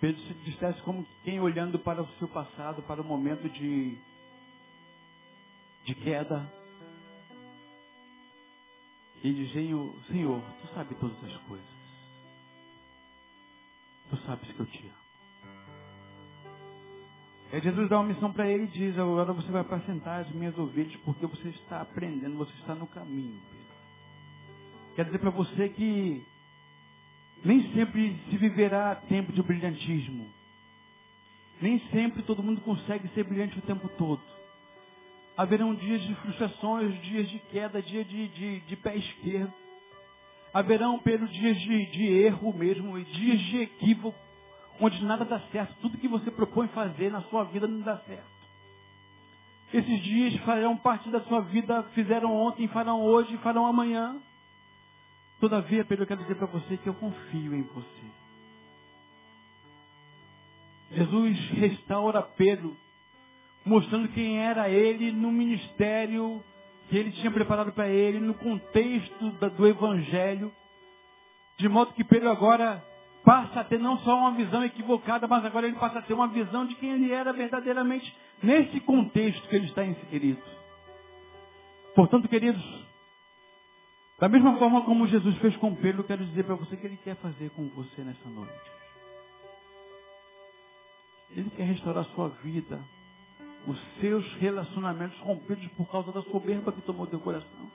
Pedro 0.00 0.22
se 0.22 0.34
dissesse 0.44 0.80
como 0.82 1.04
quem 1.24 1.40
olhando 1.40 1.76
para 1.76 2.00
o 2.00 2.08
seu 2.18 2.28
passado, 2.28 2.80
para 2.84 3.02
o 3.02 3.04
momento 3.04 3.48
de, 3.48 3.98
de 5.82 5.94
queda. 5.96 6.48
E 9.24 9.32
diz, 9.32 9.52
Senhor, 9.52 10.40
tu 10.60 10.68
sabe 10.72 10.94
todas 10.94 11.24
as 11.24 11.36
coisas. 11.48 11.68
Tu 14.08 14.16
sabes 14.18 14.52
que 14.52 14.60
eu 14.60 14.66
te 14.66 14.86
amo. 14.86 15.01
Aí 17.52 17.60
Jesus 17.60 17.86
dá 17.90 18.00
uma 18.00 18.08
missão 18.08 18.32
para 18.32 18.48
ele 18.48 18.64
e 18.64 18.68
diz, 18.68 18.98
agora 18.98 19.30
você 19.34 19.52
vai 19.52 19.60
apacentar 19.60 20.20
as 20.20 20.30
minhas 20.30 20.56
ovelhas 20.58 20.96
porque 21.04 21.26
você 21.26 21.50
está 21.50 21.82
aprendendo, 21.82 22.38
você 22.38 22.52
está 22.60 22.74
no 22.74 22.86
caminho. 22.86 23.42
Quer 24.96 25.04
dizer 25.04 25.18
para 25.18 25.28
você 25.28 25.68
que 25.68 26.26
nem 27.44 27.70
sempre 27.74 28.18
se 28.30 28.38
viverá 28.38 28.94
tempo 28.94 29.32
de 29.32 29.42
brilhantismo. 29.42 30.32
Nem 31.60 31.78
sempre 31.90 32.22
todo 32.22 32.42
mundo 32.42 32.62
consegue 32.62 33.06
ser 33.08 33.24
brilhante 33.24 33.58
o 33.58 33.62
tempo 33.62 33.86
todo. 33.98 34.22
Haverão 35.36 35.74
dias 35.74 36.00
de 36.02 36.14
frustrações, 36.16 37.00
dias 37.02 37.28
de 37.28 37.38
queda, 37.38 37.82
dias 37.82 38.06
de, 38.08 38.28
de, 38.28 38.60
de 38.60 38.76
pé 38.76 38.96
esquerdo. 38.96 39.52
Haverão, 40.54 40.98
Pedro, 40.98 41.28
dias 41.28 41.58
de, 41.60 41.86
de 41.86 42.04
erro 42.04 42.52
mesmo, 42.52 42.98
e 42.98 43.04
dias 43.04 43.40
de 43.40 43.60
equívoco, 43.60 44.18
onde 44.80 45.04
nada 45.04 45.24
dá 45.24 45.40
certo. 45.52 45.74
Tudo 45.80 45.98
que 45.98 46.08
você 46.08 46.30
propõe 46.30 46.68
fazer 46.68 47.10
na 47.10 47.22
sua 47.22 47.44
vida 47.44 47.66
não 47.66 47.80
dá 47.80 47.98
certo. 47.98 48.32
Esses 49.72 50.02
dias 50.02 50.36
farão 50.42 50.76
parte 50.76 51.08
da 51.10 51.20
sua 51.22 51.40
vida, 51.40 51.82
fizeram 51.94 52.34
ontem, 52.34 52.68
farão 52.68 53.02
hoje, 53.02 53.36
farão 53.38 53.66
amanhã. 53.66 54.20
Todavia, 55.40 55.84
Pedro, 55.84 56.04
eu 56.04 56.06
quero 56.06 56.22
dizer 56.22 56.34
para 56.34 56.46
você 56.46 56.76
que 56.76 56.88
eu 56.88 56.94
confio 56.94 57.54
em 57.54 57.62
você. 57.62 58.22
Jesus 60.90 61.38
restaura 61.52 62.20
Pedro, 62.22 62.76
mostrando 63.64 64.08
quem 64.08 64.38
era 64.40 64.68
ele 64.68 65.10
no 65.10 65.32
ministério 65.32 66.44
que 66.88 66.98
ele 66.98 67.10
tinha 67.12 67.30
preparado 67.30 67.72
para 67.72 67.88
ele, 67.88 68.20
no 68.20 68.34
contexto 68.34 69.30
do 69.30 69.66
Evangelho, 69.66 70.52
de 71.56 71.66
modo 71.66 71.94
que 71.94 72.04
Pedro 72.04 72.30
agora 72.30 72.84
passa 73.24 73.60
a 73.60 73.64
ter 73.64 73.78
não 73.78 73.98
só 73.98 74.16
uma 74.16 74.32
visão 74.32 74.64
equivocada, 74.64 75.26
mas 75.28 75.44
agora 75.44 75.66
ele 75.66 75.76
passa 75.76 75.98
a 75.98 76.02
ter 76.02 76.14
uma 76.14 76.28
visão 76.28 76.66
de 76.66 76.74
quem 76.74 76.90
ele 76.90 77.12
era 77.12 77.32
verdadeiramente 77.32 78.14
nesse 78.42 78.80
contexto 78.80 79.48
que 79.48 79.56
ele 79.56 79.66
está 79.66 79.84
inserido. 79.84 80.42
Portanto, 81.94 82.28
queridos, 82.28 82.62
da 84.18 84.28
mesma 84.28 84.56
forma 84.56 84.82
como 84.82 85.06
Jesus 85.08 85.36
fez 85.38 85.56
com 85.56 85.74
Pedro, 85.74 86.02
eu 86.02 86.06
quero 86.06 86.24
dizer 86.24 86.44
para 86.44 86.54
você 86.54 86.76
que 86.76 86.86
Ele 86.86 86.96
quer 86.96 87.16
fazer 87.16 87.50
com 87.50 87.68
você 87.70 88.02
nessa 88.02 88.28
noite. 88.28 88.70
Ele 91.30 91.50
quer 91.50 91.64
restaurar 91.64 92.04
a 92.04 92.14
sua 92.14 92.28
vida, 92.28 92.80
os 93.66 93.78
seus 94.00 94.24
relacionamentos 94.34 95.18
rompidos 95.20 95.66
por 95.72 95.90
causa 95.90 96.12
da 96.12 96.22
soberba 96.22 96.72
que 96.72 96.82
tomou 96.82 97.06
teu 97.08 97.18
coração. 97.18 97.70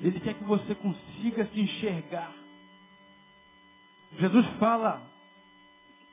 Ele 0.00 0.18
quer 0.20 0.34
que 0.34 0.44
você 0.44 0.74
consiga 0.74 1.46
se 1.46 1.60
enxergar. 1.60 2.34
Jesus 4.12 4.46
fala 4.58 5.02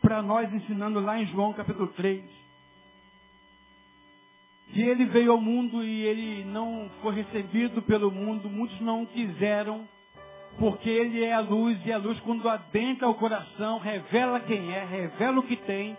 para 0.01 0.21
nós, 0.21 0.53
ensinando 0.53 0.99
lá 0.99 1.21
em 1.21 1.25
João 1.27 1.53
capítulo 1.53 1.87
3, 1.89 2.23
que 4.73 4.81
ele 4.81 5.05
veio 5.05 5.31
ao 5.31 5.39
mundo 5.39 5.83
e 5.83 6.01
ele 6.01 6.43
não 6.45 6.89
foi 7.01 7.15
recebido 7.15 7.81
pelo 7.83 8.11
mundo, 8.11 8.49
muitos 8.49 8.79
não 8.81 9.05
quiseram, 9.05 9.87
porque 10.57 10.89
ele 10.89 11.23
é 11.23 11.33
a 11.33 11.39
luz, 11.39 11.79
e 11.85 11.91
a 11.91 11.97
luz 11.97 12.19
quando 12.21 12.49
adentra 12.49 13.07
o 13.07 13.15
coração, 13.15 13.79
revela 13.79 14.39
quem 14.41 14.73
é, 14.73 14.83
revela 14.83 15.39
o 15.39 15.43
que 15.43 15.55
tem. 15.55 15.97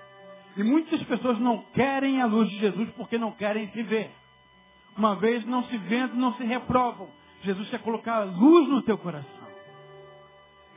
E 0.57 0.63
muitas 0.63 1.03
pessoas 1.05 1.39
não 1.39 1.65
querem 1.73 2.21
a 2.21 2.27
luz 2.27 2.49
de 2.49 2.59
Jesus 2.59 2.89
porque 2.91 3.19
não 3.19 3.33
querem 3.33 3.69
se 3.71 3.83
ver. 3.83 4.11
Uma 4.97 5.17
vez 5.17 5.45
não 5.45 5.65
se 5.65 5.77
vendo, 5.77 6.15
não 6.15 6.35
se 6.35 6.45
reprovam. 6.45 7.09
Jesus 7.43 7.69
quer 7.69 7.81
colocar 7.81 8.17
a 8.17 8.25
luz 8.25 8.69
no 8.69 8.83
teu 8.83 8.97
coração. 8.97 9.34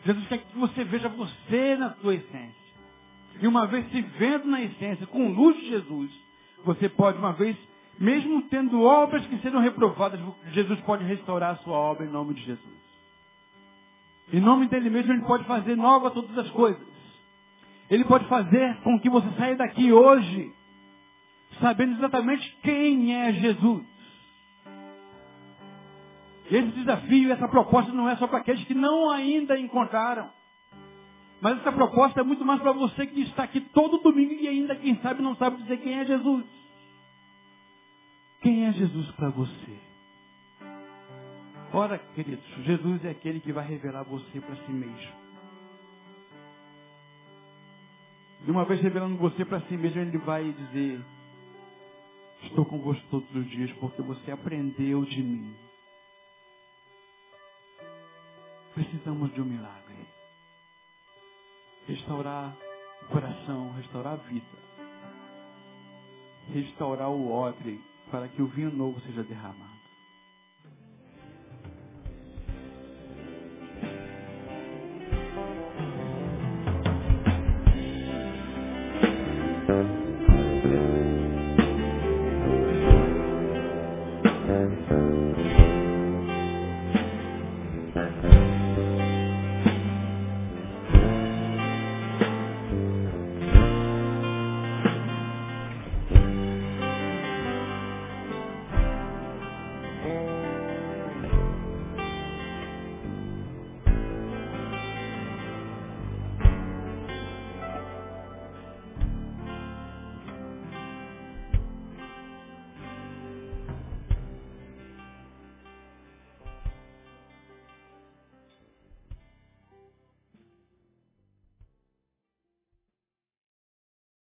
Jesus 0.05 0.27
quer 0.27 0.37
que 0.39 0.57
você 0.57 0.83
veja 0.83 1.09
você 1.09 1.75
na 1.75 1.89
tua 1.89 2.15
essência. 2.15 2.67
E 3.41 3.47
uma 3.47 3.67
vez 3.67 3.89
se 3.91 4.01
vendo 4.01 4.47
na 4.47 4.61
essência, 4.61 5.05
com 5.07 5.31
luz 5.31 5.55
de 5.57 5.69
Jesus, 5.69 6.11
você 6.63 6.89
pode 6.89 7.17
uma 7.17 7.33
vez 7.33 7.55
Mesmo 7.99 8.43
tendo 8.43 8.81
obras 8.81 9.25
que 9.25 9.37
serão 9.39 9.59
reprovadas, 9.59 10.19
Jesus 10.51 10.79
pode 10.81 11.03
restaurar 11.03 11.55
a 11.55 11.57
sua 11.57 11.75
obra 11.75 12.05
em 12.05 12.09
nome 12.09 12.35
de 12.35 12.43
Jesus. 12.43 12.77
Em 14.31 14.39
nome 14.39 14.67
dele 14.67 14.89
mesmo, 14.89 15.13
ele 15.13 15.23
pode 15.23 15.45
fazer 15.45 15.75
nova 15.75 16.11
todas 16.11 16.37
as 16.37 16.49
coisas. 16.51 16.85
Ele 17.89 18.03
pode 18.03 18.27
fazer 18.27 18.77
com 18.81 18.99
que 18.99 19.09
você 19.09 19.27
saia 19.37 19.55
daqui 19.55 19.91
hoje, 19.91 20.53
sabendo 21.59 21.93
exatamente 21.93 22.57
quem 22.61 23.15
é 23.15 23.33
Jesus. 23.33 23.83
Esse 26.49 26.71
desafio, 26.71 27.31
essa 27.31 27.47
proposta 27.47 27.91
não 27.91 28.09
é 28.09 28.15
só 28.15 28.27
para 28.27 28.39
aqueles 28.39 28.63
que 28.65 28.73
não 28.73 29.09
ainda 29.09 29.59
encontraram. 29.59 30.29
Mas 31.41 31.59
essa 31.59 31.71
proposta 31.71 32.21
é 32.21 32.23
muito 32.23 32.43
mais 32.45 32.61
para 32.61 32.71
você 32.71 33.05
que 33.05 33.21
está 33.21 33.43
aqui 33.43 33.59
todo 33.59 33.99
domingo 33.99 34.33
e 34.33 34.47
ainda, 34.47 34.75
quem 34.75 34.95
sabe, 35.01 35.21
não 35.21 35.35
sabe 35.35 35.57
dizer 35.57 35.77
quem 35.77 35.99
é 35.99 36.05
Jesus. 36.05 36.45
Quem 38.41 38.65
é 38.65 38.73
Jesus 38.73 39.11
para 39.11 39.29
você? 39.29 39.77
Ora, 41.73 41.97
queridos, 42.15 42.45
Jesus 42.63 43.03
é 43.03 43.09
aquele 43.09 43.39
que 43.39 43.51
vai 43.51 43.67
revelar 43.67 44.03
você 44.03 44.39
para 44.39 44.55
si 44.55 44.71
mesmo. 44.71 45.27
De 48.45 48.51
uma 48.51 48.63
vez 48.65 48.79
revelando 48.81 49.17
você 49.17 49.43
para 49.43 49.59
si 49.61 49.75
mesmo, 49.75 49.99
ele 49.99 50.17
vai 50.19 50.49
dizer: 50.49 51.03
Estou 52.43 52.65
convosco 52.65 53.05
todos 53.09 53.35
os 53.35 53.49
dias 53.49 53.71
porque 53.73 54.01
você 54.01 54.31
aprendeu 54.31 55.03
de 55.03 55.21
mim. 55.21 55.66
Precisamos 58.77 59.33
de 59.33 59.41
um 59.41 59.45
milagre. 59.45 60.07
Restaurar 61.87 62.55
o 63.01 63.05
coração, 63.07 63.73
restaurar 63.73 64.13
a 64.13 64.17
vida. 64.17 64.45
Restaurar 66.53 67.09
o 67.09 67.31
odre 67.31 67.83
para 68.11 68.29
que 68.29 68.39
o 68.39 68.45
vinho 68.45 68.69
novo 68.69 68.99
seja 69.01 69.23
derramado. 69.23 69.76